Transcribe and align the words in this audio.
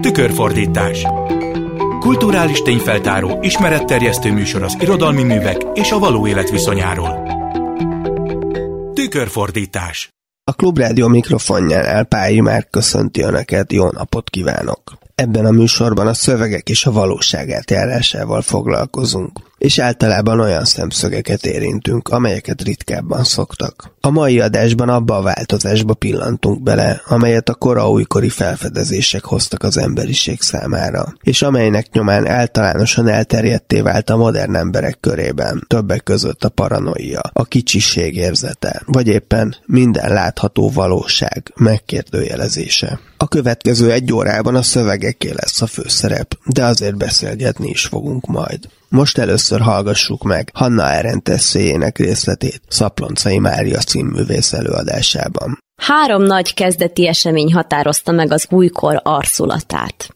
Tükörfordítás 0.00 1.06
Kulturális 2.00 2.62
tényfeltáró, 2.62 3.38
ismeretterjesztő 3.40 4.32
műsor 4.32 4.62
az 4.62 4.76
irodalmi 4.80 5.22
művek 5.22 5.66
és 5.74 5.90
a 5.90 5.98
való 5.98 6.26
élet 6.26 6.50
viszonyáról. 6.50 7.28
Tükörfordítás 8.92 10.08
A 10.44 10.52
Klubrádió 10.52 11.08
mikrofonján 11.08 11.84
Elpályi 11.84 12.40
már 12.40 12.68
köszönti 12.70 13.22
Önöket, 13.22 13.72
jó 13.72 13.90
napot 13.90 14.30
kívánok! 14.30 14.92
Ebben 15.14 15.44
a 15.44 15.50
műsorban 15.50 16.06
a 16.06 16.14
szövegek 16.14 16.68
és 16.68 16.86
a 16.86 16.92
valóság 16.92 17.50
átjárásával 17.50 18.42
foglalkozunk, 18.42 19.40
és 19.64 19.78
általában 19.78 20.40
olyan 20.40 20.64
szemszögeket 20.64 21.46
érintünk, 21.46 22.08
amelyeket 22.08 22.62
ritkábban 22.62 23.24
szoktak. 23.24 23.92
A 24.00 24.10
mai 24.10 24.40
adásban 24.40 24.88
abba 24.88 25.16
a 25.16 25.22
változásba 25.22 25.94
pillantunk 25.94 26.62
bele, 26.62 27.02
amelyet 27.06 27.48
a 27.48 27.54
kora 27.54 27.90
újkori 27.90 28.28
felfedezések 28.28 29.24
hoztak 29.24 29.62
az 29.62 29.76
emberiség 29.76 30.40
számára, 30.40 31.14
és 31.22 31.42
amelynek 31.42 31.92
nyomán 31.92 32.26
általánosan 32.26 33.08
elterjedté 33.08 33.80
vált 33.80 34.10
a 34.10 34.16
modern 34.16 34.54
emberek 34.54 35.00
körében, 35.00 35.64
többek 35.66 36.02
között 36.02 36.44
a 36.44 36.48
paranoia, 36.48 37.20
a 37.32 37.44
kicsiség 37.44 38.16
érzete, 38.16 38.82
vagy 38.86 39.06
éppen 39.06 39.56
minden 39.66 40.12
látható 40.12 40.70
valóság 40.70 41.52
megkérdőjelezése. 41.56 43.00
A 43.16 43.28
következő 43.28 43.92
egy 43.92 44.12
órában 44.12 44.54
a 44.54 44.62
szövegeké 44.62 45.30
lesz 45.30 45.62
a 45.62 45.66
főszerep, 45.66 46.38
de 46.46 46.64
azért 46.64 46.96
beszélgetni 46.96 47.68
is 47.68 47.84
fogunk 47.84 48.26
majd. 48.26 48.68
Most 48.94 49.18
először 49.18 49.60
hallgassuk 49.60 50.22
meg 50.22 50.50
Hanna 50.52 50.84
Arendt 50.84 51.28
eszéjének 51.28 51.98
részletét 51.98 52.60
Szaploncai 52.68 53.38
Mária 53.38 53.78
címművész 53.78 54.52
előadásában. 54.52 55.58
Három 55.82 56.22
nagy 56.22 56.54
kezdeti 56.54 57.08
esemény 57.08 57.52
határozta 57.52 58.12
meg 58.12 58.32
az 58.32 58.46
újkor 58.50 59.00
arculatát. 59.02 60.08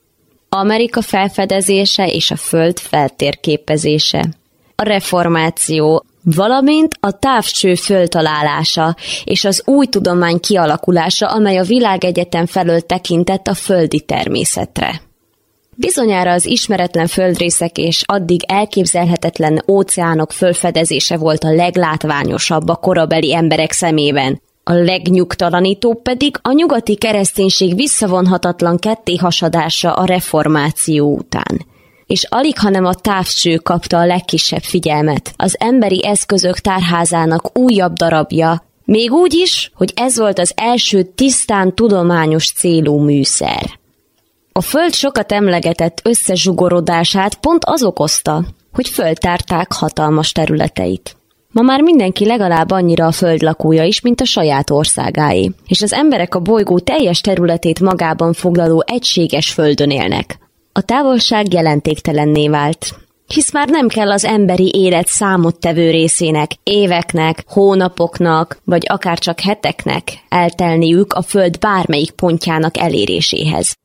Amerika 0.49 1.03
felfedezése 1.03 2.07
és 2.07 2.31
a 2.31 2.37
föld 2.37 2.79
feltérképezése. 2.79 4.29
A 4.75 4.83
reformáció, 4.83 6.05
valamint 6.23 6.95
a 7.01 7.19
távcső 7.19 7.75
föltalálása 7.75 8.97
és 9.25 9.45
az 9.45 9.63
új 9.65 9.87
tudomány 9.87 10.41
kialakulása, 10.41 11.27
amely 11.27 11.59
a 11.59 11.63
világegyetem 11.63 12.47
felől 12.47 12.81
tekintett 12.81 13.47
a 13.47 13.55
földi 13.55 14.01
természetre. 14.01 15.08
Bizonyára 15.81 16.31
az 16.33 16.47
ismeretlen 16.47 17.07
földrészek 17.07 17.79
és 17.79 18.03
addig 18.07 18.41
elképzelhetetlen 18.47 19.63
óceánok 19.69 20.33
fölfedezése 20.33 21.17
volt 21.17 21.45
a 21.45 21.55
leglátványosabb 21.55 22.69
a 22.69 22.75
korabeli 22.77 23.35
emberek 23.35 23.73
szemében. 23.73 24.41
A 24.65 24.73
legnyugtalanítóbb 24.73 26.03
pedig 26.03 26.37
a 26.43 26.53
nyugati 26.53 26.97
kereszténység 26.97 27.75
visszavonhatatlan 27.75 28.79
kettéhasadása 28.79 29.93
a 29.93 30.05
reformáció 30.05 31.17
után 31.17 31.67
és 32.07 32.27
alig, 32.29 32.59
hanem 32.59 32.85
a 32.85 32.95
távcső 32.95 33.57
kapta 33.57 33.99
a 33.99 34.07
legkisebb 34.07 34.63
figyelmet. 34.63 35.33
Az 35.37 35.57
emberi 35.59 36.07
eszközök 36.07 36.59
tárházának 36.59 37.59
újabb 37.59 37.93
darabja, 37.93 38.63
még 38.85 39.13
úgy 39.13 39.35
is, 39.35 39.71
hogy 39.75 39.93
ez 39.97 40.19
volt 40.19 40.39
az 40.39 40.53
első 40.57 41.03
tisztán 41.03 41.75
tudományos 41.75 42.53
célú 42.53 42.99
műszer. 42.99 43.78
A 44.59 44.61
föld 44.61 44.93
sokat 44.93 45.33
emlegetett 45.33 46.01
összezsugorodását 46.05 47.35
pont 47.35 47.65
az 47.65 47.85
okozta, 47.85 48.45
hogy 48.73 48.89
föltárták 48.89 49.73
hatalmas 49.73 50.33
területeit. 50.33 51.17
Ma 51.53 51.63
már 51.63 51.81
mindenki 51.81 52.27
legalább 52.27 52.71
annyira 52.71 53.07
a 53.07 53.13
föld 53.13 53.43
lakója 53.43 53.85
is, 53.85 54.01
mint 54.01 54.21
a 54.21 54.25
saját 54.25 54.71
országáé, 54.71 55.51
és 55.67 55.83
az 55.83 55.93
emberek 55.93 56.35
a 56.35 56.41
bolygó 56.41 56.79
teljes 56.79 57.21
területét 57.21 57.81
magában 57.81 58.33
foglaló 58.33 58.85
egységes 58.87 59.53
földön 59.53 59.91
élnek. 59.91 60.39
A 60.73 60.83
távolság 60.83 61.53
jelentéktelenné 61.53 62.49
vált, 62.49 62.95
hisz 63.27 63.53
már 63.53 63.69
nem 63.69 63.89
kell 63.89 64.11
az 64.11 64.25
emberi 64.25 64.71
élet 64.75 65.07
számottevő 65.07 65.91
részének, 65.91 66.51
éveknek, 66.63 67.45
hónapoknak, 67.47 68.59
vagy 68.65 68.85
akár 68.89 69.19
csak 69.19 69.41
heteknek 69.41 70.03
eltelniük 70.29 71.13
a 71.13 71.23
föld 71.23 71.59
bármelyik 71.59 72.11
pontjának 72.11 72.79
eléréséhez. 72.79 73.77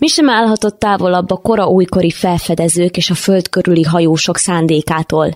Mi 0.00 0.06
sem 0.06 0.28
állhatott 0.28 0.78
távolabb 0.78 1.30
a 1.30 1.36
kora 1.36 1.66
újkori 1.66 2.10
felfedezők 2.10 2.96
és 2.96 3.10
a 3.10 3.14
föld 3.14 3.48
körüli 3.48 3.82
hajósok 3.82 4.36
szándékától, 4.36 5.30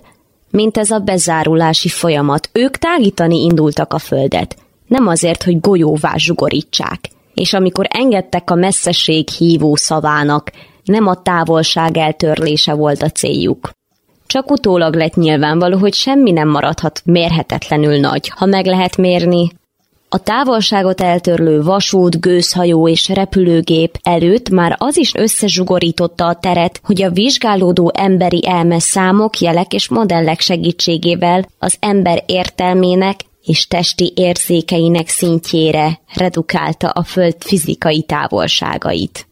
mint 0.49 0.77
ez 0.77 0.91
a 0.91 0.99
bezárulási 0.99 1.89
folyamat. 1.89 2.49
Ők 2.51 2.77
tágítani 2.77 3.43
indultak 3.43 3.93
a 3.93 3.99
földet, 3.99 4.55
nem 4.87 5.07
azért, 5.07 5.43
hogy 5.43 5.59
golyóvá 5.59 6.13
zsugorítsák. 6.17 7.09
És 7.33 7.53
amikor 7.53 7.85
engedtek 7.89 8.49
a 8.49 8.55
messzeség 8.55 9.27
hívó 9.29 9.75
szavának, 9.75 10.51
nem 10.83 11.07
a 11.07 11.21
távolság 11.21 11.97
eltörlése 11.97 12.73
volt 12.73 13.01
a 13.01 13.09
céljuk. 13.09 13.69
Csak 14.27 14.51
utólag 14.51 14.95
lett 14.95 15.15
nyilvánvaló, 15.15 15.77
hogy 15.77 15.93
semmi 15.93 16.31
nem 16.31 16.49
maradhat 16.49 17.01
mérhetetlenül 17.03 17.99
nagy. 17.99 18.31
Ha 18.35 18.45
meg 18.45 18.65
lehet 18.65 18.97
mérni, 18.97 19.51
a 20.15 20.19
távolságot 20.19 21.01
eltörlő 21.01 21.61
vasút, 21.61 22.19
gőzhajó 22.19 22.87
és 22.87 23.09
repülőgép 23.09 23.97
előtt 24.03 24.49
már 24.49 24.75
az 24.79 24.97
is 24.97 25.11
összezsugorította 25.15 26.25
a 26.25 26.35
teret, 26.35 26.79
hogy 26.83 27.01
a 27.01 27.09
vizsgálódó 27.09 27.91
emberi 27.95 28.47
elme 28.47 28.79
számok, 28.79 29.39
jelek 29.39 29.73
és 29.73 29.89
modellek 29.89 30.39
segítségével 30.39 31.45
az 31.59 31.75
ember 31.79 32.23
értelmének 32.25 33.19
és 33.43 33.67
testi 33.67 34.13
érzékeinek 34.15 35.07
szintjére 35.07 35.99
redukálta 36.13 36.89
a 36.89 37.03
föld 37.03 37.35
fizikai 37.39 38.01
távolságait. 38.01 39.27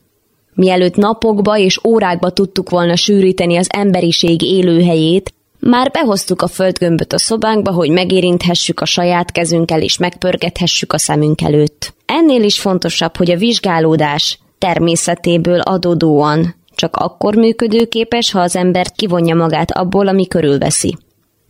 Mielőtt 0.53 0.95
napokba 0.95 1.57
és 1.57 1.79
órákba 1.83 2.29
tudtuk 2.29 2.69
volna 2.69 2.95
sűríteni 2.95 3.57
az 3.57 3.67
emberiség 3.71 4.41
élőhelyét, 4.41 5.33
már 5.66 5.91
behoztuk 5.91 6.41
a 6.41 6.47
földgömböt 6.47 7.13
a 7.13 7.18
szobánkba, 7.18 7.72
hogy 7.72 7.90
megérinthessük 7.90 8.79
a 8.79 8.85
saját 8.85 9.31
kezünkkel 9.31 9.81
és 9.81 9.97
megpörgethessük 9.97 10.94
a 10.94 10.97
szemünk 10.97 11.41
előtt. 11.41 11.94
Ennél 12.06 12.44
is 12.44 12.59
fontosabb, 12.59 13.18
hogy 13.18 13.31
a 13.31 13.38
vizsgálódás 13.38 14.40
természetéből 14.57 15.59
adódóan 15.59 16.56
csak 16.75 16.96
akkor 16.96 17.35
működőképes, 17.35 18.31
ha 18.31 18.40
az 18.40 18.56
ember 18.56 18.91
kivonja 18.91 19.35
magát 19.35 19.72
abból, 19.72 20.07
ami 20.07 20.28
körülveszi. 20.28 20.97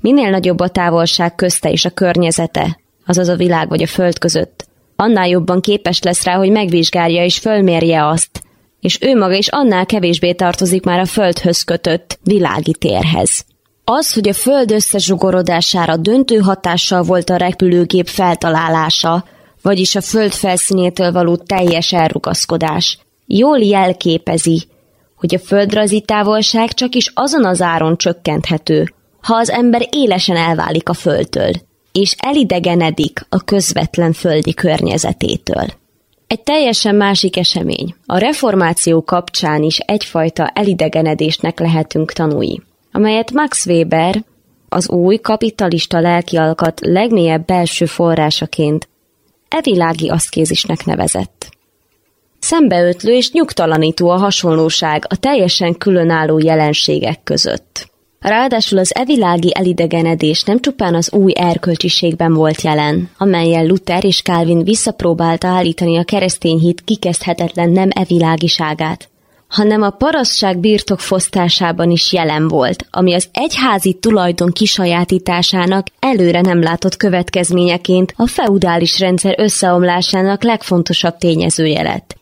Minél 0.01 0.30
nagyobb 0.30 0.59
a 0.59 0.68
távolság 0.68 1.35
közte 1.35 1.72
és 1.72 1.85
a 1.85 1.90
környezete, 1.90 2.80
azaz 3.06 3.28
a 3.28 3.35
világ 3.35 3.69
vagy 3.69 3.81
a 3.81 3.88
föld 3.88 4.18
között, 4.18 4.68
annál 4.95 5.28
jobban 5.28 5.62
képes 5.62 6.01
lesz 6.01 6.24
rá, 6.24 6.35
hogy 6.35 6.51
megvizsgálja 6.51 7.24
és 7.24 7.38
fölmérje 7.38 8.07
azt, 8.07 8.41
és 8.80 8.97
ő 9.01 9.18
maga 9.18 9.34
is 9.34 9.47
annál 9.47 9.85
kevésbé 9.85 10.34
tartozik 10.34 10.84
már 10.84 11.00
a 11.00 11.06
földhöz 11.06 11.63
kötött 11.63 12.19
világi 12.24 12.74
térhez. 12.74 13.45
Az, 13.85 14.13
hogy 14.13 14.29
a 14.29 14.33
föld 14.33 14.71
összezsugorodására 14.71 15.97
döntő 15.97 16.38
hatással 16.38 17.01
volt 17.01 17.29
a 17.29 17.35
repülőgép 17.35 18.07
feltalálása, 18.07 19.25
vagyis 19.61 19.95
a 19.95 20.01
föld 20.01 20.31
felszínétől 20.31 21.11
való 21.11 21.35
teljes 21.35 21.94
elrugaszkodás, 21.94 22.97
jól 23.25 23.59
jelképezi, 23.59 24.63
hogy 25.16 25.35
a 25.35 25.39
földrajzi 25.39 26.01
távolság 26.01 26.73
csak 26.73 26.95
is 26.95 27.11
azon 27.13 27.45
az 27.45 27.61
áron 27.61 27.97
csökkenthető, 27.97 28.94
ha 29.21 29.35
az 29.35 29.49
ember 29.49 29.88
élesen 29.91 30.35
elválik 30.35 30.89
a 30.89 30.94
földtől, 30.94 31.51
és 31.91 32.15
elidegenedik 32.17 33.25
a 33.29 33.44
közvetlen 33.44 34.13
földi 34.13 34.53
környezetétől. 34.53 35.65
Egy 36.27 36.41
teljesen 36.41 36.95
másik 36.95 37.38
esemény. 37.38 37.95
A 38.05 38.17
reformáció 38.17 39.03
kapcsán 39.03 39.63
is 39.63 39.77
egyfajta 39.77 40.47
elidegenedésnek 40.47 41.59
lehetünk 41.59 42.11
tanúi 42.11 42.61
amelyet 42.94 43.31
Max 43.31 43.66
Weber 43.66 44.24
az 44.70 44.90
új 44.90 45.18
kapitalista 45.18 46.00
lelkialkat 46.00 46.80
legmélyebb 46.84 47.46
belső 47.46 47.86
forrásaként 47.86 48.90
evilági 49.48 50.09
aszkézisnek 50.09 50.86
nevezett. 50.86 51.50
Szembeötlő 52.40 53.13
és 53.13 53.31
nyugtalanító 53.31 54.10
a 54.10 54.18
hasonlóság 54.18 55.06
a 55.10 55.16
teljesen 55.16 55.78
különálló 55.78 56.38
jelenségek 56.38 57.24
között. 57.24 57.92
Ráadásul 58.19 58.78
az 58.78 58.96
evilági 58.96 59.51
elidegenedés 59.56 60.44
nem 60.44 60.60
csupán 60.60 60.96
az 60.96 61.13
új 61.13 61.31
erkölcsiségben 61.36 62.34
volt 62.34 62.62
jelen, 62.62 63.10
amelyen 63.18 63.66
Luther 63.66 64.06
és 64.06 64.22
Calvin 64.22 64.63
visszapróbálta 64.63 65.48
állítani 65.48 65.98
a 65.98 66.04
keresztény 66.04 66.57
hit 66.57 66.81
kikezdhetetlen 66.81 67.69
nem 67.69 67.89
evilágiságát, 67.92 69.10
hanem 69.53 69.81
a 69.81 69.89
parasztság 69.89 70.57
birtokfosztásában 70.57 71.91
is 71.91 72.13
jelen 72.13 72.47
volt, 72.47 72.85
ami 72.91 73.13
az 73.13 73.29
egyházi 73.31 73.94
tulajdon 73.94 74.51
kisajátításának 74.51 75.88
előre 76.00 76.41
nem 76.41 76.61
látott 76.61 76.97
következményeként 76.97 78.13
a 78.17 78.27
feudális 78.27 79.00
rendszer 79.00 79.35
összeomlásának 79.38 80.44
legfontosabb 80.44 81.17
tényezője 81.17 81.81
lett. 81.81 82.15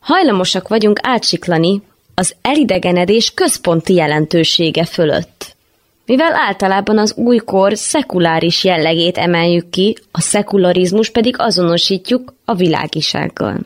Hajlamosak 0.00 0.68
vagyunk 0.68 0.98
átsiklani 1.02 1.82
az 2.14 2.34
elidegenedés 2.42 3.34
központi 3.34 3.94
jelentősége 3.94 4.84
fölött. 4.84 5.56
Mivel 6.06 6.34
általában 6.34 6.98
az 6.98 7.14
újkor 7.16 7.76
szekuláris 7.76 8.64
jellegét 8.64 9.18
emeljük 9.18 9.70
ki, 9.70 9.96
a 10.10 10.20
szekularizmus 10.20 11.10
pedig 11.10 11.34
azonosítjuk 11.38 12.34
a 12.44 12.54
világisággal. 12.54 13.58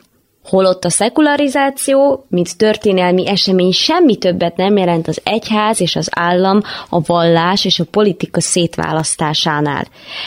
Holott 0.48 0.84
a 0.84 0.90
szekularizáció, 0.90 2.24
mint 2.28 2.56
történelmi 2.56 3.28
esemény 3.28 3.72
semmi 3.72 4.16
többet 4.16 4.56
nem 4.56 4.76
jelent 4.76 5.08
az 5.08 5.20
egyház 5.24 5.80
és 5.80 5.96
az 5.96 6.08
állam, 6.10 6.60
a 6.88 7.00
vallás 7.00 7.64
és 7.64 7.80
a 7.80 7.84
politika 7.84 8.40
szétválasztásánál. 8.40 9.86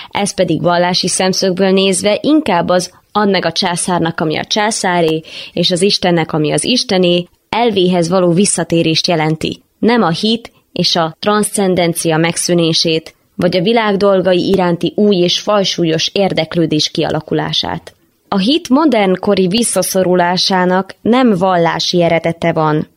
Ez 0.09 0.33
pedig 0.33 0.61
vallási 0.61 1.07
szemszögből 1.07 1.71
nézve 1.71 2.19
inkább 2.21 2.69
az 2.69 2.91
ad 3.11 3.29
meg 3.29 3.45
a 3.45 3.51
császárnak, 3.51 4.19
ami 4.19 4.37
a 4.37 4.45
császáré, 4.45 5.21
és 5.53 5.71
az 5.71 5.81
Istennek, 5.81 6.33
ami 6.33 6.51
az 6.51 6.63
Istené, 6.63 7.27
elvéhez 7.49 8.09
való 8.09 8.31
visszatérést 8.31 9.07
jelenti. 9.07 9.61
Nem 9.79 10.01
a 10.01 10.09
hit 10.09 10.51
és 10.73 10.95
a 10.95 11.15
transzcendencia 11.19 12.17
megszűnését, 12.17 13.15
vagy 13.35 13.57
a 13.57 13.61
világ 13.61 13.97
dolgai 13.97 14.47
iránti 14.47 14.93
új 14.95 15.15
és 15.15 15.39
falsúlyos 15.39 16.09
érdeklődés 16.13 16.91
kialakulását. 16.91 17.93
A 18.33 18.37
hit 18.37 18.69
modernkori 18.69 19.47
visszaszorulásának 19.47 20.95
nem 21.01 21.37
vallási 21.37 22.01
eredete 22.01 22.53
van, 22.53 22.87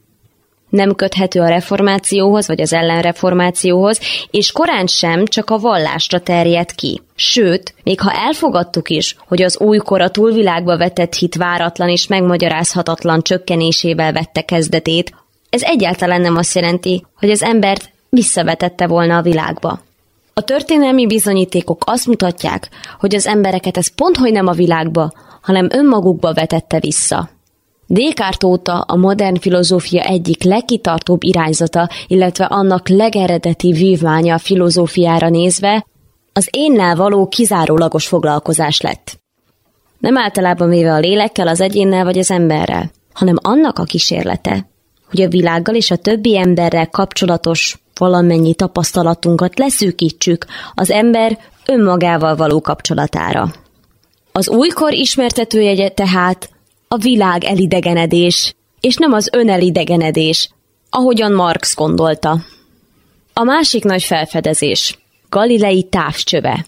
nem 0.68 0.94
köthető 0.94 1.40
a 1.40 1.48
reformációhoz 1.48 2.46
vagy 2.46 2.60
az 2.60 2.72
ellenreformációhoz, 2.72 4.00
és 4.30 4.52
korán 4.52 4.86
sem 4.86 5.24
csak 5.24 5.50
a 5.50 5.58
vallásra 5.58 6.18
terjed 6.20 6.74
ki. 6.74 7.00
Sőt, 7.14 7.74
még 7.82 8.00
ha 8.00 8.12
elfogadtuk 8.12 8.88
is, 8.90 9.16
hogy 9.26 9.42
az 9.42 9.58
újkor 9.58 10.00
a 10.00 10.10
túlvilágba 10.10 10.76
vetett 10.76 11.14
hit 11.14 11.34
váratlan 11.34 11.88
és 11.88 12.06
megmagyarázhatatlan 12.06 13.22
csökkenésével 13.22 14.12
vette 14.12 14.42
kezdetét, 14.42 15.14
ez 15.50 15.62
egyáltalán 15.62 16.20
nem 16.20 16.36
azt 16.36 16.54
jelenti, 16.54 17.04
hogy 17.16 17.30
az 17.30 17.42
embert 17.42 17.90
visszavetette 18.08 18.86
volna 18.86 19.16
a 19.16 19.22
világba. 19.22 19.80
A 20.36 20.42
történelmi 20.42 21.06
bizonyítékok 21.06 21.82
azt 21.86 22.06
mutatják, 22.06 22.68
hogy 22.98 23.14
az 23.14 23.26
embereket 23.26 23.76
ez 23.76 23.94
pont 23.94 24.16
hogy 24.16 24.32
nem 24.32 24.46
a 24.46 24.52
világba, 24.52 25.12
hanem 25.42 25.68
önmagukba 25.70 26.32
vetette 26.32 26.80
vissza. 26.80 27.28
Descartes 27.86 28.50
óta 28.50 28.80
a 28.80 28.96
modern 28.96 29.38
filozófia 29.38 30.02
egyik 30.02 30.42
legkitartóbb 30.42 31.22
irányzata, 31.22 31.88
illetve 32.06 32.44
annak 32.44 32.88
legeredeti 32.88 33.72
vívmánya 33.72 34.34
a 34.34 34.38
filozófiára 34.38 35.28
nézve, 35.28 35.86
az 36.32 36.48
énnel 36.50 36.96
való 36.96 37.28
kizárólagos 37.28 38.06
foglalkozás 38.06 38.80
lett. 38.80 39.20
Nem 39.98 40.18
általában 40.18 40.68
véve 40.68 40.92
a 40.92 40.98
lélekkel, 40.98 41.48
az 41.48 41.60
egyénnel 41.60 42.04
vagy 42.04 42.18
az 42.18 42.30
emberrel, 42.30 42.90
hanem 43.12 43.36
annak 43.42 43.78
a 43.78 43.84
kísérlete, 43.84 44.68
hogy 45.10 45.20
a 45.20 45.28
világgal 45.28 45.74
és 45.74 45.90
a 45.90 45.96
többi 45.96 46.38
emberrel 46.38 46.88
kapcsolatos 46.88 47.83
valamennyi 47.98 48.54
tapasztalatunkat 48.54 49.58
leszűkítsük 49.58 50.46
az 50.74 50.90
ember 50.90 51.38
önmagával 51.66 52.36
való 52.36 52.60
kapcsolatára. 52.60 53.52
Az 54.32 54.48
újkor 54.48 54.92
ismertetőjegye 54.92 55.88
tehát 55.88 56.50
a 56.88 56.96
világ 56.96 57.44
elidegenedés, 57.44 58.54
és 58.80 58.96
nem 58.96 59.12
az 59.12 59.28
önelidegenedés, 59.32 60.50
ahogyan 60.90 61.32
Marx 61.32 61.74
gondolta. 61.74 62.40
A 63.32 63.42
másik 63.42 63.84
nagy 63.84 64.02
felfedezés, 64.02 64.98
Galilei 65.28 65.82
távcsöve. 65.82 66.66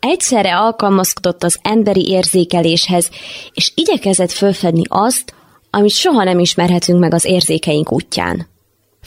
Egyszerre 0.00 0.56
alkalmazkodott 0.56 1.42
az 1.42 1.58
emberi 1.62 2.08
érzékeléshez, 2.08 3.10
és 3.52 3.72
igyekezett 3.74 4.32
fölfedni 4.32 4.82
azt, 4.88 5.34
amit 5.70 5.90
soha 5.90 6.24
nem 6.24 6.38
ismerhetünk 6.38 6.98
meg 6.98 7.14
az 7.14 7.24
érzékeink 7.24 7.92
útján. 7.92 8.46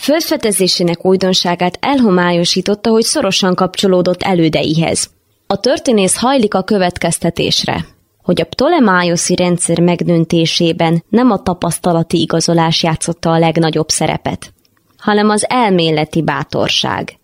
Fölfedezésének 0.02 1.06
újdonságát 1.06 1.78
elhomályosította, 1.82 2.90
hogy 2.90 3.04
szorosan 3.04 3.56
kapcsolódott 3.56 4.22
elődeihez. 4.22 5.10
A 5.48 5.60
történész 5.60 6.18
hajlik 6.18 6.54
a 6.54 6.64
következtetésre– 6.64 7.86
hogy 8.24 8.42
a 8.42 8.46
Ptolemájoszi 8.46 9.36
rendszer 9.36 9.80
megdöntésében 9.80 11.04
nem 11.10 11.32
a 11.32 11.42
tapasztalati 11.42 12.22
igazolás 12.22 12.84
játszotta 12.84 13.32
a 13.32 13.40
legnagyobb 13.40 13.90
szerepet, 13.90 14.54
hanem 14.98 15.30
az 15.30 15.46
elméleti 15.50 16.22
bátorság, 16.22 17.20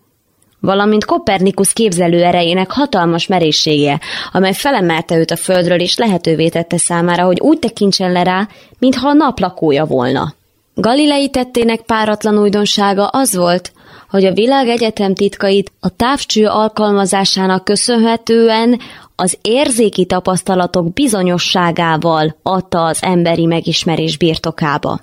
valamint 0.60 1.04
Kopernikus 1.04 1.72
képzelő 1.72 2.24
erejének 2.24 2.70
hatalmas 2.70 3.26
merészsége, 3.26 4.00
amely 4.32 4.52
felemelte 4.52 5.16
őt 5.16 5.30
a 5.30 5.36
földről 5.36 5.80
és 5.80 5.96
lehetővé 5.96 6.48
tette 6.48 6.78
számára, 6.78 7.24
hogy 7.24 7.40
úgy 7.40 7.58
tekintsen 7.58 8.12
le 8.12 8.22
rá, 8.22 8.48
mintha 8.78 9.08
a 9.08 9.12
nap 9.12 9.38
lakója 9.38 9.84
volna. 9.84 10.34
Galilei 10.80 11.28
tettének 11.28 11.80
páratlan 11.80 12.38
újdonsága 12.38 13.06
az 13.06 13.36
volt, 13.36 13.72
hogy 14.10 14.24
a 14.24 14.32
világ 14.32 14.68
egyetem 14.68 15.14
titkait 15.14 15.72
a 15.80 15.88
távcső 15.88 16.46
alkalmazásának 16.46 17.64
köszönhetően 17.64 18.80
az 19.16 19.38
érzéki 19.42 20.06
tapasztalatok 20.06 20.92
bizonyosságával 20.92 22.36
adta 22.42 22.84
az 22.84 22.98
emberi 23.02 23.46
megismerés 23.46 24.16
birtokába. 24.16 25.00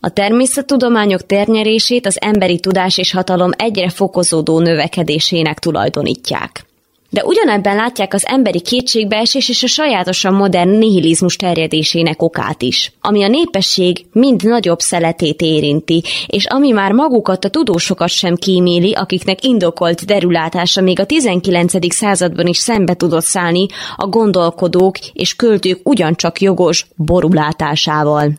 A 0.00 0.08
természettudományok 0.08 1.26
ternyerését 1.26 2.06
az 2.06 2.20
emberi 2.20 2.60
tudás 2.60 2.98
és 2.98 3.12
hatalom 3.12 3.50
egyre 3.56 3.88
fokozódó 3.88 4.58
növekedésének 4.58 5.58
tulajdonítják. 5.58 6.67
De 7.10 7.24
ugyanebben 7.24 7.76
látják 7.76 8.14
az 8.14 8.26
emberi 8.26 8.60
kétségbeesés 8.60 9.48
és 9.48 9.62
a 9.62 9.66
sajátosan 9.66 10.34
modern 10.34 10.68
nihilizmus 10.68 11.36
terjedésének 11.36 12.22
okát 12.22 12.62
is, 12.62 12.92
ami 13.00 13.22
a 13.22 13.28
népesség 13.28 14.06
mind 14.12 14.44
nagyobb 14.44 14.78
szeletét 14.78 15.42
érinti, 15.42 16.02
és 16.26 16.46
ami 16.46 16.70
már 16.70 16.92
magukat 16.92 17.44
a 17.44 17.48
tudósokat 17.48 18.08
sem 18.08 18.34
kíméli, 18.34 18.92
akiknek 18.92 19.44
indokolt 19.44 20.04
derülátása 20.04 20.80
még 20.80 21.00
a 21.00 21.06
19. 21.06 21.94
században 21.94 22.46
is 22.46 22.56
szembe 22.56 22.94
tudott 22.94 23.24
szállni 23.24 23.66
a 23.96 24.06
gondolkodók 24.06 24.98
és 25.12 25.36
költők 25.36 25.88
ugyancsak 25.88 26.40
jogos 26.40 26.86
borulátásával. 26.96 28.32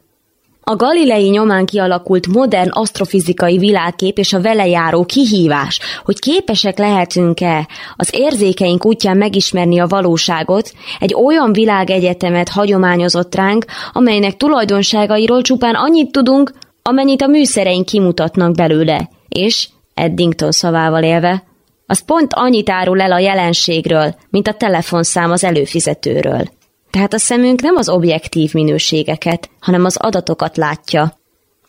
A 0.70 0.76
galilei 0.76 1.30
nyomán 1.30 1.66
kialakult 1.66 2.28
modern 2.28 2.70
asztrofizikai 2.70 3.58
világkép 3.58 4.18
és 4.18 4.34
a 4.34 4.42
vele 4.42 4.68
járó 4.68 5.06
kihívás, 5.06 5.80
hogy 6.04 6.20
képesek 6.20 6.78
lehetünk-e 6.78 7.68
az 7.96 8.10
érzékeink 8.12 8.86
útján 8.86 9.18
megismerni 9.18 9.80
a 9.80 9.88
valóságot, 9.88 10.72
egy 11.00 11.14
olyan 11.14 11.54
világegyetemet 11.54 12.50
hagyományozott 12.50 13.36
ránk, 13.36 13.66
amelynek 13.94 14.38
tulajdonságairól 14.38 15.42
csupán 15.42 15.76
annyit 15.76 16.12
tudunk, 16.12 16.54
amennyit 16.82 17.22
a 17.22 17.28
műszereink 17.28 17.86
kimutatnak 17.86 18.54
belőle, 18.56 19.10
és, 19.30 19.70
Eddington 19.94 20.52
szavával 20.52 21.04
élve, 21.04 21.44
az 21.86 22.06
pont 22.06 22.34
annyit 22.34 22.70
árul 22.70 23.02
el 23.02 23.12
a 23.12 23.20
jelenségről, 23.20 24.16
mint 24.30 24.48
a 24.48 24.54
telefonszám 24.54 25.32
az 25.32 25.44
előfizetőről. 25.44 26.58
Tehát 26.92 27.14
a 27.14 27.18
szemünk 27.18 27.62
nem 27.62 27.76
az 27.76 27.90
objektív 27.90 28.54
minőségeket, 28.54 29.50
hanem 29.60 29.86
az 29.86 29.98
adatokat 29.98 30.58
látja. 30.58 31.20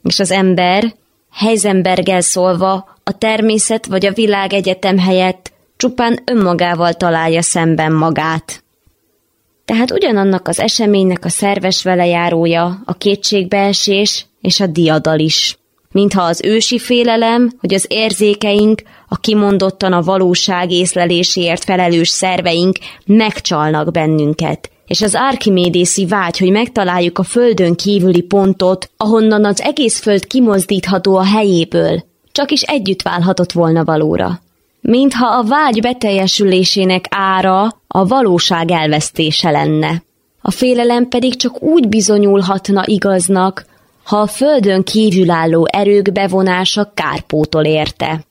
És 0.02 0.18
az 0.18 0.30
ember, 0.30 0.94
Heisenberggel 1.30 2.20
szólva, 2.20 2.96
a 3.04 3.18
természet 3.18 3.86
vagy 3.86 4.06
a 4.06 4.12
világ 4.12 4.52
egyetem 4.52 4.98
helyett 4.98 5.52
csupán 5.76 6.18
önmagával 6.24 6.92
találja 6.92 7.42
szemben 7.42 7.92
magát. 7.92 8.64
Tehát 9.64 9.90
ugyanannak 9.90 10.48
az 10.48 10.60
eseménynek 10.60 11.24
a 11.24 11.28
szerves 11.28 11.82
velejárója, 11.82 12.82
a 12.84 12.94
kétségbeesés 12.94 14.26
és 14.40 14.60
a 14.60 14.66
diadal 14.66 15.18
is. 15.18 15.58
Mintha 15.92 16.22
az 16.22 16.40
ősi 16.44 16.78
félelem, 16.78 17.52
hogy 17.58 17.74
az 17.74 17.84
érzékeink, 17.88 18.82
a 19.08 19.16
kimondottan 19.16 19.92
a 19.92 20.02
valóság 20.02 20.70
észleléséért 20.70 21.64
felelős 21.64 22.08
szerveink 22.08 22.78
megcsalnak 23.06 23.90
bennünket, 23.90 24.70
és 24.90 25.02
az 25.02 25.14
archimédészi 25.14 26.06
vágy, 26.06 26.38
hogy 26.38 26.50
megtaláljuk 26.50 27.18
a 27.18 27.22
földön 27.22 27.74
kívüli 27.74 28.22
pontot, 28.22 28.90
ahonnan 28.96 29.44
az 29.44 29.60
egész 29.60 30.00
föld 30.00 30.26
kimozdítható 30.26 31.16
a 31.16 31.24
helyéből, 31.24 32.02
csak 32.32 32.50
is 32.50 32.62
együtt 32.62 33.02
válhatott 33.02 33.52
volna 33.52 33.84
valóra. 33.84 34.40
Mintha 34.80 35.26
a 35.26 35.42
vágy 35.42 35.80
beteljesülésének 35.80 37.04
ára 37.10 37.62
a 37.88 38.06
valóság 38.06 38.70
elvesztése 38.70 39.50
lenne. 39.50 40.02
A 40.40 40.50
félelem 40.50 41.08
pedig 41.08 41.36
csak 41.36 41.62
úgy 41.62 41.88
bizonyulhatna 41.88 42.82
igaznak, 42.86 43.64
ha 44.04 44.16
a 44.16 44.26
földön 44.26 44.82
kívülálló 44.82 45.68
erők 45.72 46.12
bevonása 46.12 46.92
kárpótol 46.94 47.64
érte 47.64 48.24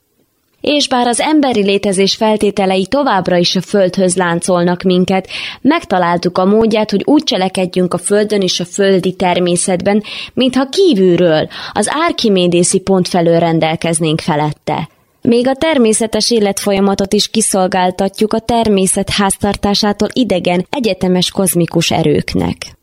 és 0.62 0.88
bár 0.88 1.08
az 1.08 1.20
emberi 1.20 1.64
létezés 1.64 2.16
feltételei 2.16 2.86
továbbra 2.86 3.38
is 3.38 3.56
a 3.56 3.62
földhöz 3.62 4.16
láncolnak 4.16 4.82
minket, 4.82 5.28
megtaláltuk 5.62 6.38
a 6.38 6.46
módját, 6.46 6.92
hogy 6.92 7.02
úgy 7.06 7.24
cselekedjünk 7.24 7.94
a 7.94 7.98
földön 7.98 8.42
és 8.42 8.60
a 8.60 8.66
földi 8.66 9.14
természetben, 9.14 10.04
mintha 10.34 10.70
kívülről, 10.70 11.48
az 11.74 11.90
árkimédészi 11.92 12.80
pont 12.80 13.08
felől 13.08 13.40
rendelkeznénk 13.40 14.20
felette. 14.20 14.90
Még 15.22 15.48
a 15.48 15.56
természetes 15.56 16.32
életfolyamatot 16.32 17.14
is 17.14 17.30
kiszolgáltatjuk 17.30 18.34
a 18.34 18.40
természet 18.40 19.10
háztartásától 19.10 20.08
idegen, 20.14 20.66
egyetemes 20.70 21.32
kozmikus 21.32 21.92
erőknek. 21.92 22.79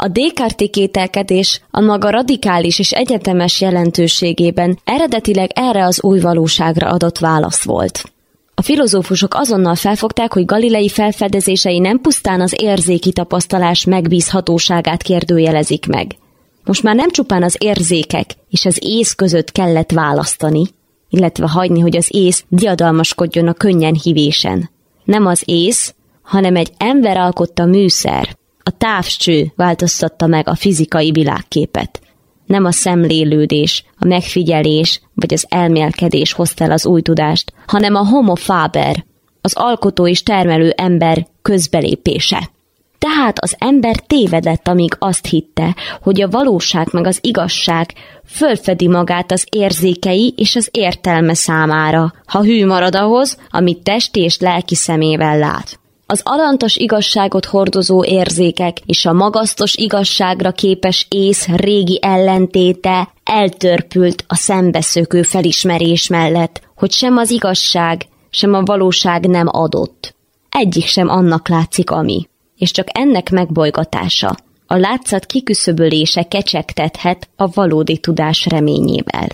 A 0.00 0.08
Descartes 0.08 0.68
kételkedés 0.70 1.60
a 1.70 1.80
maga 1.80 2.10
radikális 2.10 2.78
és 2.78 2.92
egyetemes 2.92 3.60
jelentőségében 3.60 4.78
eredetileg 4.84 5.50
erre 5.54 5.84
az 5.84 6.02
új 6.02 6.20
valóságra 6.20 6.88
adott 6.88 7.18
válasz 7.18 7.64
volt. 7.64 8.12
A 8.54 8.62
filozófusok 8.62 9.34
azonnal 9.34 9.74
felfogták, 9.74 10.32
hogy 10.32 10.44
Galilei 10.44 10.88
felfedezései 10.88 11.78
nem 11.78 12.00
pusztán 12.00 12.40
az 12.40 12.54
érzéki 12.60 13.12
tapasztalás 13.12 13.84
megbízhatóságát 13.84 15.02
kérdőjelezik 15.02 15.86
meg. 15.86 16.16
Most 16.64 16.82
már 16.82 16.94
nem 16.94 17.10
csupán 17.10 17.42
az 17.42 17.56
érzékek 17.58 18.30
és 18.50 18.64
az 18.64 18.78
ész 18.80 19.12
között 19.12 19.52
kellett 19.52 19.92
választani, 19.92 20.62
illetve 21.08 21.48
hagyni, 21.48 21.80
hogy 21.80 21.96
az 21.96 22.08
ész 22.10 22.44
diadalmaskodjon 22.48 23.48
a 23.48 23.52
könnyen 23.52 23.94
hívésen. 24.02 24.70
Nem 25.04 25.26
az 25.26 25.42
ész, 25.44 25.94
hanem 26.22 26.56
egy 26.56 26.70
ember 26.76 27.16
alkotta 27.16 27.64
műszer, 27.64 28.37
a 28.68 28.76
távcső 28.78 29.52
változtatta 29.56 30.26
meg 30.26 30.48
a 30.48 30.54
fizikai 30.54 31.10
világképet. 31.10 32.00
Nem 32.46 32.64
a 32.64 32.72
szemlélődés, 32.72 33.84
a 33.98 34.06
megfigyelés 34.06 35.00
vagy 35.14 35.32
az 35.32 35.46
elmélkedés 35.48 36.32
hozta 36.32 36.64
el 36.64 36.70
az 36.70 36.86
új 36.86 37.02
tudást, 37.02 37.52
hanem 37.66 37.94
a 37.94 38.06
homo 38.06 38.34
faber, 38.34 39.04
az 39.40 39.54
alkotó 39.54 40.06
és 40.06 40.22
termelő 40.22 40.70
ember 40.76 41.26
közbelépése. 41.42 42.50
Tehát 42.98 43.38
az 43.38 43.54
ember 43.58 43.96
tévedett, 43.96 44.68
amíg 44.68 44.96
azt 44.98 45.26
hitte, 45.26 45.76
hogy 46.02 46.20
a 46.20 46.28
valóság 46.28 46.88
meg 46.92 47.06
az 47.06 47.18
igazság 47.22 47.92
fölfedi 48.26 48.88
magát 48.88 49.32
az 49.32 49.46
érzékei 49.50 50.34
és 50.36 50.56
az 50.56 50.68
értelme 50.72 51.34
számára, 51.34 52.12
ha 52.26 52.42
hű 52.42 52.66
marad 52.66 52.94
ahhoz, 52.94 53.38
amit 53.50 53.82
testi 53.82 54.20
és 54.20 54.38
lelki 54.38 54.74
szemével 54.74 55.38
lát. 55.38 55.78
Az 56.10 56.20
alantas 56.24 56.76
igazságot 56.76 57.44
hordozó 57.44 58.04
érzékek 58.04 58.78
és 58.86 59.06
a 59.06 59.12
magasztos 59.12 59.74
igazságra 59.74 60.52
képes 60.52 61.06
ész 61.08 61.46
régi 61.46 61.98
ellentéte 62.02 63.12
eltörpült 63.24 64.24
a 64.26 64.34
szembeszökő 64.34 65.22
felismerés 65.22 66.08
mellett, 66.08 66.60
hogy 66.76 66.92
sem 66.92 67.16
az 67.16 67.30
igazság, 67.30 68.06
sem 68.30 68.54
a 68.54 68.62
valóság 68.62 69.26
nem 69.26 69.46
adott. 69.50 70.14
Egyik 70.48 70.84
sem 70.86 71.08
annak 71.08 71.48
látszik, 71.48 71.90
ami. 71.90 72.28
És 72.56 72.70
csak 72.70 72.86
ennek 72.92 73.30
megbolygatása, 73.30 74.36
a 74.66 74.76
látszat 74.76 75.26
kiküszöbölése 75.26 76.22
kecsegtethet 76.22 77.28
a 77.36 77.50
valódi 77.52 77.98
tudás 77.98 78.46
reményével. 78.46 79.28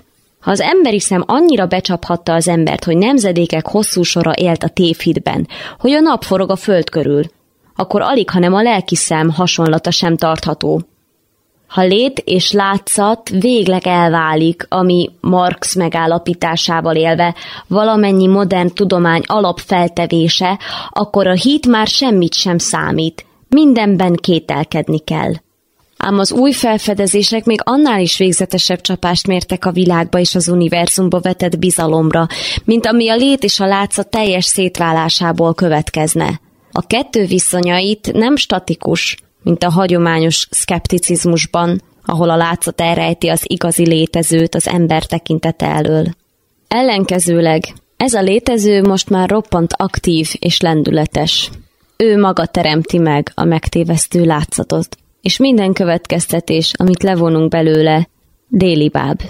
Ha 0.45 0.51
az 0.51 0.61
emberi 0.61 1.01
szem 1.01 1.23
annyira 1.27 1.67
becsaphatta 1.67 2.33
az 2.33 2.49
embert, 2.49 2.85
hogy 2.85 2.97
nemzedékek 2.97 3.67
hosszú 3.67 4.03
sora 4.03 4.33
élt 4.33 4.63
a 4.63 4.69
tévhitben, 4.69 5.49
hogy 5.79 5.93
a 5.93 6.01
nap 6.01 6.23
forog 6.23 6.51
a 6.51 6.57
föld 6.57 6.91
körül, 6.91 7.23
akkor 7.77 8.01
alig, 8.03 8.31
hanem 8.31 8.55
a 8.55 8.63
lelki 8.63 8.97
szem 8.97 9.31
hasonlata 9.31 9.91
sem 9.91 10.17
tartható. 10.17 10.83
Ha 11.67 11.83
lét 11.83 12.19
és 12.19 12.53
látszat 12.53 13.29
végleg 13.29 13.87
elválik, 13.87 14.67
ami 14.69 15.11
Marx 15.21 15.75
megállapításával 15.75 16.97
élve 16.97 17.35
valamennyi 17.69 18.27
modern 18.27 18.75
tudomány 18.75 19.23
alapfeltevése, 19.27 20.59
akkor 20.91 21.27
a 21.27 21.35
hit 21.35 21.67
már 21.67 21.87
semmit 21.87 22.35
sem 22.35 22.59
számít, 22.59 23.27
mindenben 23.49 24.15
kételkedni 24.15 24.99
kell 24.99 25.33
ám 26.05 26.19
az 26.19 26.33
új 26.33 26.53
felfedezések 26.53 27.45
még 27.45 27.61
annál 27.63 28.01
is 28.01 28.19
végzetesebb 28.19 28.81
csapást 28.81 29.27
mértek 29.27 29.65
a 29.65 29.73
világba 29.73 30.19
és 30.19 30.35
az 30.35 30.49
univerzumba 30.49 31.21
vetett 31.21 31.59
bizalomra, 31.59 32.27
mint 32.65 32.87
ami 32.87 33.09
a 33.09 33.17
lét 33.17 33.43
és 33.43 33.61
a 33.61 33.67
látszat 33.67 34.09
teljes 34.09 34.45
szétválásából 34.45 35.55
következne. 35.55 36.41
A 36.73 36.87
kettő 36.87 37.27
viszonyait 37.27 38.13
nem 38.13 38.37
statikus, 38.37 39.17
mint 39.43 39.63
a 39.63 39.71
hagyományos 39.71 40.47
szkepticizmusban, 40.51 41.83
ahol 42.05 42.31
a 42.31 42.37
látszat 42.37 42.81
elrejti 42.81 43.29
az 43.29 43.43
igazi 43.45 43.87
létezőt 43.87 44.55
az 44.55 44.69
ember 44.69 45.05
tekintete 45.05 45.67
elől. 45.67 46.07
Ellenkezőleg 46.69 47.63
ez 47.97 48.15
a 48.15 48.21
létező 48.21 48.83
most 48.83 49.11
már 49.11 49.29
roppant 49.29 49.73
aktív 49.77 50.29
és 50.39 50.61
lendületes. 50.61 51.51
Ő 51.97 52.19
maga 52.19 52.47
teremti 52.47 52.99
meg 52.99 53.33
a 53.35 53.45
megtévesztő 53.45 54.25
látszatot 54.25 54.97
és 55.25 55.39
minden 55.39 55.73
következtetés, 55.73 56.73
amit 56.77 57.03
levonunk 57.03 57.51
belőle, 57.51 58.09
délibáb. 58.49 59.21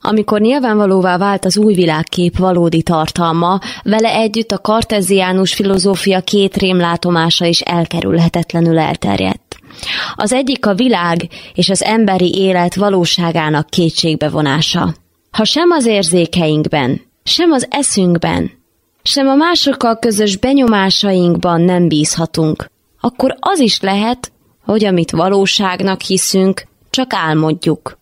Amikor 0.00 0.40
nyilvánvalóvá 0.40 1.18
vált 1.18 1.44
az 1.44 1.58
új 1.58 1.74
világkép 1.74 2.38
valódi 2.38 2.82
tartalma, 2.82 3.58
vele 3.82 4.14
együtt 4.14 4.50
a 4.50 4.58
karteziánus 4.58 5.54
filozófia 5.54 6.20
két 6.20 6.56
rémlátomása 6.56 7.44
is 7.44 7.60
elkerülhetetlenül 7.60 8.78
elterjedt. 8.78 9.56
Az 10.14 10.32
egyik 10.32 10.66
a 10.66 10.74
világ 10.74 11.28
és 11.54 11.68
az 11.68 11.82
emberi 11.82 12.34
élet 12.34 12.74
valóságának 12.74 13.70
kétségbevonása. 13.70 14.94
Ha 15.30 15.44
sem 15.44 15.70
az 15.70 15.86
érzékeinkben, 15.86 17.00
sem 17.24 17.50
az 17.50 17.66
eszünkben, 17.70 18.50
sem 19.02 19.28
a 19.28 19.34
másokkal 19.34 19.98
közös 19.98 20.36
benyomásainkban 20.36 21.60
nem 21.60 21.88
bízhatunk, 21.88 22.70
akkor 23.00 23.36
az 23.40 23.58
is 23.58 23.80
lehet, 23.80 24.32
hogy 24.66 24.84
amit 24.84 25.10
valóságnak 25.10 26.00
hiszünk, 26.00 26.66
csak 26.90 27.12
álmodjuk. 27.14 27.98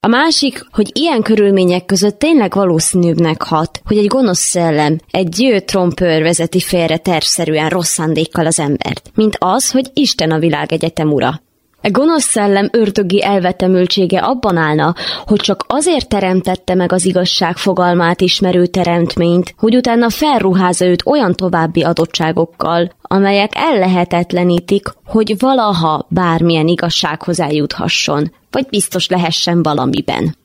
A 0.00 0.08
másik, 0.08 0.66
hogy 0.70 0.90
ilyen 0.92 1.22
körülmények 1.22 1.84
között 1.84 2.18
tényleg 2.18 2.54
valószínűbbnek 2.54 3.42
hat, 3.42 3.80
hogy 3.84 3.98
egy 3.98 4.06
gonosz 4.06 4.38
szellem, 4.38 4.98
egy 5.10 5.28
győ 5.28 5.60
trompőr 5.60 6.22
vezeti 6.22 6.60
félre 6.60 6.96
tervszerűen 6.96 7.68
rossz 7.68 7.90
szándékkal 7.90 8.46
az 8.46 8.58
embert, 8.58 9.10
mint 9.14 9.36
az, 9.38 9.70
hogy 9.70 9.90
Isten 9.94 10.30
a 10.30 10.38
világegyetem 10.38 11.12
ura. 11.12 11.40
E 11.82 11.88
gonosz 11.88 12.24
szellem 12.24 12.68
örtögi 12.72 13.22
elvetemültsége 13.24 14.18
abban 14.18 14.56
állna, 14.56 14.94
hogy 15.26 15.40
csak 15.40 15.64
azért 15.66 16.08
teremtette 16.08 16.74
meg 16.74 16.92
az 16.92 17.04
igazság 17.04 17.56
fogalmát 17.56 18.20
ismerő 18.20 18.66
teremtményt, 18.66 19.54
hogy 19.58 19.76
utána 19.76 20.10
felruházza 20.10 20.84
őt 20.86 21.06
olyan 21.06 21.34
további 21.34 21.82
adottságokkal, 21.82 22.92
amelyek 23.02 23.50
ellehetetlenítik, 23.54 24.86
hogy 25.06 25.34
valaha 25.38 26.06
bármilyen 26.08 26.66
igazsághoz 26.66 27.40
eljuthasson, 27.40 28.32
vagy 28.50 28.66
biztos 28.70 29.08
lehessen 29.08 29.62
valamiben. 29.62 30.36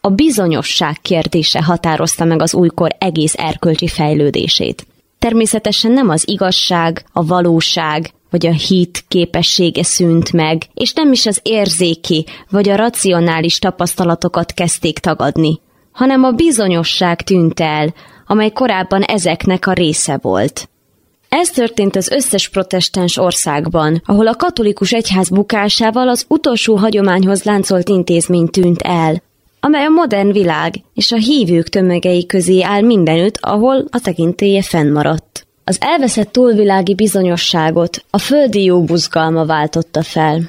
A 0.00 0.08
bizonyosság 0.08 0.96
kérdése 1.02 1.62
határozta 1.62 2.24
meg 2.24 2.42
az 2.42 2.54
újkor 2.54 2.90
egész 2.98 3.34
erkölcsi 3.38 3.88
fejlődését. 3.88 4.86
Természetesen 5.18 5.92
nem 5.92 6.08
az 6.08 6.28
igazság, 6.28 7.04
a 7.12 7.26
valóság, 7.26 8.10
vagy 8.32 8.46
a 8.46 8.52
hit 8.52 9.04
képessége 9.08 9.82
szűnt 9.82 10.32
meg, 10.32 10.62
és 10.74 10.92
nem 10.92 11.12
is 11.12 11.26
az 11.26 11.40
érzéki 11.42 12.26
vagy 12.50 12.68
a 12.68 12.76
racionális 12.76 13.58
tapasztalatokat 13.58 14.52
kezdték 14.52 14.98
tagadni, 14.98 15.60
hanem 15.92 16.24
a 16.24 16.30
bizonyosság 16.30 17.22
tűnt 17.22 17.60
el, 17.60 17.94
amely 18.26 18.50
korábban 18.50 19.02
ezeknek 19.02 19.66
a 19.66 19.72
része 19.72 20.18
volt. 20.22 20.68
Ez 21.28 21.50
történt 21.50 21.96
az 21.96 22.10
összes 22.10 22.48
protestáns 22.48 23.16
országban, 23.16 24.02
ahol 24.04 24.26
a 24.26 24.36
katolikus 24.36 24.92
egyház 24.92 25.28
bukásával 25.28 26.08
az 26.08 26.24
utolsó 26.28 26.76
hagyományhoz 26.76 27.42
láncolt 27.42 27.88
intézmény 27.88 28.46
tűnt 28.46 28.82
el, 28.82 29.22
amely 29.60 29.84
a 29.84 29.88
modern 29.88 30.32
világ 30.32 30.74
és 30.94 31.12
a 31.12 31.16
hívők 31.16 31.68
tömegei 31.68 32.26
közé 32.26 32.62
áll 32.62 32.80
mindenütt, 32.80 33.38
ahol 33.40 33.84
a 33.90 34.00
tekintélye 34.00 34.62
fennmaradt. 34.62 35.46
Az 35.64 35.76
elveszett 35.80 36.32
túlvilági 36.32 36.94
bizonyosságot 36.94 38.04
a 38.10 38.18
földi 38.18 38.64
jó 38.64 38.84
buzgalma 38.84 39.44
váltotta 39.44 40.02
fel. 40.02 40.40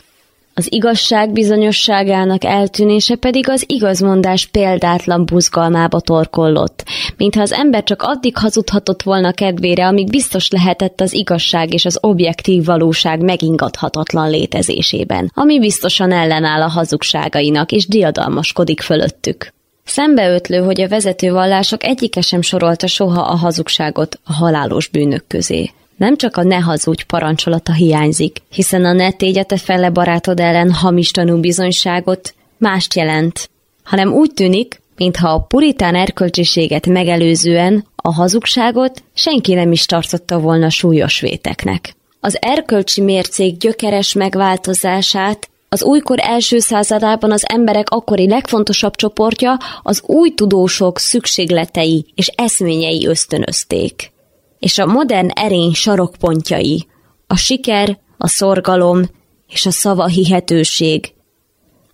Az 0.56 0.68
igazság 0.72 1.32
bizonyosságának 1.32 2.44
eltűnése 2.44 3.16
pedig 3.16 3.50
az 3.50 3.64
igazmondás 3.68 4.46
példátlan 4.46 5.26
buzgalmába 5.26 6.00
torkollott, 6.00 6.84
mintha 7.18 7.42
az 7.42 7.52
ember 7.52 7.84
csak 7.84 8.02
addig 8.02 8.38
hazudhatott 8.38 9.02
volna 9.04 9.32
kedvére, 9.32 9.88
amíg 9.88 10.10
biztos 10.10 10.50
lehetett 10.50 11.02
az 11.02 11.14
igazság 11.14 11.74
és 11.74 11.86
az 11.86 11.98
objektív 12.02 12.66
valóság 12.66 13.22
megingathatatlan 13.22 14.30
létezésében, 14.30 15.32
ami 15.34 15.60
biztosan 15.60 16.12
ellenáll 16.12 16.62
a 16.62 16.70
hazugságainak 16.70 17.72
és 17.72 17.88
diadalmaskodik 17.88 18.82
fölöttük. 18.82 19.54
Szembeötlő, 19.86 20.58
hogy 20.58 20.82
a 20.82 20.88
vezető 20.88 21.32
vallások 21.32 21.84
egyike 21.84 22.22
sem 22.22 22.42
sorolta 22.42 22.88
soha 22.88 23.22
a 23.22 23.36
hazugságot 23.36 24.20
a 24.24 24.34
halálos 24.34 24.88
bűnök 24.88 25.24
közé. 25.28 25.72
Nem 25.98 26.18
csak 26.18 26.38
a 26.38 26.44
ne 26.44 26.58
hazudj 26.58 27.04
parancsolata 27.08 27.74
hiányzik, 27.74 28.38
hiszen 28.50 28.86
a 28.86 28.94
ne 28.94 29.12
tégyete 29.12 29.58
fele 29.58 29.90
barátod 29.90 30.40
ellen 30.40 30.72
hamis 30.72 31.12
bizonyságot 31.40 32.34
mást 32.58 32.94
jelent, 32.96 33.50
hanem 33.84 34.14
úgy 34.14 34.32
tűnik, 34.34 34.82
mintha 34.96 35.30
a 35.30 35.40
puritán 35.40 35.96
erkölcsiséget 35.96 36.86
megelőzően 36.86 37.86
a 37.96 38.14
hazugságot 38.14 39.04
senki 39.14 39.54
nem 39.54 39.72
is 39.72 39.86
tartotta 39.86 40.40
volna 40.40 40.70
súlyos 40.70 41.20
véteknek. 41.20 41.96
Az 42.20 42.38
erkölcsi 42.42 43.02
mércék 43.02 43.58
gyökeres 43.58 44.14
megváltozását 44.14 45.50
az 45.74 45.84
újkor 45.84 46.18
első 46.22 46.60
századában 46.60 47.32
az 47.32 47.44
emberek 47.48 47.90
akkori 47.90 48.28
legfontosabb 48.28 48.96
csoportja 48.96 49.58
az 49.82 50.02
új 50.06 50.34
tudósok 50.34 51.00
szükségletei 51.00 52.06
és 52.16 52.28
eszményei 52.28 53.08
ösztönözték. 53.08 54.12
És 54.60 54.78
a 54.78 54.86
modern 54.86 55.30
erény 55.34 55.74
sarokpontjai, 55.74 56.88
a 57.28 57.36
siker, 57.36 58.00
a 58.18 58.28
szorgalom 58.28 59.02
és 59.48 59.66
a 59.66 59.72
szava 59.72 60.06
hihetőség. 60.06 61.14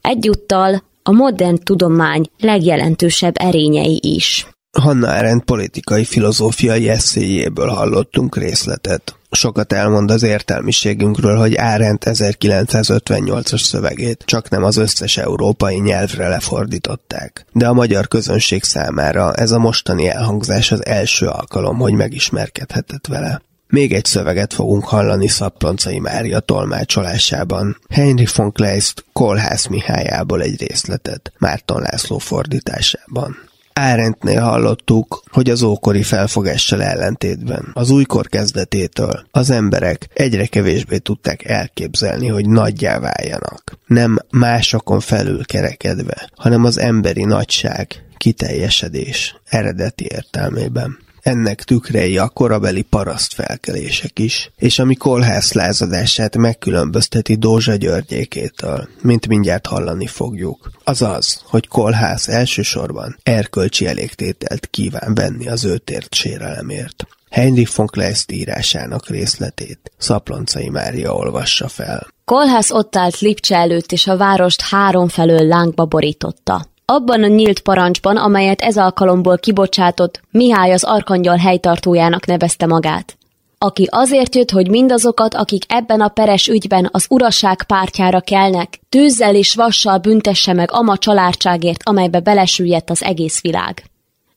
Egyúttal 0.01 0.83
a 1.03 1.12
modern 1.12 1.63
tudomány 1.63 2.25
legjelentősebb 2.39 3.33
erényei 3.38 4.00
is. 4.01 4.48
Hanna 4.79 5.07
Arendt 5.07 5.45
politikai 5.45 6.03
filozófiai 6.03 6.89
eszéjéből 6.89 7.67
hallottunk 7.67 8.38
részletet. 8.38 9.19
Sokat 9.39 9.74
elmond 9.74 10.12
az 10.12 10.24
értelmiségünkről, 10.24 11.38
hogy 11.38 11.58
Arendt 11.58 12.05
1958-as 12.08 13.63
szövegét 13.63 14.24
csak 14.25 14.50
nem 14.50 14.63
az 14.63 14.77
összes 14.77 15.17
európai 15.17 15.79
nyelvre 15.79 16.27
lefordították. 16.27 17.46
De 17.51 17.67
a 17.67 17.74
magyar 17.74 18.08
közönség 18.08 18.63
számára 18.63 19.34
ez 19.34 19.51
a 19.51 19.60
mostani 19.60 20.10
elhangzás 20.10 20.72
az 20.72 20.86
első 20.86 21.27
alkalom, 21.27 21.77
hogy 21.77 21.93
megismerkedhetett 21.93 23.08
vele. 23.08 23.41
Még 23.67 23.93
egy 23.93 24.05
szöveget 24.05 24.53
fogunk 24.53 24.86
hallani 24.86 25.27
Szaploncai 25.27 26.00
Mária 26.00 26.39
tolmácsolásában. 26.39 27.77
Heinrich 27.89 28.38
von 28.38 28.51
Kleist 28.51 29.05
Kolhász 29.13 29.67
Mihályából 29.67 30.41
egy 30.41 30.62
részletet, 30.67 31.31
Márton 31.38 31.81
László 31.81 32.17
fordításában. 32.17 33.49
Árendtnél 33.79 34.41
hallottuk, 34.41 35.24
hogy 35.31 35.50
az 35.50 35.63
ókori 35.63 36.03
felfogással 36.03 36.83
ellentétben, 36.83 37.71
az 37.74 37.89
újkor 37.89 38.27
kezdetétől 38.27 39.25
az 39.31 39.50
emberek 39.50 40.09
egyre 40.13 40.45
kevésbé 40.45 40.98
tudták 40.98 41.45
elképzelni, 41.45 42.27
hogy 42.27 42.50
nagyjá 42.50 43.00
váljanak. 43.00 43.77
Nem 43.86 44.17
másokon 44.31 45.00
felül 45.00 45.45
kerekedve, 45.45 46.29
hanem 46.36 46.63
az 46.63 46.79
emberi 46.79 47.24
nagyság, 47.24 48.03
kiteljesedés 48.17 49.36
eredeti 49.50 50.07
értelmében. 50.12 50.98
Ennek 51.22 51.64
tükrei 51.64 52.18
a 52.18 52.28
korabeli 52.28 52.82
paraszt 52.82 53.34
felkelések 53.34 54.20
is, 54.20 54.52
és 54.58 54.80
ami 54.80 54.96
kolhász 54.96 55.54
lázadását 55.54 56.38
megkülönbözteti 56.38 57.36
Dózsa 57.36 57.76
Györgyékétől, 57.76 58.88
mint 59.02 59.28
mindjárt 59.28 59.68
hallani 59.68 60.08
fogjuk. 60.08 60.72
Az 60.84 61.02
az, 61.02 61.42
hogy 61.44 61.68
kolhász 61.68 62.28
elsősorban 62.28 63.18
erkölcsi 63.24 63.88
elégtételt 63.88 64.68
kíván 64.68 65.14
venni 65.14 65.48
az 65.48 65.66
ő 65.66 65.78
tért 65.78 66.14
sérelemért. 66.14 67.08
Heinrich 67.30 67.76
von 67.76 67.88
Kleist 67.88 68.32
írásának 68.32 69.10
részletét 69.10 69.92
Szaploncai 69.98 70.70
Mária 70.70 71.14
olvassa 71.16 71.68
fel. 71.68 72.08
Kolhász 72.26 72.72
ott 72.72 72.96
állt 72.96 73.20
Lipcse 73.20 73.56
előtt, 73.56 73.92
és 73.92 74.08
a 74.08 74.18
várost 74.18 74.62
három 74.62 75.08
felől 75.08 75.48
lángba 75.48 75.86
borította. 75.86 76.66
Abban 76.91 77.24
a 77.24 77.27
nyílt 77.27 77.60
parancsban, 77.60 78.17
amelyet 78.17 78.62
ez 78.62 78.77
alkalomból 78.77 79.38
kibocsátott, 79.38 80.22
Mihály 80.31 80.72
az 80.72 80.84
arkangyal 80.84 81.38
helytartójának 81.38 82.25
nevezte 82.25 82.65
magát. 82.65 83.17
Aki 83.58 83.88
azért 83.89 84.36
jött, 84.36 84.51
hogy 84.51 84.69
mindazokat, 84.69 85.34
akik 85.34 85.63
ebben 85.67 86.01
a 86.01 86.08
peres 86.08 86.48
ügyben 86.48 86.89
az 86.91 87.05
urasság 87.10 87.63
pártjára 87.63 88.22
kelnek, 88.22 88.79
tűzzel 88.89 89.36
és 89.36 89.55
vassal 89.55 89.98
büntesse 89.98 90.53
meg 90.53 90.72
ama 90.72 90.98
családságért, 90.98 91.81
amelybe 91.84 92.19
belesüllyedt 92.19 92.89
az 92.89 93.03
egész 93.03 93.41
világ. 93.41 93.84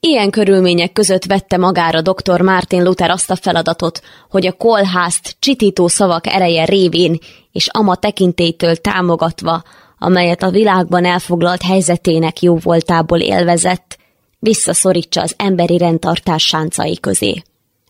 Ilyen 0.01 0.31
körülmények 0.31 0.93
között 0.93 1.25
vette 1.25 1.57
magára 1.57 2.01
dr. 2.01 2.41
Martin 2.41 2.83
Luther 2.83 3.11
azt 3.11 3.31
a 3.31 3.37
feladatot, 3.37 4.01
hogy 4.31 4.47
a 4.47 4.53
kolházt 4.53 5.37
csitító 5.39 5.89
szavak 5.89 6.27
ereje 6.27 6.65
révén 6.65 7.19
és 7.53 7.69
ama 7.73 7.97
tekintétől 7.97 8.77
támogatva 8.77 9.63
amelyet 10.03 10.43
a 10.43 10.51
világban 10.51 11.05
elfoglalt 11.05 11.63
helyzetének 11.63 12.43
jó 12.43 12.57
voltából 12.57 13.21
élvezett, 13.21 13.99
visszaszorítsa 14.39 15.21
az 15.21 15.35
emberi 15.37 15.79
rendtartás 15.79 16.43
sáncai 16.43 17.01
közé. 17.01 17.43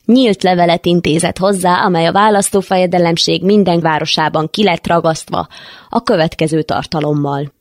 Nyílt 0.04 0.42
levelet 0.42 0.86
intézett 0.86 1.38
hozzá, 1.38 1.84
amely 1.84 2.06
a 2.06 2.12
választófejedelemség 2.12 3.44
minden 3.44 3.80
városában 3.80 4.48
ki 4.50 4.64
lett 4.64 4.86
ragasztva 4.86 5.48
a 5.88 6.02
következő 6.02 6.62
tartalommal. 6.62 7.52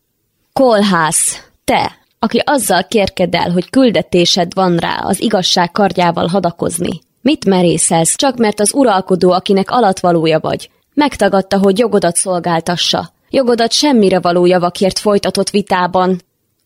Kolhász, 0.53 1.50
te, 1.63 1.98
aki 2.20 2.41
azzal 2.43 2.84
kérked 2.84 3.36
el, 3.36 3.51
hogy 3.51 3.70
küldetésed 3.70 4.53
van 4.53 4.77
rá 4.77 4.96
az 5.03 5.22
igazság 5.22 5.72
kardjával 5.72 6.27
hadakozni. 6.27 7.01
Mit 7.22 7.46
merészelsz, 7.46 8.15
csak 8.15 8.38
mert 8.38 8.60
az 8.60 8.74
uralkodó, 8.74 9.31
akinek 9.31 9.72
alatvalója 9.72 10.39
vagy, 10.39 10.70
megtagadta, 10.93 11.60
hogy 11.60 11.77
jogodat 11.77 12.15
szolgáltassa, 12.15 13.10
jogodat 13.32 13.72
semmire 13.72 14.20
való 14.20 14.46
javakért 14.46 15.00
folytatott 15.00 15.50
vitában. 15.50 16.22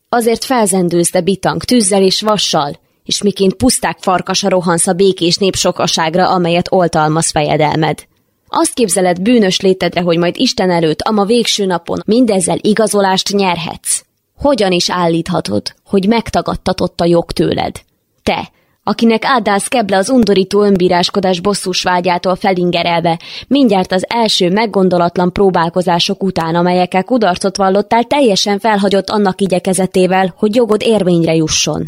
Azért 0.10 0.44
felzendülsz, 0.44 1.12
de 1.12 1.22
bitang, 1.22 1.64
tűzzel 1.64 2.02
és 2.02 2.22
vassal, 2.22 2.80
és 3.04 3.22
miként 3.22 3.54
puszták 3.54 3.98
farkasa 4.02 4.50
rohansz 4.50 4.88
a 4.88 4.94
békés 4.94 5.38
nép 5.38 5.56
sokaságra, 5.56 6.30
amelyet 6.30 6.72
oltalmaz 6.72 7.30
fejedelmed. 7.30 8.06
Azt 8.48 8.74
képzeled 8.74 9.22
bűnös 9.22 9.60
létedre, 9.60 10.02
hogy 10.02 10.18
majd 10.18 10.36
Isten 10.38 10.72
előtt, 10.72 11.02
ama 11.02 11.26
végső 11.26 11.66
napon 11.66 12.02
mindezzel 12.06 12.58
igazolást 12.62 13.32
nyerhetsz. 13.32 14.02
Hogyan 14.38 14.72
is 14.72 14.90
állíthatod, 14.90 15.74
hogy 15.86 16.08
megtagadtatott 16.08 17.02
a 17.02 17.06
jog 17.06 17.32
tőled? 17.32 17.82
Te, 18.24 18.52
akinek 18.88 19.26
áldálsz 19.26 19.68
keble 19.68 19.98
az 19.98 20.10
undorító 20.10 20.64
önbíráskodás 20.64 21.40
bosszus 21.40 21.84
vágyától 21.84 22.36
felingerelve, 22.36 23.20
mindjárt 23.48 23.92
az 23.92 24.06
első 24.08 24.50
meggondolatlan 24.50 25.32
próbálkozások 25.32 26.24
után, 26.24 26.56
amelyekkel 26.56 27.04
kudarcot 27.04 27.58
vallottál, 27.58 28.04
teljesen 28.04 28.60
felhagyott 28.60 29.10
annak 29.10 29.42
igyekezetével, 29.42 30.34
hogy 30.38 30.56
jogod 30.56 30.82
érvényre 30.84 31.36
jusson. 31.36 31.84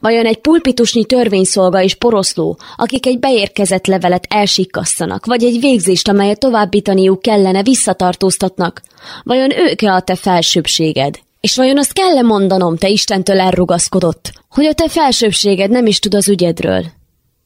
Vajon 0.00 0.26
egy 0.26 0.38
pulpitusnyi 0.38 1.04
törvényszolga 1.04 1.82
és 1.82 1.94
poroszló, 1.94 2.58
akik 2.76 3.06
egy 3.06 3.18
beérkezett 3.18 3.86
levelet 3.86 4.26
elsikasszanak, 4.28 5.26
vagy 5.26 5.44
egy 5.44 5.60
végzést, 5.60 6.08
amelyet 6.08 6.38
továbbítaniuk 6.38 7.22
kellene, 7.22 7.62
visszatartóztatnak? 7.62 8.82
Vajon 9.22 9.58
ők-e 9.58 9.92
a 9.92 10.00
te 10.00 10.14
felsőbséged? 10.14 11.18
És 11.40 11.56
vajon 11.56 11.78
azt 11.78 11.92
kell 11.92 12.16
-e 12.16 12.22
mondanom, 12.22 12.76
te 12.76 12.88
Istentől 12.88 13.40
elrugaszkodott, 13.40 14.32
hogy 14.48 14.64
a 14.64 14.72
te 14.72 14.88
felsőbséged 14.88 15.70
nem 15.70 15.86
is 15.86 15.98
tud 15.98 16.14
az 16.14 16.28
ügyedről? 16.28 16.84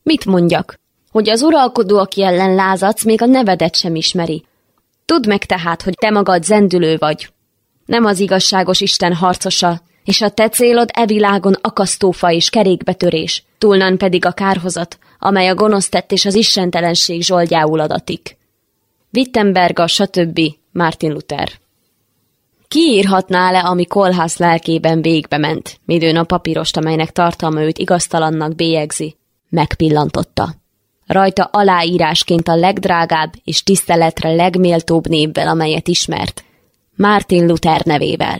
Mit 0.02 0.24
mondjak? 0.24 0.81
Hogy 1.11 1.28
az 1.28 1.42
uralkodó, 1.42 1.98
aki 1.98 2.22
ellen 2.22 2.55
lázadsz, 2.55 3.05
még 3.05 3.22
a 3.22 3.26
nevedet 3.26 3.76
sem 3.76 3.94
ismeri. 3.94 4.44
Tudd 5.05 5.28
meg 5.28 5.44
tehát, 5.44 5.83
hogy 5.83 5.94
te 5.94 6.11
magad 6.11 6.44
zendülő 6.44 6.96
vagy. 6.98 7.33
Nem 7.87 8.05
az 8.05 8.18
igazságos 8.18 8.81
Isten 8.81 9.14
harcosa, 9.14 9.81
és 10.05 10.20
a 10.20 10.31
te 10.31 10.48
célod 10.48 10.88
e 10.92 11.07
világon 11.07 11.57
akasztófa 11.61 12.31
és 12.31 12.50
kerékbetörés, 12.50 13.44
túlnan 13.59 13.98
pedig 13.98 14.26
a 14.26 14.33
kárhozat, 14.33 14.98
amely 15.18 15.48
a 15.48 15.55
gonosztett 15.55 16.12
és 16.12 16.24
az 16.24 16.35
istentelenség 16.35 17.22
zsoldjául 17.22 17.81
adatik. 17.81 18.37
Wittenberg 19.12 19.78
a 19.78 19.87
stb. 19.87 20.40
Martin 20.72 21.12
Luther 21.12 21.62
ki 22.72 22.80
írhatná 22.80 23.50
le, 23.50 23.58
ami 23.58 23.87
kolhász 23.87 24.38
lelkében 24.38 25.02
végbe 25.02 25.38
ment, 25.38 25.80
midőn 25.85 26.16
a 26.16 26.24
papírost, 26.24 26.76
amelynek 26.76 27.11
tartalma 27.11 27.62
őt 27.62 27.78
igaztalannak 27.78 28.54
bélyegzi, 28.54 29.16
megpillantotta. 29.48 30.54
Rajta 31.06 31.48
aláírásként 31.52 32.48
a 32.48 32.56
legdrágább 32.56 33.32
és 33.44 33.62
tiszteletre 33.62 34.35
legméltóbb 34.35 35.08
névvel, 35.08 35.48
amelyet 35.48 35.88
ismert, 35.88 36.44
Martin 36.96 37.46
Luther 37.46 37.85
nevével. 37.85 38.38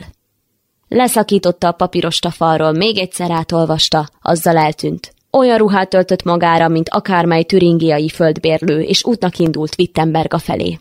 Leszakította 0.87 1.67
a 1.67 1.71
papírost 1.71 2.25
a 2.25 2.31
falról, 2.31 2.71
még 2.71 2.97
egyszer 2.97 3.31
átolvasta, 3.31 4.07
azzal 4.21 4.57
eltűnt. 4.57 5.13
Olyan 5.31 5.57
ruhát 5.57 5.93
öltött 5.93 6.23
magára, 6.23 6.67
mint 6.67 6.89
akármely 6.89 7.43
türingiai 7.43 8.09
földbérlő, 8.09 8.81
és 8.81 9.05
útnak 9.05 9.37
indult 9.37 9.75
Wittenberga 9.77 10.37
felé. 10.37 10.79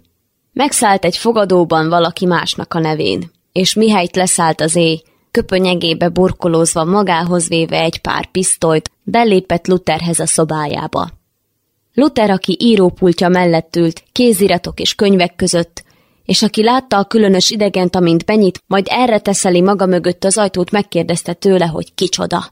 Megszállt 0.52 1.04
egy 1.04 1.16
fogadóban 1.16 1.88
valaki 1.88 2.26
másnak 2.26 2.74
a 2.74 2.78
nevén 2.78 3.40
és 3.52 3.74
mihelyt 3.74 4.16
leszállt 4.16 4.60
az 4.60 4.76
éj, 4.76 5.02
köpönyegébe 5.30 6.08
burkolózva 6.08 6.84
magához 6.84 7.48
véve 7.48 7.80
egy 7.80 7.98
pár 8.00 8.30
pisztolyt, 8.30 8.90
belépett 9.02 9.66
Lutherhez 9.66 10.18
a 10.18 10.26
szobájába. 10.26 11.08
Luther, 11.94 12.30
aki 12.30 12.56
írópultja 12.60 13.28
mellett 13.28 13.76
ült, 13.76 14.02
kéziratok 14.12 14.80
és 14.80 14.94
könyvek 14.94 15.36
között, 15.36 15.84
és 16.24 16.42
aki 16.42 16.62
látta 16.62 16.98
a 16.98 17.04
különös 17.04 17.50
idegent, 17.50 17.96
amint 17.96 18.24
benyit, 18.24 18.62
majd 18.66 18.86
erre 18.90 19.18
teszeli 19.18 19.60
maga 19.60 19.86
mögött 19.86 20.24
az 20.24 20.38
ajtót, 20.38 20.70
megkérdezte 20.70 21.32
tőle, 21.32 21.66
hogy 21.66 21.94
kicsoda. 21.94 22.44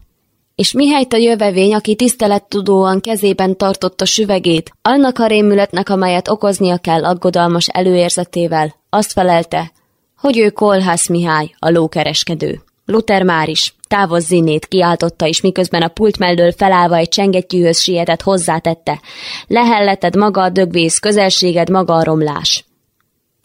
És 0.54 0.72
mihelyt 0.72 1.12
a 1.12 1.16
jövevény, 1.16 1.74
aki 1.74 1.94
tisztelettudóan 1.94 3.00
kezében 3.00 3.56
tartotta 3.56 4.04
süvegét, 4.04 4.72
annak 4.82 5.18
a 5.18 5.26
rémületnek, 5.26 5.88
amelyet 5.88 6.28
okoznia 6.28 6.78
kell 6.78 7.04
aggodalmas 7.04 7.68
előérzetével, 7.68 8.74
azt 8.90 9.12
felelte, 9.12 9.72
hogy 10.20 10.38
ő 10.38 10.50
Kolhász 10.50 11.08
Mihály, 11.08 11.54
a 11.58 11.70
lókereskedő. 11.70 12.62
Luther 12.84 13.22
már 13.22 13.48
is, 13.48 13.74
távozz 13.88 14.26
zinét, 14.26 14.66
kiáltotta, 14.66 15.26
és 15.26 15.40
miközben 15.40 15.82
a 15.82 15.88
pult 15.88 16.18
mellől 16.18 16.52
felállva 16.52 16.96
egy 16.96 17.08
csengettyűhöz 17.08 17.80
sietett 17.80 18.22
hozzátette. 18.22 19.00
Lehelleted 19.46 20.16
maga 20.16 20.42
a 20.42 20.48
dögvész, 20.48 20.98
közelséged 20.98 21.70
maga 21.70 21.94
a 21.94 22.04
romlás. 22.04 22.64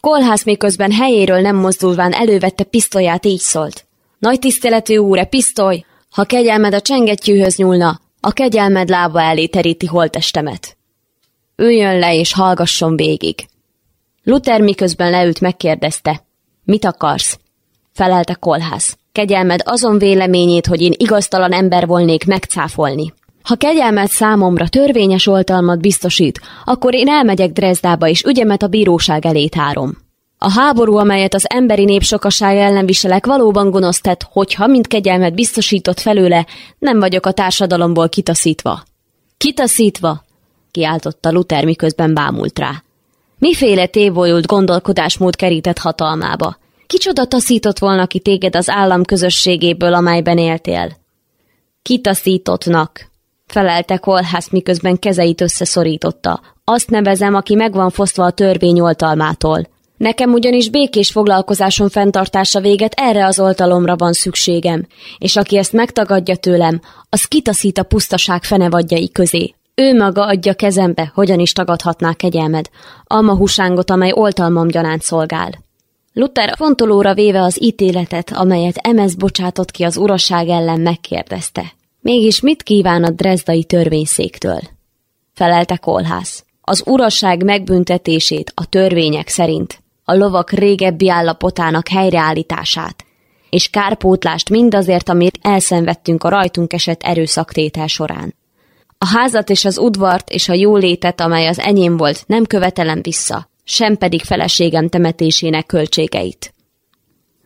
Kolhász 0.00 0.44
miközben 0.44 0.92
helyéről 0.92 1.40
nem 1.40 1.56
mozdulván 1.56 2.12
elővette 2.12 2.64
pisztolyát, 2.64 3.26
így 3.26 3.40
szólt. 3.40 3.84
Nagy 4.18 4.38
tiszteletű 4.38 4.96
úre, 4.96 5.24
pisztoly! 5.24 5.84
Ha 6.10 6.24
kegyelmed 6.24 6.74
a 6.74 6.80
csengettyűhöz 6.80 7.56
nyúlna, 7.56 8.00
a 8.20 8.32
kegyelmed 8.32 8.88
lába 8.88 9.20
elé 9.20 9.46
teríti 9.46 9.86
holtestemet. 9.86 10.76
Üljön 11.56 11.98
le 11.98 12.14
és 12.14 12.32
hallgasson 12.32 12.96
végig. 12.96 13.46
Luther 14.22 14.60
miközben 14.60 15.10
leült 15.10 15.40
megkérdezte, 15.40 16.25
Mit 16.66 16.84
akarsz? 16.84 17.38
Felelte 17.92 18.34
kolhász. 18.34 18.98
Kegyelmed 19.12 19.60
azon 19.64 19.98
véleményét, 19.98 20.66
hogy 20.66 20.80
én 20.80 20.92
igaztalan 20.96 21.52
ember 21.52 21.86
volnék 21.86 22.26
megcáfolni. 22.26 23.12
Ha 23.42 23.54
kegyelmet 23.54 24.08
számomra 24.08 24.68
törvényes 24.68 25.26
oltalmat 25.26 25.80
biztosít, 25.80 26.40
akkor 26.64 26.94
én 26.94 27.08
elmegyek 27.08 27.52
Dresdába, 27.52 28.08
és 28.08 28.22
ügyemet 28.22 28.62
a 28.62 28.66
bíróság 28.66 29.26
elé 29.26 29.46
tárom. 29.46 29.96
A 30.38 30.50
háború, 30.50 30.96
amelyet 30.96 31.34
az 31.34 31.44
emberi 31.48 31.84
nép 31.84 32.02
sokasága 32.02 32.58
ellen 32.58 32.86
viselek, 32.86 33.26
valóban 33.26 33.70
gonosz 33.70 34.00
tett, 34.00 34.22
hogyha, 34.30 34.66
mint 34.66 34.86
kegyelmet 34.86 35.34
biztosított 35.34 36.00
felőle, 36.00 36.46
nem 36.78 36.98
vagyok 36.98 37.26
a 37.26 37.32
társadalomból 37.32 38.08
kitaszítva. 38.08 38.82
Kitaszítva? 39.36 40.24
kiáltotta 40.70 41.30
Luther, 41.30 41.64
miközben 41.64 42.14
bámult 42.14 42.58
rá. 42.58 42.82
Miféle 43.38 43.86
tévolyult 43.86 44.46
gondolkodásmód 44.46 45.36
kerített 45.36 45.78
hatalmába? 45.78 46.58
Kicsoda 46.86 47.24
taszított 47.24 47.78
volna 47.78 48.06
ki 48.06 48.18
téged 48.18 48.56
az 48.56 48.70
állam 48.70 49.04
közösségéből, 49.04 49.94
amelyben 49.94 50.38
éltél? 50.38 50.96
Kitaszítottnak, 51.82 53.10
felelte 53.46 53.96
Kolhász, 53.96 54.50
miközben 54.50 54.98
kezeit 54.98 55.40
összeszorította. 55.40 56.40
Azt 56.64 56.90
nevezem, 56.90 57.34
aki 57.34 57.54
meg 57.54 57.72
van 57.72 57.90
fosztva 57.90 58.24
a 58.24 58.30
törvény 58.30 58.80
oltalmától. 58.80 59.68
Nekem 59.96 60.32
ugyanis 60.32 60.70
békés 60.70 61.10
foglalkozáson 61.10 61.88
fenntartása 61.88 62.60
véget 62.60 62.92
erre 62.96 63.26
az 63.26 63.40
oltalomra 63.40 63.96
van 63.96 64.12
szükségem, 64.12 64.86
és 65.18 65.36
aki 65.36 65.56
ezt 65.56 65.72
megtagadja 65.72 66.36
tőlem, 66.36 66.80
az 67.08 67.24
kitaszít 67.24 67.78
a 67.78 67.82
pusztaság 67.82 68.44
fenevadjai 68.44 69.10
közé. 69.10 69.54
Ő 69.78 69.94
maga 69.94 70.26
adja 70.26 70.54
kezembe, 70.54 71.10
hogyan 71.14 71.38
is 71.38 71.52
tagadhatná 71.52 72.12
kegyelmed, 72.12 72.68
alma 73.04 73.36
húsángot, 73.36 73.90
amely 73.90 74.12
oltalmam 74.12 74.68
gyanánt 74.68 75.02
szolgál. 75.02 75.64
Luther 76.12 76.54
fontolóra 76.56 77.14
véve 77.14 77.42
az 77.42 77.62
ítéletet, 77.62 78.32
amelyet 78.32 78.76
Emez 78.76 79.14
bocsátott 79.14 79.70
ki 79.70 79.82
az 79.82 79.96
uraság 79.96 80.48
ellen 80.48 80.80
megkérdezte. 80.80 81.72
Mégis 82.00 82.40
mit 82.40 82.62
kíván 82.62 83.04
a 83.04 83.10
drezdai 83.10 83.64
törvényszéktől? 83.64 84.60
Felelte 85.34 85.76
Kolhász. 85.76 86.44
Az 86.60 86.82
uraság 86.86 87.44
megbüntetését 87.44 88.52
a 88.54 88.66
törvények 88.66 89.28
szerint, 89.28 89.82
a 90.04 90.14
lovak 90.14 90.50
régebbi 90.50 91.10
állapotának 91.10 91.88
helyreállítását, 91.88 93.04
és 93.50 93.70
kárpótlást 93.70 94.50
mindazért, 94.50 95.08
amit 95.08 95.38
elszenvedtünk 95.42 96.24
a 96.24 96.28
rajtunk 96.28 96.72
esett 96.72 97.02
erőszaktétel 97.02 97.86
során. 97.86 98.34
A 98.98 99.06
házat 99.06 99.50
és 99.50 99.64
az 99.64 99.78
udvart 99.78 100.30
és 100.30 100.48
a 100.48 100.54
jólétet, 100.54 101.20
amely 101.20 101.46
az 101.46 101.58
enyém 101.58 101.96
volt, 101.96 102.24
nem 102.26 102.44
követelem 102.44 103.02
vissza, 103.02 103.48
sem 103.64 103.96
pedig 103.96 104.22
feleségem 104.22 104.88
temetésének 104.88 105.66
költségeit. 105.66 106.54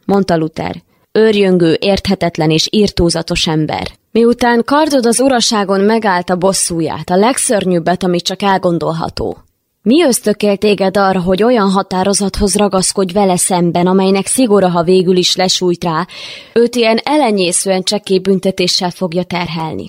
Mondta 0.05 0.37
Luther, 0.37 0.83
őrjöngő, 1.13 1.77
érthetetlen 1.81 2.51
és 2.51 2.69
írtózatos 2.71 3.47
ember. 3.47 3.91
Miután 4.13 4.63
kardod 4.65 5.07
az 5.07 5.21
uraságon 5.21 5.81
megállt 5.81 6.31
a 6.31 6.37
bosszúját, 6.37 7.11
a 7.11 7.17
legszörnyűbbet, 7.17 8.03
amit 8.03 8.25
csak 8.25 8.43
elgondolható. 8.43 9.37
Mi 9.83 10.05
ösztökél 10.05 10.57
téged 10.57 10.97
arra, 10.97 11.21
hogy 11.21 11.43
olyan 11.43 11.71
határozathoz 11.71 12.57
ragaszkodj 12.57 13.13
vele 13.13 13.37
szemben, 13.37 13.87
amelynek 13.87 14.27
szigora, 14.27 14.69
ha 14.69 14.83
végül 14.83 15.17
is 15.17 15.37
lesújt 15.37 15.85
rá, 15.85 16.07
őt 16.53 16.75
ilyen 16.75 16.99
elenyészően 17.03 17.83
csekély 17.83 18.19
büntetéssel 18.19 18.91
fogja 18.91 19.23
terhelni? 19.23 19.89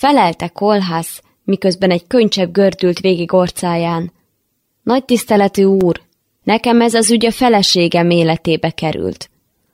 Felelte 0.00 0.48
kolhász, 0.48 1.22
miközben 1.44 1.90
egy 1.90 2.06
könycsepp 2.06 2.52
gördült 2.52 2.98
végig 2.98 3.32
orcáján. 3.32 4.12
Nagy 4.82 5.04
tiszteletű 5.04 5.64
úr, 5.64 6.00
nekem 6.42 6.80
ez 6.80 6.94
az 6.94 7.10
ügy 7.10 7.26
a 7.26 7.30
feleségem 7.30 8.10
életébe 8.10 8.70
került. 8.70 9.30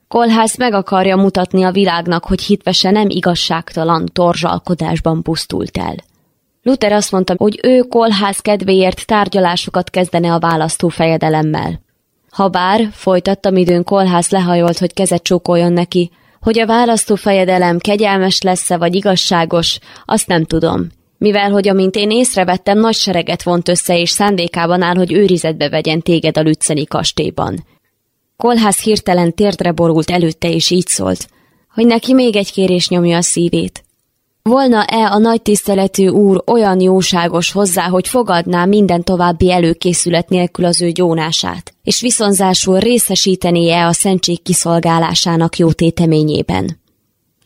Kolhász 0.08 0.56
meg 0.56 0.72
akarja 0.72 1.16
mutatni 1.16 1.62
a 1.62 1.70
világnak, 1.70 2.24
hogy 2.24 2.42
hitvese 2.42 2.90
nem 2.90 3.06
igazságtalan 3.08 4.06
torzsalkodásban 4.12 5.22
pusztult 5.22 5.78
el. 5.78 5.94
Luther 6.62 6.92
azt 6.92 7.12
mondta, 7.12 7.34
hogy 7.36 7.60
ő 7.62 7.80
kolhász 7.80 8.40
kedvéért 8.40 9.06
tárgyalásokat 9.06 9.90
kezdene 9.90 10.32
a 10.32 10.38
választó 10.38 10.88
fejedelemmel. 10.88 11.80
Habár, 12.30 12.88
folytattam 12.92 13.56
időn 13.56 13.84
kolhász 13.84 14.30
lehajolt, 14.30 14.78
hogy 14.78 14.92
kezet 14.92 15.22
csókoljon 15.22 15.72
neki, 15.72 16.10
hogy 16.46 16.58
a 16.58 16.66
választó 16.66 17.14
fejedelem 17.14 17.78
kegyelmes 17.78 18.40
lesz-e 18.40 18.76
vagy 18.76 18.94
igazságos, 18.94 19.78
azt 20.04 20.26
nem 20.26 20.44
tudom. 20.44 20.86
Mivel, 21.18 21.50
hogy 21.50 21.68
amint 21.68 21.94
én 21.94 22.10
észrevettem, 22.10 22.78
nagy 22.78 22.94
sereget 22.94 23.42
vont 23.42 23.68
össze, 23.68 23.98
és 23.98 24.10
szándékában 24.10 24.82
áll, 24.82 24.94
hogy 24.94 25.12
őrizetbe 25.12 25.68
vegyen 25.68 26.00
téged 26.00 26.38
a 26.38 26.40
lücceni 26.40 26.84
kastélyban. 26.84 27.64
Kolhász 28.36 28.82
hirtelen 28.82 29.34
térdre 29.34 29.72
borult 29.72 30.10
előtte, 30.10 30.50
és 30.50 30.70
így 30.70 30.86
szólt, 30.86 31.28
hogy 31.74 31.86
neki 31.86 32.12
még 32.14 32.36
egy 32.36 32.52
kérés 32.52 32.88
nyomja 32.88 33.16
a 33.16 33.22
szívét. 33.22 33.84
Volna-e 34.48 35.10
a 35.10 35.18
nagy 35.18 35.42
tiszteletű 35.42 36.08
úr 36.08 36.42
olyan 36.46 36.80
jóságos 36.80 37.52
hozzá, 37.52 37.88
hogy 37.88 38.08
fogadná 38.08 38.64
minden 38.64 39.04
további 39.04 39.52
előkészület 39.52 40.28
nélkül 40.28 40.64
az 40.64 40.82
ő 40.82 40.90
gyónását, 40.90 41.74
és 41.82 42.00
viszonzásul 42.00 42.78
részesítené-e 42.78 43.86
a 43.86 43.92
szentség 43.92 44.42
kiszolgálásának 44.42 45.58
jó 45.58 45.72
téteményében? 45.72 46.80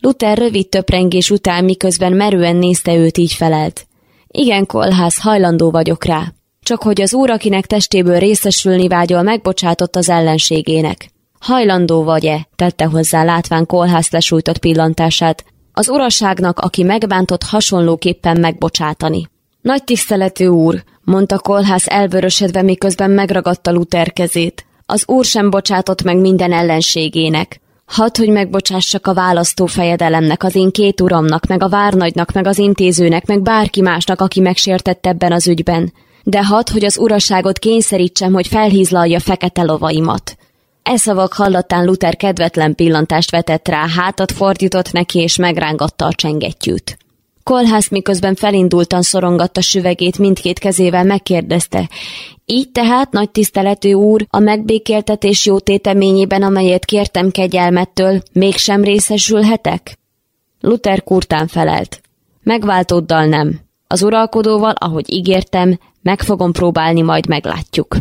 Luther 0.01 0.37
rövid 0.37 0.69
töprengés 0.69 1.29
után 1.29 1.63
miközben 1.63 2.13
merően 2.13 2.55
nézte 2.55 2.95
őt 2.95 3.17
így 3.17 3.33
felelt. 3.33 3.87
Igen, 4.27 4.65
kolház, 4.65 5.21
hajlandó 5.21 5.71
vagyok 5.71 6.03
rá. 6.03 6.33
Csak 6.63 6.81
hogy 6.81 7.01
az 7.01 7.13
úr, 7.13 7.29
akinek 7.29 7.65
testéből 7.65 8.19
részesülni 8.19 8.87
vágyol, 8.87 9.21
megbocsátott 9.21 9.95
az 9.95 10.09
ellenségének. 10.09 11.09
Hajlandó 11.39 12.03
vagy-e? 12.03 12.47
tette 12.55 12.85
hozzá 12.85 13.23
látván 13.23 13.65
kolház 13.65 14.07
lesújtott 14.09 14.57
pillantását, 14.57 15.45
az 15.73 15.89
uraságnak, 15.89 16.59
aki 16.59 16.83
megbántott 16.83 17.43
hasonlóképpen 17.43 18.39
megbocsátani. 18.39 19.29
Nagy 19.61 19.83
tiszteletű 19.83 20.45
úr, 20.45 20.83
mondta 21.03 21.39
kolhász 21.39 21.87
elvörösedve, 21.87 22.61
miközben 22.61 23.11
megragadta 23.11 23.71
Luther 23.71 24.13
kezét. 24.13 24.65
Az 24.85 25.03
úr 25.07 25.25
sem 25.25 25.49
bocsátott 25.49 26.03
meg 26.03 26.17
minden 26.17 26.53
ellenségének. 26.53 27.59
Hadd, 27.85 28.17
hogy 28.17 28.29
megbocsássak 28.29 29.07
a 29.07 29.13
választó 29.13 29.65
fejedelemnek, 29.65 30.43
az 30.43 30.55
én 30.55 30.71
két 30.71 31.01
uramnak, 31.01 31.45
meg 31.45 31.63
a 31.63 31.69
várnagynak, 31.69 32.31
meg 32.31 32.47
az 32.47 32.57
intézőnek, 32.57 33.25
meg 33.25 33.41
bárki 33.41 33.81
másnak, 33.81 34.21
aki 34.21 34.39
megsértett 34.39 35.05
ebben 35.05 35.31
az 35.31 35.47
ügyben. 35.47 35.93
De 36.23 36.45
hadd, 36.45 36.71
hogy 36.71 36.85
az 36.85 36.97
uraságot 36.97 37.59
kényszerítsem, 37.59 38.33
hogy 38.33 38.47
felhízlalja 38.47 39.19
fekete 39.19 39.61
lovaimat. 39.61 40.37
E 40.83 40.97
szavak 40.97 41.33
hallatán 41.33 41.85
Luther 41.85 42.15
kedvetlen 42.15 42.75
pillantást 42.75 43.31
vetett 43.31 43.67
rá, 43.67 43.87
hátat 43.87 44.31
fordított 44.31 44.91
neki 44.91 45.19
és 45.19 45.35
megrángatta 45.35 46.05
a 46.05 46.13
csengettyűt. 46.13 46.97
Kolhász 47.43 47.89
miközben 47.89 48.35
felindultan 48.35 49.01
szorongatta 49.01 49.61
süvegét 49.61 50.17
mindkét 50.17 50.59
kezével 50.59 51.03
megkérdezte, 51.03 51.89
így 52.45 52.71
tehát, 52.71 53.11
nagy 53.11 53.29
tiszteletű 53.29 53.93
úr, 53.93 54.25
a 54.29 54.39
megbékéltetés 54.39 55.45
jó 55.45 55.59
téteményében, 55.59 56.43
amelyet 56.43 56.85
kértem 56.85 57.31
kegyelmettől, 57.31 58.21
mégsem 58.33 58.83
részesülhetek? 58.83 59.97
Luther 60.59 61.03
kurtán 61.03 61.47
felelt. 61.47 62.01
Megváltóddal 62.43 63.25
nem. 63.25 63.59
Az 63.87 64.03
uralkodóval, 64.03 64.73
ahogy 64.77 65.13
ígértem, 65.13 65.79
meg 66.01 66.21
fogom 66.21 66.51
próbálni, 66.51 67.01
majd 67.01 67.27
meglátjuk. 67.27 67.97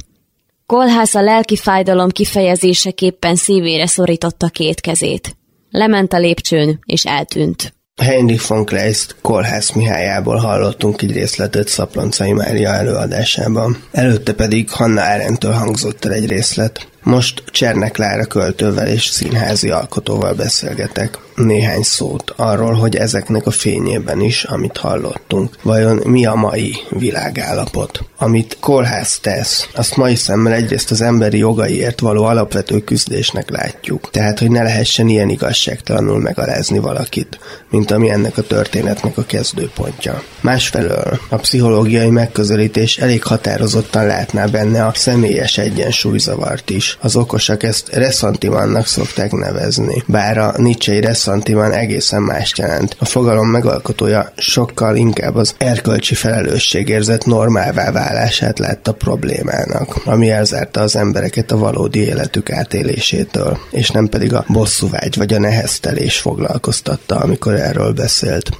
Kolhász 0.70 1.14
a 1.14 1.22
lelki 1.22 1.56
fájdalom 1.56 2.08
kifejezéseképpen 2.08 3.36
szívére 3.36 3.86
szorította 3.86 4.48
két 4.48 4.80
kezét. 4.80 5.36
Lement 5.70 6.12
a 6.12 6.18
lépcsőn, 6.18 6.78
és 6.86 7.04
eltűnt. 7.04 7.74
Heinrich 8.02 8.48
von 8.48 8.64
Kleist 8.64 9.16
Kolhász 9.22 9.72
Mihályából 9.72 10.36
hallottunk 10.36 11.02
egy 11.02 11.12
részletet 11.12 11.68
Szaploncai 11.68 12.32
Mária 12.32 12.70
előadásában. 12.70 13.82
Előtte 13.92 14.34
pedig 14.34 14.70
Hanna 14.70 15.00
Árentől 15.00 15.52
hangzott 15.52 16.04
el 16.04 16.12
egy 16.12 16.26
részlet. 16.26 16.88
Most 17.02 17.42
Csernek 17.46 17.96
Lára 17.96 18.24
költővel 18.24 18.88
és 18.88 19.04
színházi 19.04 19.70
alkotóval 19.70 20.34
beszélgetek 20.34 21.18
néhány 21.44 21.82
szót 21.82 22.32
arról, 22.36 22.72
hogy 22.72 22.96
ezeknek 22.96 23.46
a 23.46 23.50
fényében 23.50 24.20
is, 24.20 24.44
amit 24.44 24.76
hallottunk, 24.76 25.56
vajon 25.62 26.00
mi 26.04 26.26
a 26.26 26.34
mai 26.34 26.74
világállapot. 26.88 28.04
Amit 28.18 28.56
kórház 28.60 29.18
tesz, 29.18 29.68
azt 29.74 29.96
mai 29.96 30.14
szemmel 30.14 30.52
egyrészt 30.52 30.90
az 30.90 31.00
emberi 31.00 31.38
jogaiért 31.38 32.00
való 32.00 32.24
alapvető 32.24 32.78
küzdésnek 32.78 33.50
látjuk, 33.50 34.10
tehát 34.10 34.38
hogy 34.38 34.50
ne 34.50 34.62
lehessen 34.62 35.08
ilyen 35.08 35.28
igazságtalanul 35.28 36.20
megalázni 36.20 36.78
valakit, 36.78 37.38
mint 37.70 37.90
ami 37.90 38.10
ennek 38.10 38.38
a 38.38 38.42
történetnek 38.42 39.18
a 39.18 39.24
kezdőpontja. 39.24 40.22
Másfelől 40.40 41.20
a 41.28 41.36
pszichológiai 41.36 42.10
megközelítés 42.10 42.98
elég 42.98 43.22
határozottan 43.22 44.06
látná 44.06 44.46
benne 44.46 44.86
a 44.86 44.92
személyes 44.94 45.58
egyensúlyzavart 45.58 46.70
is, 46.70 46.89
Az 47.00 47.16
okosak 47.16 47.62
ezt 47.62 47.88
reszantimannak 47.88 48.86
szokták 48.86 49.32
nevezni, 49.32 50.02
bár 50.06 50.38
a 50.38 50.54
Nietzsche 50.56 51.00
reszantiman 51.00 51.72
egészen 51.72 52.22
más 52.22 52.52
jelent. 52.56 52.96
A 52.98 53.04
fogalom 53.04 53.48
megalkotója 53.48 54.32
sokkal 54.36 54.96
inkább 54.96 55.34
az 55.34 55.54
erkölcsi 55.58 56.14
felelősségérzet 56.14 57.26
normálvá 57.26 57.92
válását 57.92 58.58
látta 58.58 58.92
problémának, 58.92 59.96
ami 60.04 60.30
elzárta 60.30 60.80
az 60.80 60.96
embereket 60.96 61.50
a 61.50 61.58
valódi 61.58 61.98
életük 61.98 62.50
átélésétől, 62.50 63.58
és 63.70 63.90
nem 63.90 64.08
pedig 64.08 64.34
a 64.34 64.44
bosszúvágy 64.48 65.16
vagy 65.16 65.32
a 65.32 65.38
neheztelés 65.38 66.18
foglalkoztatta, 66.18 67.16
amikor 67.16 67.54
erről 67.54 67.92
beszélt 67.92 68.50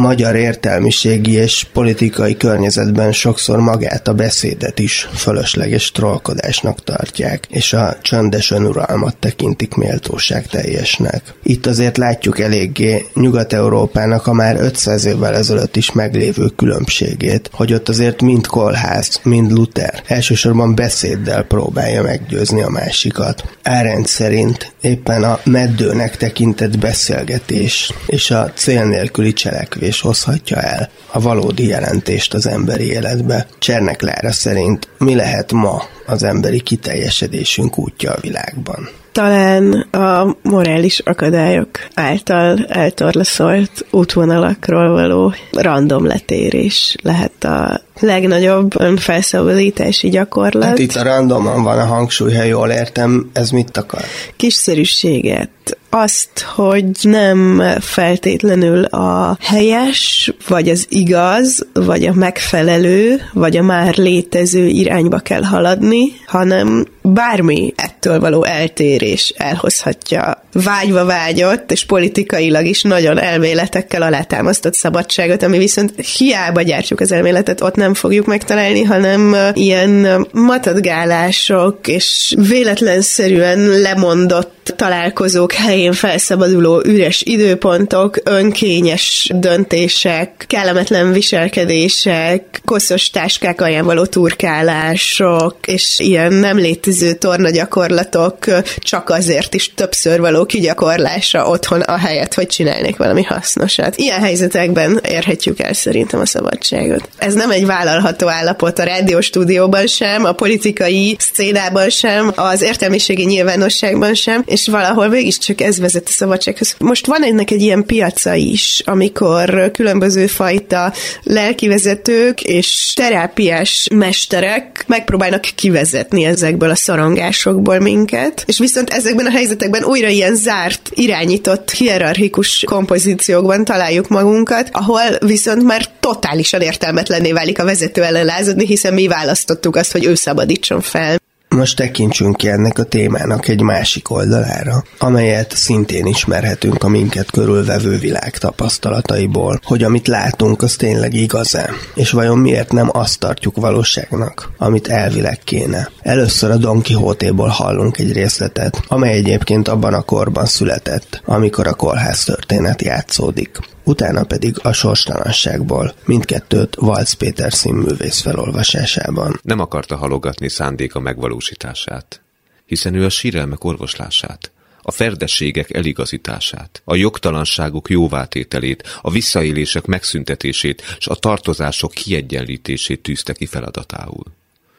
magyar 0.00 0.36
értelmiségi 0.36 1.32
és 1.32 1.66
politikai 1.72 2.36
környezetben 2.36 3.12
sokszor 3.12 3.58
magát 3.58 4.08
a 4.08 4.14
beszédet 4.14 4.78
is 4.78 5.08
fölösleges 5.14 5.90
trollkodásnak 5.90 6.84
tartják, 6.84 7.46
és 7.50 7.72
a 7.72 7.96
csöndes 8.02 8.50
önuralmat 8.50 9.16
tekintik 9.16 9.74
méltóság 9.74 10.46
teljesnek. 10.46 11.34
Itt 11.42 11.66
azért 11.66 11.96
látjuk 11.96 12.38
eléggé 12.40 13.04
Nyugat-Európának 13.14 14.26
a 14.26 14.32
már 14.32 14.56
500 14.60 15.04
évvel 15.04 15.34
ezelőtt 15.34 15.76
is 15.76 15.92
meglévő 15.92 16.46
különbségét, 16.56 17.50
hogy 17.52 17.72
ott 17.72 17.88
azért 17.88 18.22
mind 18.22 18.46
kolház, 18.46 19.20
mind 19.22 19.52
Luther 19.52 20.02
elsősorban 20.06 20.74
beszéddel 20.74 21.42
próbálja 21.42 22.02
meggyőzni 22.02 22.62
a 22.62 22.68
másikat. 22.68 23.44
Árend 23.62 24.06
szerint 24.06 24.72
éppen 24.80 25.24
a 25.24 25.40
meddőnek 25.44 26.16
tekintett 26.16 26.78
beszélgetés 26.78 27.92
és 28.06 28.30
a 28.30 28.52
cél 28.54 28.84
nélküli 28.84 29.32
cselekvés 29.32 30.00
hozhatja 30.00 30.56
el 30.56 30.90
a 31.12 31.20
valódi 31.20 31.66
jelentést 31.66 32.34
az 32.34 32.46
emberi 32.46 32.84
életbe. 32.84 33.46
Csernek 33.58 34.02
Lára 34.02 34.32
szerint 34.32 34.88
mi 34.98 35.14
lehet 35.14 35.52
ma 35.52 35.82
az 36.06 36.22
emberi 36.22 36.60
kiteljesedésünk 36.60 37.78
útja 37.78 38.12
a 38.12 38.20
világban? 38.20 38.99
Talán 39.12 39.72
a 39.90 40.36
morális 40.42 40.98
akadályok 40.98 41.68
által 41.94 42.64
eltorlaszolt 42.68 43.86
útvonalakról 43.90 44.92
való 44.92 45.34
random 45.52 46.06
letérés 46.06 46.96
lehet 47.02 47.44
a 47.44 47.80
legnagyobb 48.00 48.80
önfelszabadítási 48.80 50.08
gyakorlat. 50.08 50.64
Hát 50.64 50.78
itt 50.78 50.94
a 50.94 51.02
randomon 51.02 51.62
van 51.62 51.78
a 51.78 51.84
hangsúly, 51.84 52.34
ha 52.34 52.42
jól 52.42 52.70
értem, 52.70 53.30
ez 53.32 53.50
mit 53.50 53.76
akar? 53.76 54.02
Kiszerűséget, 54.36 55.78
azt, 55.90 56.40
hogy 56.54 56.90
nem 57.02 57.62
feltétlenül 57.80 58.84
a 58.84 59.36
helyes, 59.40 60.32
vagy 60.48 60.68
az 60.68 60.86
igaz, 60.88 61.66
vagy 61.72 62.06
a 62.06 62.12
megfelelő, 62.12 63.20
vagy 63.32 63.56
a 63.56 63.62
már 63.62 63.96
létező 63.96 64.66
irányba 64.66 65.18
kell 65.18 65.42
haladni, 65.42 66.12
hanem 66.26 66.86
bármi 67.02 67.72
ettől 67.76 68.20
való 68.20 68.44
eltérés 68.44 69.34
elhozhatja 69.36 70.44
vágyva 70.52 71.04
vágyott, 71.04 71.72
és 71.72 71.84
politikailag 71.84 72.66
is 72.66 72.82
nagyon 72.82 73.18
elméletekkel 73.18 74.02
alátámasztott 74.02 74.74
szabadságot, 74.74 75.42
ami 75.42 75.58
viszont 75.58 75.94
hiába 76.16 76.62
gyártjuk 76.62 77.00
az 77.00 77.12
elméletet, 77.12 77.60
ott 77.60 77.74
nem 77.74 77.94
fogjuk 77.94 78.26
megtalálni, 78.26 78.82
hanem 78.82 79.36
ilyen 79.54 80.26
matadgálások 80.32 81.88
és 81.88 82.34
véletlenszerűen 82.48 83.58
lemondott 83.58 84.59
találkozók 84.74 85.52
helyén 85.52 85.92
felszabaduló 85.92 86.82
üres 86.84 87.22
időpontok, 87.22 88.16
önkényes 88.24 89.30
döntések, 89.34 90.44
kellemetlen 90.46 91.12
viselkedések, 91.12 92.60
koszos 92.64 93.10
táskák 93.10 93.60
alján 93.60 93.84
való 93.84 94.04
turkálások, 94.04 95.56
és 95.66 95.98
ilyen 95.98 96.32
nem 96.32 96.56
létező 96.56 97.12
tornagyakorlatok 97.12 98.38
csak 98.78 99.10
azért 99.10 99.54
is 99.54 99.74
többször 99.74 100.20
való 100.20 100.44
kigyakorlása 100.44 101.48
otthon, 101.48 101.80
a 101.80 101.96
helyet, 101.96 102.34
hogy 102.34 102.46
csinálnék 102.46 102.96
valami 102.96 103.22
hasznosat. 103.22 103.96
Ilyen 103.96 104.20
helyzetekben 104.20 105.00
érhetjük 105.08 105.60
el 105.60 105.72
szerintem 105.72 106.20
a 106.20 106.26
szabadságot. 106.26 107.08
Ez 107.18 107.34
nem 107.34 107.50
egy 107.50 107.66
vállalható 107.66 108.28
állapot 108.28 108.78
a 108.78 108.82
rádióstúdióban 108.82 109.86
sem, 109.86 110.24
a 110.24 110.32
politikai 110.32 111.16
szcénában 111.18 111.90
sem, 111.90 112.32
az 112.34 112.62
értelmiségi 112.62 113.24
nyilvánosságban 113.24 114.14
sem, 114.14 114.42
és 114.46 114.59
valahol 114.66 115.08
mégiscsak 115.08 115.60
ez 115.60 115.78
vezet 115.78 116.08
a 116.08 116.10
szabadsághoz. 116.10 116.74
Most 116.78 117.06
van 117.06 117.22
ennek 117.22 117.50
egy 117.50 117.62
ilyen 117.62 117.84
piaca 117.84 118.34
is, 118.34 118.82
amikor 118.84 119.70
különböző 119.70 120.26
fajta 120.26 120.92
lelkivezetők 121.22 122.42
és 122.42 122.92
terápiás 122.94 123.88
mesterek 123.94 124.84
megpróbálnak 124.86 125.40
kivezetni 125.54 126.24
ezekből 126.24 126.70
a 126.70 126.74
szorongásokból 126.74 127.78
minket, 127.78 128.44
és 128.46 128.58
viszont 128.58 128.90
ezekben 128.90 129.26
a 129.26 129.30
helyzetekben 129.30 129.84
újra 129.84 130.08
ilyen 130.08 130.34
zárt, 130.34 130.90
irányított, 130.94 131.70
hierarchikus 131.70 132.64
kompozíciókban 132.66 133.64
találjuk 133.64 134.08
magunkat, 134.08 134.68
ahol 134.72 135.02
viszont 135.20 135.62
már 135.62 135.86
totálisan 136.00 136.60
értelmetlenné 136.60 137.32
válik 137.32 137.58
a 137.58 137.64
vezető 137.64 138.02
ellen 138.02 138.24
lázadni, 138.24 138.66
hiszen 138.66 138.94
mi 138.94 139.06
választottuk 139.06 139.76
azt, 139.76 139.92
hogy 139.92 140.04
ő 140.04 140.14
szabadítson 140.14 140.80
fel. 140.80 141.18
Most 141.56 141.76
tekintsünk 141.76 142.36
ki 142.36 142.48
ennek 142.48 142.78
a 142.78 142.84
témának 142.84 143.48
egy 143.48 143.62
másik 143.62 144.10
oldalára, 144.10 144.84
amelyet 144.98 145.56
szintén 145.56 146.06
ismerhetünk 146.06 146.84
a 146.84 146.88
minket 146.88 147.30
körülvevő 147.30 147.98
világ 147.98 148.38
tapasztalataiból, 148.38 149.60
hogy 149.64 149.82
amit 149.82 150.06
látunk, 150.06 150.62
az 150.62 150.76
tényleg 150.76 151.14
igaz-e, 151.14 151.70
és 151.94 152.10
vajon 152.10 152.38
miért 152.38 152.72
nem 152.72 152.88
azt 152.92 153.18
tartjuk 153.18 153.56
valóságnak, 153.56 154.50
amit 154.58 154.88
elvileg 154.88 155.38
kéne. 155.44 155.90
Először 156.02 156.50
a 156.50 156.56
Don 156.56 156.82
Quixote-ból 156.82 157.48
hallunk 157.48 157.98
egy 157.98 158.12
részletet, 158.12 158.82
amely 158.88 159.12
egyébként 159.12 159.68
abban 159.68 159.94
a 159.94 160.02
korban 160.02 160.46
született, 160.46 161.22
amikor 161.24 161.66
a 161.66 161.74
kolház 161.74 162.24
történet 162.24 162.82
játszódik 162.82 163.58
utána 163.90 164.24
pedig 164.24 164.56
a 164.62 164.72
sorstalanságból, 164.72 165.94
mindkettőt 166.04 166.74
Valc 166.74 167.12
Péter 167.12 167.52
színművész 167.52 168.20
felolvasásában. 168.20 169.40
Nem 169.42 169.58
akarta 169.58 169.96
halogatni 169.96 170.48
szándéka 170.48 171.00
megvalósítását, 171.00 172.20
hiszen 172.66 172.94
ő 172.94 173.04
a 173.04 173.08
sírelmek 173.08 173.64
orvoslását, 173.64 174.50
a 174.82 174.90
ferdességek 174.90 175.74
eligazítását, 175.74 176.82
a 176.84 176.94
jogtalanságok 176.94 177.90
jóvátételét, 177.90 178.98
a 179.02 179.10
visszaélések 179.10 179.86
megszüntetését 179.86 180.96
és 180.98 181.06
a 181.06 181.14
tartozások 181.14 181.92
kiegyenlítését 181.92 183.02
tűzte 183.02 183.32
ki 183.32 183.46
feladatául. 183.46 184.24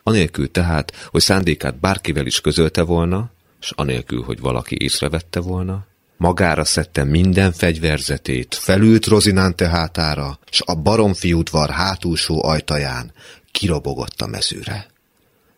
Anélkül 0.03 0.51
tehát, 0.51 1.07
hogy 1.11 1.21
szándékát 1.21 1.79
bárkivel 1.79 2.25
is 2.25 2.41
közölte 2.41 2.81
volna, 2.81 3.31
és 3.61 3.71
anélkül, 3.75 4.23
hogy 4.23 4.39
valaki 4.39 4.75
észrevette 4.79 5.39
volna, 5.39 5.89
Magára 6.21 6.63
szedte 6.63 7.03
minden 7.03 7.51
fegyverzetét, 7.51 8.55
felült 8.55 9.05
Rozinante 9.05 9.67
hátára, 9.67 10.39
s 10.51 10.61
a 10.65 10.75
baromfi 10.75 11.33
udvar 11.33 11.69
hátulsó 11.69 12.43
ajtaján 12.43 13.11
kirobogott 13.51 14.21
a 14.21 14.27
mezőre. 14.27 14.87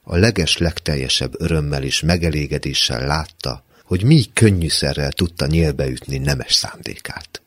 A 0.04 0.18
leges 0.18 0.58
legteljesebb 0.58 1.42
örömmel 1.42 1.84
és 1.84 2.02
megelégedéssel 2.02 3.06
látta, 3.08 3.64
hogy 3.84 4.04
mi 4.04 4.24
könnyűszerrel 4.34 5.12
tudta 5.12 5.46
nyélbeütni 5.46 6.18
nemes 6.18 6.54
szándékát. 6.54 7.42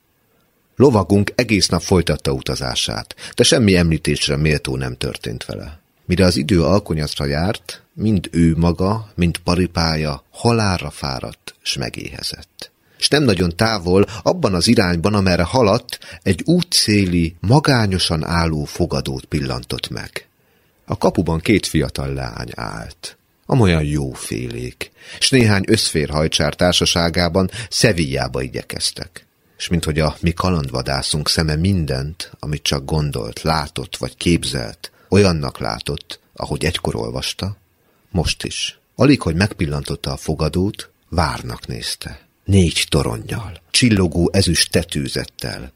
Lovagunk 0.74 1.33
egész 1.35 1.68
nap 1.68 1.83
folytatta 1.83 2.33
utazását, 2.33 3.14
de 3.35 3.42
semmi 3.42 3.76
említésre 3.76 4.37
méltó 4.37 4.76
nem 4.76 4.96
történt 4.96 5.44
vele. 5.44 5.81
Mire 6.05 6.24
az 6.24 6.37
idő 6.37 6.62
alkonyatra 6.62 7.24
járt, 7.24 7.83
mind 7.92 8.29
ő 8.31 8.55
maga, 8.57 9.11
mind 9.14 9.38
paripája 9.38 10.24
halálra 10.31 10.90
fáradt, 10.90 11.55
s 11.62 11.76
megéhezett 11.76 12.74
és 12.98 13.09
nem 13.09 13.22
nagyon 13.22 13.56
távol, 13.56 14.06
abban 14.22 14.54
az 14.54 14.68
irányban, 14.68 15.14
amerre 15.14 15.42
haladt, 15.42 15.98
egy 16.22 16.42
útszéli, 16.44 17.37
magányosan 17.40 18.24
álló 18.24 18.64
fogadót 18.64 19.24
pillantott 19.24 19.88
meg. 19.88 20.28
A 20.85 20.98
kapuban 20.98 21.40
két 21.40 21.66
fiatal 21.66 22.12
lány 22.12 22.50
állt, 22.54 23.16
amolyan 23.46 23.85
jófélék, 23.85 24.90
és 25.18 25.30
néhány 25.30 25.64
összférhajcsár 25.66 26.54
társaságában 26.54 27.50
Szevillába 27.70 28.42
igyekeztek. 28.42 29.26
És 29.59 29.68
minthogy 29.68 29.98
a 29.98 30.16
mi 30.20 30.32
kalandvadászunk 30.32 31.28
szeme 31.28 31.56
mindent, 31.56 32.30
amit 32.38 32.62
csak 32.62 32.85
gondolt, 32.85 33.42
látott 33.42 33.96
vagy 33.96 34.16
képzelt, 34.16 34.92
olyannak 35.09 35.59
látott, 35.59 36.20
ahogy 36.35 36.64
egykor 36.64 36.96
olvasta, 36.96 37.56
most 38.11 38.44
is. 38.44 38.78
Alig, 38.94 39.22
hogy 39.22 39.35
megpillantotta 39.35 40.12
a 40.12 40.16
fogadót, 40.16 40.90
várnak 41.09 41.66
nézte 41.66 42.25
négy 42.46 42.87
toronnyal, 42.88 43.62
csillogó 43.70 44.30
ezüst 44.32 44.70
tetőzettel. 44.70 45.72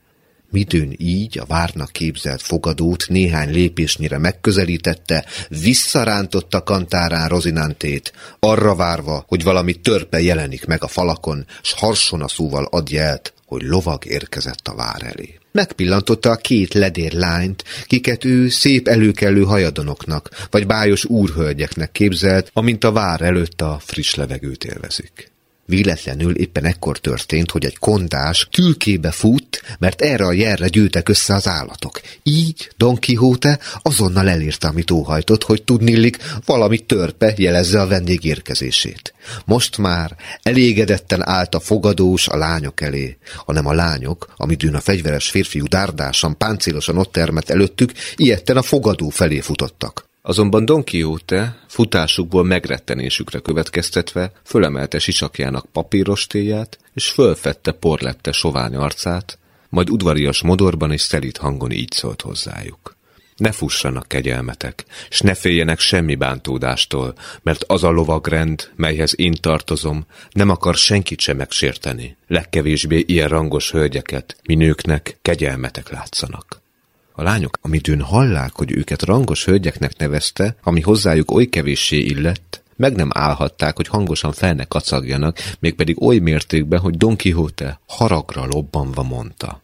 Midőn 0.50 0.94
így 0.96 1.38
a 1.38 1.44
várnak 1.44 1.92
képzelt 1.92 2.42
fogadót 2.42 3.04
néhány 3.08 3.50
lépésnyire 3.50 4.18
megközelítette, 4.18 5.24
visszarántotta 5.48 6.62
kantárán 6.62 7.28
Rozinantét, 7.28 8.12
arra 8.38 8.74
várva, 8.74 9.24
hogy 9.28 9.42
valami 9.42 9.74
törpe 9.74 10.20
jelenik 10.20 10.66
meg 10.66 10.82
a 10.82 10.88
falakon, 10.88 11.46
s 11.62 11.72
harsona 11.72 12.28
szóval 12.28 12.64
ad 12.64 12.88
hogy 13.46 13.62
lovag 13.62 14.06
érkezett 14.06 14.68
a 14.68 14.74
vár 14.74 15.02
elé. 15.02 15.38
Megpillantotta 15.52 16.30
a 16.30 16.36
két 16.36 16.74
ledér 16.74 17.12
lányt, 17.12 17.64
kiket 17.86 18.24
ő 18.24 18.48
szép 18.48 18.88
előkelő 18.88 19.42
hajadonoknak, 19.42 20.46
vagy 20.50 20.66
bájos 20.66 21.04
úrhölgyeknek 21.04 21.92
képzelt, 21.92 22.50
amint 22.52 22.84
a 22.84 22.92
vár 22.92 23.20
előtt 23.20 23.60
a 23.60 23.78
friss 23.80 24.14
levegőt 24.14 24.64
élvezik. 24.64 25.30
Véletlenül 25.70 26.36
éppen 26.36 26.64
ekkor 26.64 26.98
történt, 26.98 27.50
hogy 27.50 27.64
egy 27.64 27.78
kondás 27.78 28.48
tülkébe 28.50 29.10
fut, 29.10 29.62
mert 29.78 30.00
erre 30.00 30.24
a 30.24 30.32
jelre 30.32 30.68
gyűltek 30.68 31.08
össze 31.08 31.34
az 31.34 31.48
állatok. 31.48 32.00
Így 32.22 32.70
Don 32.76 33.00
Quixote 33.00 33.58
azonnal 33.82 34.28
elírta, 34.28 34.68
amit 34.68 34.90
óhajtott, 34.90 35.42
hogy 35.42 35.62
tudnillik 35.62 36.18
valami 36.44 36.78
törpe 36.78 37.34
jelezze 37.36 37.80
a 37.80 37.86
vendég 37.86 38.24
érkezését. 38.24 39.14
Most 39.44 39.78
már 39.78 40.16
elégedetten 40.42 41.28
állt 41.28 41.54
a 41.54 41.60
fogadós 41.60 42.28
a 42.28 42.36
lányok 42.36 42.80
elé, 42.80 43.16
hanem 43.36 43.66
a 43.66 43.72
lányok, 43.72 44.32
amidőn 44.36 44.74
a 44.74 44.80
fegyveres 44.80 45.28
férfiú 45.28 45.66
dárdásan, 45.66 46.36
páncélosan 46.36 46.96
ott 46.96 47.12
termett 47.12 47.50
előttük, 47.50 47.92
ilyetten 48.16 48.56
a 48.56 48.62
fogadó 48.62 49.08
felé 49.08 49.40
futottak. 49.40 50.09
Azonban 50.22 50.64
Don 50.64 50.84
Quixote 50.84 51.58
futásukból 51.66 52.44
megrettenésükre 52.44 53.38
következtetve 53.38 54.32
fölemelte 54.44 54.98
sisakjának 54.98 55.66
papírostéját, 55.72 56.78
és 56.94 57.10
fölfette 57.10 57.72
porlette 57.72 58.32
sovány 58.32 58.76
arcát, 58.76 59.38
majd 59.68 59.90
udvarias 59.90 60.42
modorban 60.42 60.92
és 60.92 61.00
szelít 61.00 61.36
hangon 61.36 61.70
így 61.70 61.92
szólt 61.92 62.20
hozzájuk. 62.20 62.96
Ne 63.36 63.52
fussanak 63.52 64.08
kegyelmetek, 64.08 64.84
s 65.10 65.20
ne 65.20 65.34
féljenek 65.34 65.78
semmi 65.78 66.14
bántódástól, 66.14 67.14
mert 67.42 67.64
az 67.66 67.84
a 67.84 67.90
lovagrend, 67.90 68.70
melyhez 68.76 69.12
én 69.16 69.34
tartozom, 69.40 70.06
nem 70.30 70.50
akar 70.50 70.74
senkit 70.74 71.20
sem 71.20 71.36
megsérteni, 71.36 72.16
legkevésbé 72.26 73.04
ilyen 73.06 73.28
rangos 73.28 73.70
hölgyeket, 73.70 74.36
minőknek 74.44 75.18
kegyelmetek 75.22 75.90
látszanak. 75.90 76.59
A 77.12 77.22
lányok, 77.22 77.58
amidőn 77.62 78.00
hallák, 78.00 78.52
hogy 78.54 78.72
őket 78.72 79.02
rangos 79.02 79.44
hölgyeknek 79.44 79.96
nevezte, 79.96 80.56
ami 80.62 80.80
hozzájuk 80.80 81.30
oly 81.30 81.46
kevéssé 81.46 81.98
illett, 81.98 82.62
meg 82.76 82.94
nem 82.94 83.08
állhatták, 83.12 83.76
hogy 83.76 83.88
hangosan 83.88 84.32
fel 84.32 84.54
ne 84.54 84.64
kacagjanak, 84.64 85.38
mégpedig 85.58 86.02
oly 86.02 86.18
mértékben, 86.18 86.80
hogy 86.80 86.96
Don 86.96 87.16
Quixote 87.16 87.80
haragra 87.86 88.46
lobbanva 88.46 89.02
mondta. 89.02 89.62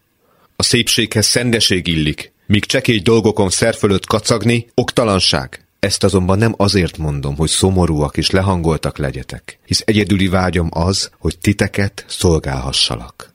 A 0.56 0.62
szépséghez 0.62 1.26
szendeség 1.26 1.86
illik, 1.86 2.32
míg 2.46 2.64
csekély 2.64 2.98
dolgokon 2.98 3.50
szer 3.50 3.74
fölött 3.74 4.06
kacagni, 4.06 4.66
oktalanság. 4.74 5.66
Ezt 5.78 6.04
azonban 6.04 6.38
nem 6.38 6.54
azért 6.56 6.98
mondom, 6.98 7.36
hogy 7.36 7.48
szomorúak 7.48 8.16
és 8.16 8.30
lehangoltak 8.30 8.98
legyetek, 8.98 9.58
hisz 9.66 9.82
egyedüli 9.84 10.28
vágyom 10.28 10.68
az, 10.72 11.10
hogy 11.18 11.38
titeket 11.38 12.04
szolgálhassalak. 12.08 13.34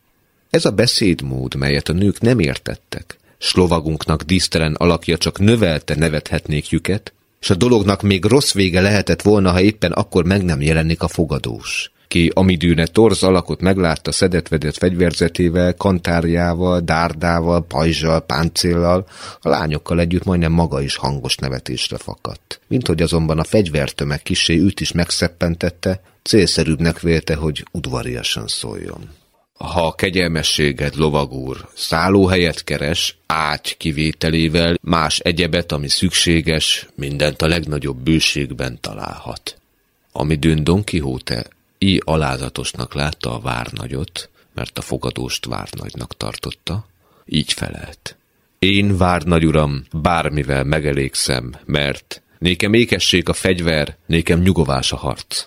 Ez 0.50 0.66
a 0.66 0.72
beszédmód, 0.72 1.56
melyet 1.56 1.90
a 1.90 1.94
nők 1.94 2.20
nem 2.20 2.40
értettek, 2.40 3.18
slovagunknak 3.42 4.24
dísztelen 4.24 4.74
alakja 4.74 5.18
csak 5.18 5.40
növelte 5.40 5.96
nevethetnékjüket, 5.96 7.14
és 7.42 7.50
a 7.50 7.56
dolognak 7.56 8.02
még 8.02 8.26
rossz 8.26 8.54
vége 8.54 8.82
lehetett 8.82 9.22
volna, 9.22 9.52
ha 9.52 9.62
éppen 9.62 9.92
akkor 9.92 10.26
meg 10.26 10.44
nem 10.44 10.62
jelenik 10.62 11.04
a 11.04 11.08
fogadós 11.08 11.92
ki 12.12 12.32
amidűne 12.34 12.86
torz 12.86 13.24
alakot 13.24 13.62
meglátta 13.62 14.12
szedetvedett 14.12 14.78
fegyverzetével, 14.78 15.74
kantárjával, 15.74 16.80
dárdával, 16.80 17.66
pajzsal, 17.66 18.20
páncéllal, 18.20 19.08
a 19.42 19.50
lányokkal 19.50 20.00
együtt 20.00 20.24
majdnem 20.24 20.52
maga 20.52 20.82
is 20.82 20.96
hangos 20.96 21.36
nevetésre 21.36 21.98
fakadt. 21.98 22.60
Mint 22.68 22.88
hogy 22.88 23.02
azonban 23.02 23.40
a 23.40 23.44
fegyvertömeg 23.44 24.22
kisé 24.22 24.60
őt 24.60 24.80
is 24.80 24.92
megszeppentette, 24.92 26.02
célszerűbbnek 26.24 27.00
vélte, 27.00 27.36
hogy 27.36 27.66
udvariasan 27.72 28.48
szóljon. 28.48 29.10
Ha 29.62 29.88
a 29.88 29.94
kegyelmességed, 29.94 30.96
lovagúr, 30.96 31.70
szállóhelyet 31.74 32.64
keres, 32.64 33.18
ágy 33.26 33.78
kivételével, 33.78 34.78
más 34.82 35.20
egyebet, 35.20 35.72
ami 35.72 35.90
szükséges, 35.90 36.88
mindent 36.96 37.42
a 37.42 37.48
legnagyobb 37.48 37.98
bőségben 37.98 38.78
találhat. 38.82 39.58
Amidőn 40.12 40.64
Don 40.64 40.84
Quixote 40.84 41.46
így 41.78 42.02
alázatosnak 42.06 42.94
látta 42.94 43.36
a 43.36 43.40
várnagyot, 43.40 44.30
mert 44.54 44.78
a 44.78 44.82
fogadóst 44.82 45.46
várnagynak 45.46 46.18
tartotta, 46.18 46.86
így 47.26 47.54
felelt. 47.54 48.16
Én, 48.60 48.98
várnagy 48.98 49.46
uram, 49.46 49.86
bármivel 49.92 50.64
megelégszem, 50.64 51.54
mert 51.66 52.22
nékem 52.40 52.74
ékessék 52.74 53.30
a 53.30 53.34
fegyver, 53.34 53.98
nékem 54.06 54.40
nyugovás 54.40 54.92
a 54.92 54.98
harc. 54.98 55.46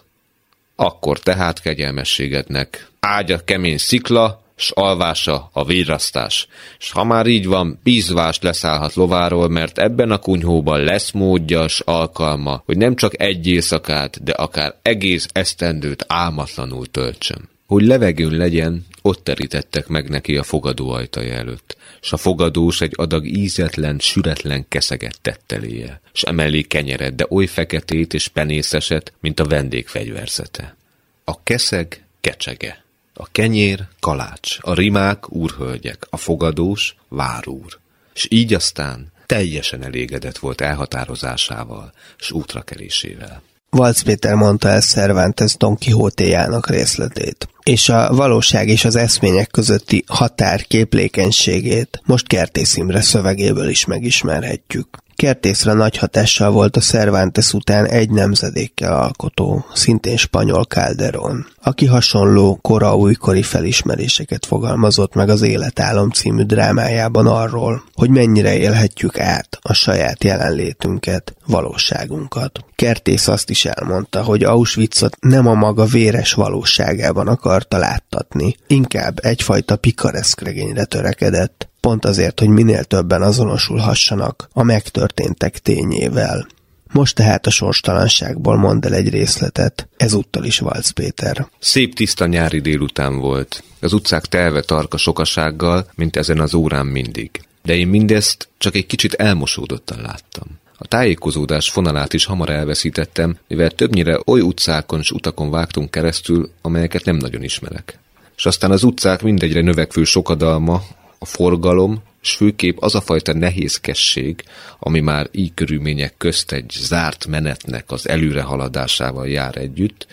Akkor 0.76 1.18
tehát 1.18 1.60
kegyelmességednek 1.60 2.90
ágya 3.00 3.38
kemény 3.44 3.78
szikla, 3.78 4.42
s 4.56 4.70
alvása 4.70 5.50
a 5.52 5.64
vérrasztás. 5.64 6.46
S 6.78 6.90
ha 6.90 7.04
már 7.04 7.26
így 7.26 7.46
van, 7.46 7.80
bízvás 7.82 8.38
leszállhat 8.40 8.94
lováról, 8.94 9.48
mert 9.48 9.78
ebben 9.78 10.10
a 10.10 10.18
kunyhóban 10.18 10.80
lesz 10.80 11.10
módja 11.10 11.68
s 11.68 11.80
alkalma, 11.80 12.62
hogy 12.64 12.76
nem 12.76 12.94
csak 12.94 13.20
egy 13.20 13.46
éjszakát, 13.46 14.22
de 14.22 14.32
akár 14.32 14.74
egész 14.82 15.28
esztendőt 15.32 16.04
álmatlanul 16.08 16.86
töltsön. 16.86 17.48
Hogy 17.66 17.86
levegőn 17.86 18.36
legyen, 18.36 18.86
ott 19.06 19.24
terítettek 19.24 19.86
meg 19.86 20.08
neki 20.08 20.36
a 20.36 20.42
fogadó 20.42 20.90
ajtaja 20.90 21.34
előtt, 21.34 21.76
s 22.00 22.12
a 22.12 22.16
fogadós 22.16 22.80
egy 22.80 22.92
adag 22.96 23.26
ízetlen, 23.26 23.98
süretlen 23.98 24.68
keszeget 24.68 25.20
tett 25.20 25.52
eléje, 25.52 26.00
s 26.12 26.22
emellé 26.22 26.62
kenyeret, 26.62 27.14
de 27.14 27.26
oly 27.28 27.46
feketét 27.46 28.14
és 28.14 28.28
penészeset, 28.28 29.12
mint 29.20 29.40
a 29.40 29.44
vendég 29.44 29.86
fegyverzete. 29.86 30.76
A 31.24 31.42
keszeg 31.42 32.04
kecsege. 32.20 32.84
A 33.14 33.30
kenyér 33.32 33.88
kalács, 34.00 34.58
a 34.60 34.74
rimák 34.74 35.32
úrhölgyek, 35.32 36.06
a 36.10 36.16
fogadós 36.16 36.96
várúr. 37.08 37.78
És 38.14 38.26
így 38.30 38.54
aztán 38.54 39.12
teljesen 39.26 39.82
elégedett 39.82 40.38
volt 40.38 40.60
elhatározásával, 40.60 41.92
s 42.16 42.30
útrakerésével. 42.30 43.42
Valc 43.74 44.02
Péter 44.02 44.34
mondta 44.34 44.68
el 44.68 44.80
Cervantes 44.80 45.56
Don 45.56 45.76
Quixote-jának 45.76 46.70
részletét, 46.70 47.48
és 47.62 47.88
a 47.88 48.14
valóság 48.14 48.68
és 48.68 48.84
az 48.84 48.96
eszmények 48.96 49.50
közötti 49.50 50.04
határ 50.06 50.62
képlékenységét 50.62 52.00
most 52.04 52.26
Kertész 52.26 52.76
Imre 52.76 53.00
szövegéből 53.00 53.68
is 53.68 53.84
megismerhetjük. 53.84 55.03
Kertészre 55.16 55.72
nagy 55.72 55.96
hatással 55.96 56.50
volt 56.50 56.76
a 56.76 56.80
Cervantes 56.80 57.52
után 57.52 57.86
egy 57.86 58.10
nemzedékkel 58.10 59.00
alkotó, 59.00 59.64
szintén 59.74 60.16
spanyol 60.16 60.64
Calderón, 60.64 61.46
aki 61.62 61.86
hasonló 61.86 62.58
kora 62.62 62.96
újkori 62.96 63.42
felismeréseket 63.42 64.46
fogalmazott 64.46 65.14
meg 65.14 65.28
az 65.28 65.42
Életálom 65.42 66.10
című 66.10 66.42
drámájában 66.42 67.26
arról, 67.26 67.82
hogy 67.94 68.10
mennyire 68.10 68.56
élhetjük 68.56 69.18
át 69.18 69.58
a 69.60 69.72
saját 69.72 70.24
jelenlétünket, 70.24 71.34
valóságunkat. 71.46 72.64
Kertész 72.76 73.28
azt 73.28 73.50
is 73.50 73.64
elmondta, 73.64 74.22
hogy 74.22 74.44
Auschwitzot 74.44 75.16
nem 75.20 75.46
a 75.46 75.54
maga 75.54 75.84
véres 75.84 76.32
valóságában 76.32 77.28
akarta 77.28 77.76
láttatni, 77.76 78.56
inkább 78.66 79.18
egyfajta 79.24 79.76
pikareszk 79.76 80.40
regényre 80.40 80.84
törekedett, 80.84 81.68
pont 81.84 82.04
azért, 82.04 82.40
hogy 82.40 82.48
minél 82.48 82.84
többen 82.84 83.22
azonosulhassanak 83.22 84.48
a 84.52 84.62
megtörténtek 84.62 85.58
tényével. 85.58 86.46
Most 86.92 87.14
tehát 87.14 87.46
a 87.46 87.50
sorstalanságból 87.50 88.56
mond 88.56 88.84
el 88.84 88.94
egy 88.94 89.08
részletet, 89.08 89.88
ezúttal 89.96 90.44
is 90.44 90.58
Valc 90.58 90.90
Péter. 90.90 91.46
Szép 91.58 91.94
tiszta 91.94 92.26
nyári 92.26 92.60
délután 92.60 93.18
volt. 93.18 93.64
Az 93.80 93.92
utcák 93.92 94.24
telve 94.24 94.60
tarka 94.60 94.96
sokasággal, 94.96 95.86
mint 95.94 96.16
ezen 96.16 96.40
az 96.40 96.54
órán 96.54 96.86
mindig. 96.86 97.30
De 97.62 97.74
én 97.74 97.88
mindezt 97.88 98.48
csak 98.58 98.74
egy 98.74 98.86
kicsit 98.86 99.14
elmosódottan 99.14 100.00
láttam. 100.00 100.46
A 100.78 100.86
tájékozódás 100.86 101.70
fonalát 101.70 102.12
is 102.12 102.24
hamar 102.24 102.50
elveszítettem, 102.50 103.36
mivel 103.48 103.70
többnyire 103.70 104.20
oly 104.26 104.40
utcákon 104.40 105.02
s 105.02 105.10
utakon 105.10 105.50
vágtunk 105.50 105.90
keresztül, 105.90 106.50
amelyeket 106.62 107.04
nem 107.04 107.16
nagyon 107.16 107.42
ismerek. 107.42 107.98
És 108.36 108.46
aztán 108.46 108.70
az 108.70 108.82
utcák 108.82 109.22
mindegyre 109.22 109.60
növekvő 109.60 110.04
sokadalma, 110.04 110.82
a 111.24 111.26
forgalom, 111.26 112.02
s 112.20 112.34
főképp 112.34 112.76
az 112.80 112.94
a 112.94 113.00
fajta 113.00 113.32
nehézkesség, 113.32 114.44
ami 114.78 115.00
már 115.00 115.28
így 115.32 115.54
körülmények 115.54 116.14
közt 116.18 116.52
egy 116.52 116.76
zárt 116.78 117.26
menetnek 117.26 117.84
az 117.90 118.08
előrehaladásával 118.08 119.28
jár 119.28 119.56
együtt, 119.56 120.06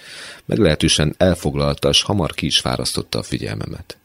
meglehetősen 0.46 1.16
elfoglalta, 1.18 1.94
s 1.94 2.02
hamar 2.02 2.34
ki 2.34 2.46
is 2.46 2.60
fárasztotta 2.60 3.20
a 3.20 3.24
figyelmemet. 3.24 3.98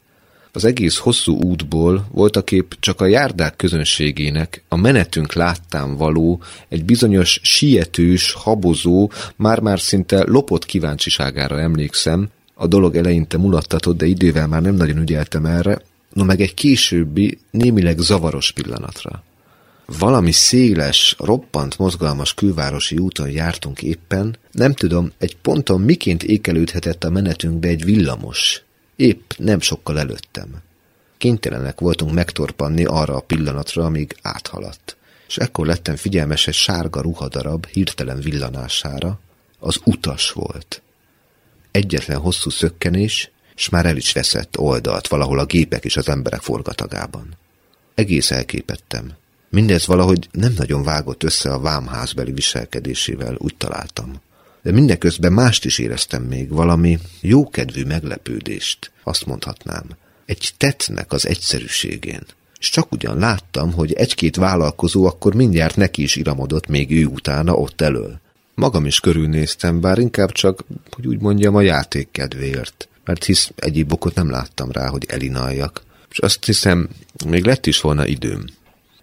Az 0.51 0.65
egész 0.65 0.97
hosszú 0.97 1.41
útból 1.41 2.07
voltak 2.11 2.51
épp 2.51 2.71
csak 2.79 3.01
a 3.01 3.05
járdák 3.05 3.55
közönségének 3.55 4.63
a 4.67 4.75
menetünk 4.75 5.33
láttán 5.33 5.95
való, 5.95 6.41
egy 6.69 6.85
bizonyos 6.85 7.39
sietős, 7.43 8.33
habozó, 8.33 9.11
már-már 9.35 9.79
szinte 9.79 10.23
lopott 10.25 10.65
kíváncsiságára 10.65 11.59
emlékszem, 11.59 12.29
a 12.53 12.67
dolog 12.67 12.95
eleinte 12.95 13.37
mulattatott, 13.37 13.97
de 13.97 14.05
idővel 14.05 14.47
már 14.47 14.61
nem 14.61 14.75
nagyon 14.75 14.97
ügyeltem 14.97 15.45
erre, 15.45 15.81
no 16.17 16.23
meg 16.23 16.41
egy 16.41 16.53
későbbi, 16.53 17.39
némileg 17.51 17.99
zavaros 17.99 18.51
pillanatra. 18.51 19.23
Valami 19.85 20.31
széles, 20.31 21.15
roppant 21.19 21.77
mozgalmas 21.77 22.33
külvárosi 22.33 22.97
úton 22.97 23.29
jártunk 23.29 23.81
éppen, 23.81 24.37
nem 24.51 24.73
tudom, 24.73 25.11
egy 25.17 25.37
ponton 25.37 25.81
miként 25.81 26.23
ékelődhetett 26.23 27.03
a 27.03 27.09
menetünkbe 27.09 27.67
egy 27.67 27.83
villamos, 27.83 28.61
épp 28.95 29.31
nem 29.37 29.59
sokkal 29.59 29.99
előttem. 29.99 30.61
kénytelenek 31.17 31.79
voltunk 31.79 32.13
megtorpanni 32.13 32.85
arra 32.85 33.15
a 33.15 33.19
pillanatra, 33.19 33.83
amíg 33.83 34.15
áthaladt. 34.21 34.97
És 35.27 35.37
ekkor 35.37 35.65
lettem 35.65 35.95
figyelmes 35.95 36.47
egy 36.47 36.53
sárga 36.53 37.01
ruhadarab 37.01 37.65
hirtelen 37.65 38.19
villanására, 38.19 39.19
az 39.59 39.79
utas 39.83 40.31
volt. 40.31 40.81
Egyetlen 41.71 42.19
hosszú 42.19 42.49
szökkenés, 42.49 43.31
és 43.57 43.69
már 43.69 43.85
el 43.85 43.97
is 43.97 44.11
veszett 44.11 44.57
oldalt 44.57 45.07
valahol 45.07 45.39
a 45.39 45.45
gépek 45.45 45.85
és 45.85 45.97
az 45.97 46.09
emberek 46.09 46.41
forgatagában. 46.41 47.37
Egész 47.95 48.31
elképettem. 48.31 49.11
Mindez 49.49 49.85
valahogy 49.85 50.29
nem 50.31 50.53
nagyon 50.57 50.83
vágott 50.83 51.23
össze 51.23 51.53
a 51.53 51.59
vámházbeli 51.59 52.31
viselkedésével, 52.31 53.35
úgy 53.37 53.55
találtam. 53.55 54.21
De 54.61 54.71
mindeközben 54.71 55.33
mást 55.33 55.65
is 55.65 55.79
éreztem 55.79 56.23
még, 56.23 56.49
valami 56.49 56.99
jókedvű 57.21 57.83
meglepődést, 57.83 58.91
azt 59.03 59.25
mondhatnám. 59.25 59.85
Egy 60.25 60.53
tettnek 60.57 61.11
az 61.11 61.27
egyszerűségén. 61.27 62.23
És 62.59 62.69
csak 62.69 62.91
ugyan 62.91 63.17
láttam, 63.17 63.73
hogy 63.73 63.93
egy-két 63.93 64.35
vállalkozó 64.35 65.05
akkor 65.05 65.35
mindjárt 65.35 65.75
neki 65.75 66.01
is 66.01 66.15
iramodott 66.15 66.67
még 66.67 66.91
ő 66.91 67.05
utána 67.05 67.53
ott 67.53 67.81
elől. 67.81 68.19
Magam 68.55 68.85
is 68.85 68.99
körülnéztem, 68.99 69.81
bár 69.81 69.97
inkább 69.97 70.31
csak, 70.31 70.63
hogy 70.91 71.07
úgy 71.07 71.19
mondjam, 71.19 71.55
a 71.55 71.61
játék 71.61 72.11
kedvéért. 72.11 72.87
Mert 73.07 73.23
hisz 73.23 73.51
egyéb 73.55 73.91
okot 73.91 74.15
nem 74.15 74.29
láttam 74.29 74.71
rá, 74.71 74.87
hogy 74.87 75.05
elinaljak. 75.07 75.81
És 76.09 76.19
azt 76.19 76.45
hiszem, 76.45 76.89
még 77.25 77.45
lett 77.45 77.65
is 77.65 77.81
volna 77.81 78.05
időm. 78.05 78.45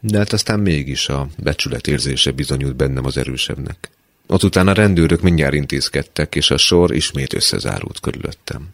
De 0.01 0.19
hát 0.19 0.33
aztán 0.33 0.61
mégis 0.61 1.09
a 1.09 1.29
becsület 1.39 1.87
érzése 1.87 2.31
bizonyult 2.31 2.77
bennem 2.77 3.05
az 3.05 3.17
erősebbnek. 3.17 3.91
Ott 4.27 4.43
utána 4.43 4.71
a 4.71 4.75
rendőrök 4.75 5.21
mindjárt 5.21 5.55
intézkedtek, 5.55 6.35
és 6.35 6.51
a 6.51 6.57
sor 6.57 6.95
ismét 6.95 7.35
összezárult 7.35 8.01
körülöttem. 8.01 8.69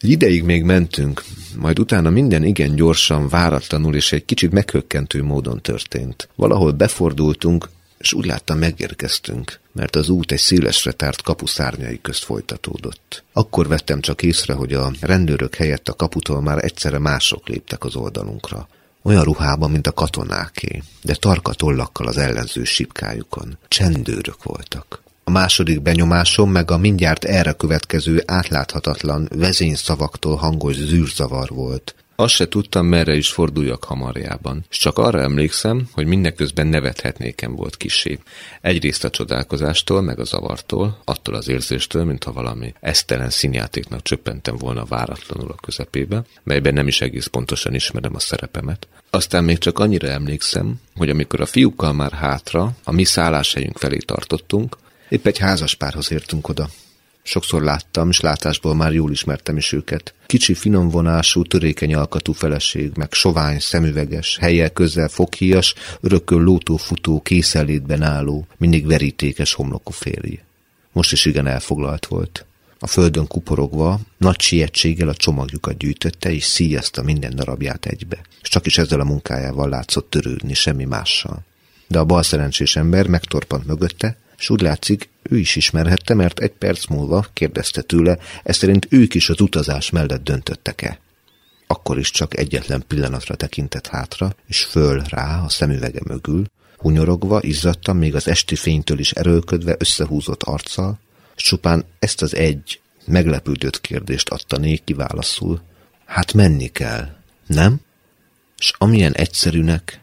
Egy 0.00 0.10
ideig 0.10 0.42
még 0.42 0.62
mentünk, 0.62 1.22
majd 1.56 1.78
utána 1.78 2.10
minden 2.10 2.44
igen 2.44 2.74
gyorsan, 2.74 3.28
váratlanul 3.28 3.94
és 3.94 4.12
egy 4.12 4.24
kicsit 4.24 4.52
meghökkentő 4.52 5.22
módon 5.22 5.62
történt. 5.62 6.28
Valahol 6.34 6.72
befordultunk, 6.72 7.68
és 7.98 8.12
úgy 8.12 8.26
láttam 8.26 8.58
megérkeztünk, 8.58 9.60
mert 9.76 9.96
az 9.96 10.08
út 10.08 10.32
egy 10.32 10.38
szélesre 10.38 10.92
tárt 10.92 11.22
kapuszárnyai 11.22 12.00
közt 12.00 12.24
folytatódott. 12.24 13.24
Akkor 13.32 13.68
vettem 13.68 14.00
csak 14.00 14.22
észre, 14.22 14.54
hogy 14.54 14.72
a 14.72 14.92
rendőrök 15.00 15.54
helyett 15.54 15.88
a 15.88 15.94
kaputól 15.94 16.40
már 16.40 16.64
egyszerre 16.64 16.98
mások 16.98 17.48
léptek 17.48 17.84
az 17.84 17.96
oldalunkra. 17.96 18.68
Olyan 19.02 19.24
ruhában, 19.24 19.70
mint 19.70 19.86
a 19.86 19.92
katonáké, 19.92 20.82
de 21.02 21.14
tarka 21.14 21.52
tollakkal 21.52 22.06
az 22.06 22.16
ellenző 22.16 22.64
sipkájukon. 22.64 23.58
Csendőrök 23.68 24.42
voltak. 24.42 25.02
A 25.24 25.30
második 25.30 25.82
benyomásom 25.82 26.50
meg 26.50 26.70
a 26.70 26.78
mindjárt 26.78 27.24
erre 27.24 27.52
következő 27.52 28.22
átláthatatlan 28.26 29.28
vezényszavaktól 29.34 30.36
hangos 30.36 30.76
zűrzavar 30.76 31.48
volt. 31.48 31.94
Azt 32.18 32.34
se 32.34 32.48
tudtam, 32.48 32.86
merre 32.86 33.14
is 33.14 33.28
forduljak 33.28 33.84
hamarjában, 33.84 34.64
és 34.70 34.76
csak 34.76 34.98
arra 34.98 35.20
emlékszem, 35.20 35.88
hogy 35.92 36.06
mindeközben 36.06 36.66
nevethetnékem 36.66 37.54
volt 37.54 37.76
kisé. 37.76 38.18
Egyrészt 38.60 39.04
a 39.04 39.10
csodálkozástól, 39.10 40.02
meg 40.02 40.18
a 40.18 40.24
zavartól, 40.24 40.98
attól 41.04 41.34
az 41.34 41.48
érzéstől, 41.48 42.04
mintha 42.04 42.32
valami 42.32 42.74
esztelen 42.80 43.30
színjátéknak 43.30 44.02
csöppentem 44.02 44.56
volna 44.56 44.84
váratlanul 44.84 45.50
a 45.50 45.60
közepébe, 45.60 46.24
melyben 46.42 46.74
nem 46.74 46.86
is 46.86 47.00
egész 47.00 47.26
pontosan 47.26 47.74
ismerem 47.74 48.14
a 48.14 48.18
szerepemet. 48.20 48.88
Aztán 49.10 49.44
még 49.44 49.58
csak 49.58 49.78
annyira 49.78 50.08
emlékszem, 50.08 50.74
hogy 50.96 51.10
amikor 51.10 51.40
a 51.40 51.46
fiúkkal 51.46 51.92
már 51.92 52.12
hátra, 52.12 52.72
a 52.84 52.92
mi 52.92 53.04
szálláshelyünk 53.04 53.78
felé 53.78 53.98
tartottunk, 53.98 54.76
épp 55.08 55.26
egy 55.26 55.38
házas 55.38 55.74
párhoz 55.74 56.12
értünk 56.12 56.48
oda. 56.48 56.68
Sokszor 57.26 57.62
láttam, 57.62 58.08
és 58.08 58.20
látásból 58.20 58.74
már 58.74 58.92
jól 58.92 59.10
ismertem 59.10 59.56
is 59.56 59.72
őket. 59.72 60.14
Kicsi, 60.26 60.54
finom 60.54 60.88
vonású, 60.88 61.42
törékeny 61.42 61.94
alkatú 61.94 62.32
feleség, 62.32 62.90
meg 62.96 63.12
sovány, 63.12 63.58
szemüveges, 63.58 64.36
helye 64.40 64.68
közel 64.68 65.08
foghíjas, 65.08 65.74
örökön 66.00 66.42
lótó-futó, 66.42 67.20
készenlétben 67.20 68.02
álló, 68.02 68.46
mindig 68.56 68.86
verítékes 68.86 69.52
homlokú 69.52 69.92
férj. 69.92 70.40
Most 70.92 71.12
is 71.12 71.24
igen 71.24 71.46
elfoglalt 71.46 72.06
volt. 72.06 72.44
A 72.78 72.86
földön 72.86 73.26
kuporogva, 73.26 74.00
nagy 74.16 74.40
sietséggel 74.40 75.08
a 75.08 75.14
csomagjukat 75.14 75.76
gyűjtötte, 75.76 76.32
és 76.32 76.44
szíjazta 76.44 77.02
minden 77.02 77.36
darabját 77.36 77.86
egybe. 77.86 78.20
És 78.42 78.48
csak 78.48 78.66
is 78.66 78.78
ezzel 78.78 79.00
a 79.00 79.04
munkájával 79.04 79.68
látszott 79.68 80.10
törődni, 80.10 80.54
semmi 80.54 80.84
mással. 80.84 81.44
De 81.88 81.98
a 81.98 82.04
bal 82.04 82.22
szerencsés 82.22 82.76
ember 82.76 83.06
megtorpant 83.06 83.66
mögötte, 83.66 84.16
és 84.38 84.50
úgy 84.50 84.60
látszik, 84.60 85.08
ő 85.22 85.38
is 85.38 85.56
ismerhette, 85.56 86.14
mert 86.14 86.38
egy 86.38 86.52
perc 86.52 86.86
múlva 86.86 87.26
kérdezte 87.32 87.82
tőle, 87.82 88.18
ezt 88.42 88.58
szerint 88.58 88.86
ők 88.90 89.14
is 89.14 89.28
az 89.28 89.40
utazás 89.40 89.90
mellett 89.90 90.24
döntöttek-e. 90.24 90.98
Akkor 91.66 91.98
is 91.98 92.10
csak 92.10 92.36
egyetlen 92.36 92.84
pillanatra 92.86 93.34
tekintett 93.34 93.86
hátra, 93.86 94.34
és 94.46 94.64
föl 94.64 95.02
rá 95.08 95.42
a 95.44 95.48
szemüvege 95.48 96.00
mögül, 96.06 96.44
hunyorogva, 96.76 97.42
izzadtan, 97.42 97.96
még 97.96 98.14
az 98.14 98.28
esti 98.28 98.56
fénytől 98.56 98.98
is 98.98 99.12
erőlködve, 99.12 99.74
összehúzott 99.78 100.42
arccal, 100.42 100.98
és 101.36 101.42
csupán 101.42 101.84
ezt 101.98 102.22
az 102.22 102.34
egy 102.34 102.80
meglepődött 103.06 103.80
kérdést 103.80 104.28
adta 104.28 104.56
néki 104.56 104.92
válaszul. 104.92 105.62
Hát 106.04 106.32
menni 106.32 106.68
kell, 106.68 107.16
nem? 107.46 107.80
És 108.58 108.72
amilyen 108.78 109.12
egyszerűnek, 109.12 110.00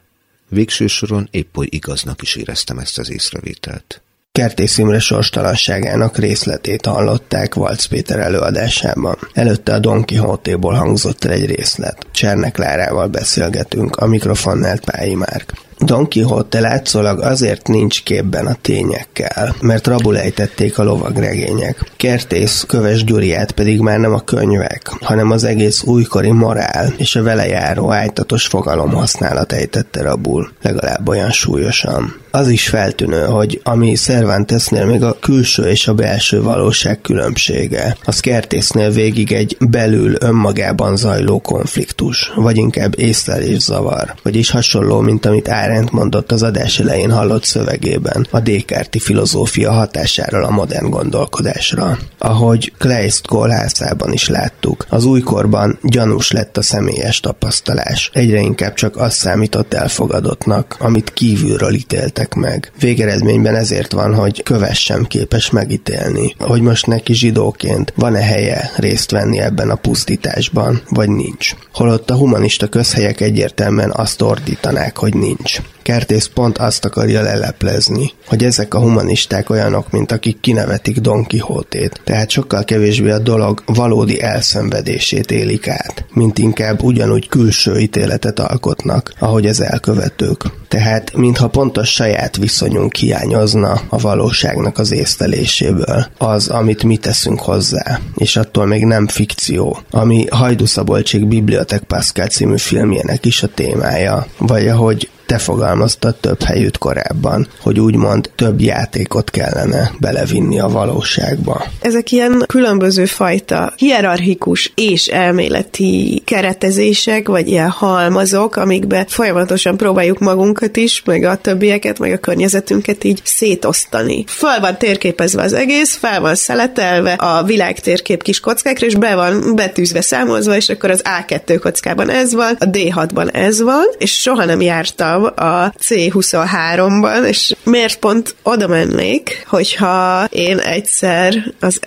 végső 0.50 0.88
soron 0.88 1.28
épp 1.32 1.58
oly 1.58 1.68
igaznak 1.70 2.22
is 2.22 2.36
éreztem 2.36 2.80
ezt 2.80 2.98
az 2.98 3.10
észrevételt. 3.10 4.02
Kertész 4.40 4.78
Imre 4.78 5.00
sorstalanságának 5.00 6.18
részletét 6.18 6.86
hallották 6.86 7.54
Valc 7.54 7.86
Péter 7.86 8.20
előadásában. 8.20 9.18
Előtte 9.34 9.74
a 9.74 9.80
Don 9.80 10.06
Quixote-ból 10.06 10.74
hangzott 10.74 11.24
el 11.24 11.32
egy 11.32 11.46
részlet. 11.46 11.98
Csernek 12.12 12.58
Lárával 12.58 13.08
beszélgetünk, 13.08 13.96
a 13.96 14.08
mikrofonnál 14.08 14.80
Pályi 14.86 15.16
Márk. 15.16 15.54
Don 15.80 16.10
Quixote 16.10 16.60
látszólag 16.60 17.22
azért 17.22 17.68
nincs 17.68 18.04
képben 18.04 18.46
a 18.46 18.58
tényekkel, 18.62 19.56
mert 19.62 19.88
rabul 19.88 20.18
ejtették 20.18 20.78
a 20.78 20.84
lovagregények. 20.84 21.92
Kertész 21.98 22.64
Köves 22.68 23.04
Gyuriát 23.04 23.52
pedig 23.52 23.80
már 23.80 24.00
nem 24.00 24.14
a 24.14 24.22
könyvek, 24.22 24.92
hanem 25.02 25.32
az 25.32 25.44
egész 25.44 25.84
újkori 25.84 26.32
morál 26.32 26.94
és 26.98 27.16
a 27.16 27.24
vele 27.24 27.48
járó 27.48 27.92
ájtatos 27.92 28.48
fogalom 28.48 28.92
használat 28.92 29.52
ejtette 29.52 30.02
rabul, 30.02 30.52
legalább 30.62 31.08
olyan 31.08 31.32
súlyosan. 31.32 32.22
Az 32.36 32.48
is 32.48 32.70
feltűnő, 32.70 33.24
hogy 33.24 33.62
ami 33.64 33.94
Cervantesnél 33.96 34.86
még 34.86 35.04
a 35.04 35.18
külső 35.20 35.64
és 35.64 35.88
a 35.88 35.94
belső 35.94 36.42
valóság 36.42 37.02
különbsége, 37.02 37.98
az 38.06 38.20
Kertésznél 38.20 38.92
végig 38.92 39.32
egy 39.32 39.58
belül 39.60 40.16
önmagában 40.20 40.96
zajló 40.96 41.40
konfliktus, 41.40 42.32
vagy 42.36 42.58
inkább 42.58 43.00
észlelészavar, 43.00 44.14
vagyis 44.24 44.50
hasonló, 44.50 45.00
mint 45.00 45.26
amit 45.26 45.48
Arendt 45.48 45.92
mondott 45.92 46.32
az 46.32 46.44
adás 46.44 46.80
elején 46.80 47.12
hallott 47.12 47.44
szövegében 47.44 48.28
a 48.32 48.40
Descartes 48.40 49.04
filozófia 49.04 49.72
hatásáról 49.72 50.44
a 50.44 50.52
modern 50.52 50.90
gondolkodásra. 50.90 51.98
Ahogy 52.18 52.74
Kleist 52.78 53.28
kolhászában 53.28 54.14
is 54.14 54.28
láttuk, 54.28 54.86
az 54.90 55.06
újkorban 55.06 55.80
gyanús 55.82 56.32
lett 56.32 56.58
a 56.58 56.62
személyes 56.62 57.20
tapasztalás. 57.20 58.10
Egyre 58.14 58.40
inkább 58.40 58.74
csak 58.74 58.98
az 58.98 59.14
számított 59.14 59.74
elfogadottnak, 59.74 60.76
amit 60.80 61.14
kívülről 61.14 61.74
ítéltek 61.74 62.22
meg. 62.36 62.72
Végeredményben 62.80 63.56
ezért 63.56 63.92
van, 63.92 64.16
hogy 64.16 64.44
köves 64.44 64.80
sem 64.80 65.04
képes 65.04 65.50
megítélni, 65.50 66.36
hogy 66.40 66.62
most 66.62 66.86
neki 66.86 67.14
zsidóként 67.14 67.94
van-e 67.96 68.22
helye 68.24 68.72
részt 68.76 69.12
venni 69.12 69.40
ebben 69.40 69.70
a 69.70 69.76
pusztításban, 69.76 70.82
vagy 70.90 71.10
nincs. 71.10 71.56
Holott 71.74 72.10
a 72.10 72.16
humanista 72.16 72.68
közhelyek 72.68 73.22
egyértelműen 73.22 73.92
azt 73.92 74.22
ordítanák, 74.22 74.98
hogy 74.98 75.14
nincs. 75.14 75.60
Kertész 75.84 76.30
pont 76.34 76.58
azt 76.58 76.86
akarja 76.86 77.22
leleplezni, 77.22 78.12
hogy 78.28 78.44
ezek 78.44 78.74
a 78.74 78.80
humanisták 78.80 79.50
olyanok, 79.50 79.92
mint 79.92 80.12
akik 80.12 80.40
kinevetik 80.40 80.98
Don 80.98 81.24
Quixote-t, 81.24 82.02
tehát 82.04 82.30
sokkal 82.30 82.64
kevésbé 82.64 83.10
a 83.10 83.20
dolog 83.20 83.64
valódi 83.66 84.22
elszenvedését 84.22 85.32
élik 85.32 85.68
át, 85.68 86.06
mint 86.14 86.38
inkább 86.38 86.84
ugyanúgy 86.84 87.28
külső 87.28 87.80
ítéletet 87.80 88.40
alkotnak, 88.40 89.14
ahogy 89.20 89.46
az 89.46 89.62
elkövetők. 89.62 90.44
Tehát, 90.68 91.16
mintha 91.16 91.48
pont 91.48 91.78
a 91.78 91.84
saját 91.84 92.38
viszonyunk 92.38 92.96
hiányozna 92.96 93.82
a 93.90 93.98
valóságnak 93.98 94.78
az 94.78 94.92
észleléséből, 94.92 96.08
az, 96.18 96.48
amit 96.48 96.84
mi 96.84 96.98
teszünk 96.98 97.40
hozzá, 97.40 98.00
és 98.16 98.36
attól 98.36 98.66
még 98.66 98.86
nem 98.86 99.08
fikció, 99.08 99.80
ami 99.92 100.26
Hajdú 100.30 100.66
Szabolcsik 100.66 101.28
Bibliotek 101.28 101.84
Pascal 101.84 102.28
című 102.28 102.58
filmjének 102.58 103.26
is 103.26 103.44
a 103.44 103.48
témája, 103.48 104.28
vagy 104.38 104.68
ahogy 104.68 105.10
te 105.34 105.40
fogalmaztad 105.40 106.16
több 106.16 106.44
helyütt 106.44 106.78
korábban, 106.78 107.48
hogy 107.62 107.80
úgymond 107.80 108.30
több 108.36 108.62
játékot 108.62 109.30
kellene 109.30 109.92
belevinni 110.00 110.60
a 110.60 110.68
valóságba. 110.68 111.66
Ezek 111.82 112.12
ilyen 112.12 112.44
különböző 112.48 113.06
fajta 113.06 113.74
hierarchikus 113.76 114.72
és 114.76 115.08
elméleti 115.08 116.22
keretezések, 116.26 117.28
vagy 117.28 117.48
ilyen 117.48 117.70
halmazok, 117.70 118.56
amikbe 118.56 119.06
folyamatosan 119.10 119.78
próbáljuk 119.78 120.20
magunkat 120.20 120.78
is, 120.78 121.02
meg 121.06 121.24
a 121.24 121.36
többieket, 121.36 122.00
meg 122.00 122.12
a 122.12 122.18
környezetünket 122.18 123.04
így 123.04 123.22
szétosztani. 123.24 124.24
Föl 124.28 124.60
van 124.60 124.78
térképezve 124.78 125.42
az 125.42 125.54
egész, 125.54 125.96
fel 125.96 126.22
van 126.22 126.36
szeletelve 126.36 127.14
a 127.14 127.44
világ 127.44 127.80
térkép 127.80 128.24
kis 128.24 128.40
kockákra, 128.40 128.86
és 128.86 128.96
be 128.96 129.16
van 129.16 129.56
betűzve, 129.56 130.02
számolva, 130.02 130.56
és 130.56 130.70
akkor 130.70 130.90
az 130.90 131.02
A2 131.20 131.58
kockában 131.62 132.10
ez 132.10 132.34
van, 132.34 132.56
a 132.60 132.66
D6-ban 132.66 133.36
ez 133.36 133.62
van, 133.62 133.86
és 133.98 134.12
soha 134.12 134.46
nem 134.46 134.62
jártam 134.62 135.23
a 135.26 135.74
C23-ban, 135.88 137.26
és 137.28 137.56
miért 137.64 138.00
pont 138.00 138.36
oda 138.44 138.68
mennék, 138.68 139.44
hogyha 139.48 140.26
én 140.30 140.58
egyszer 140.58 141.54
az 141.60 141.80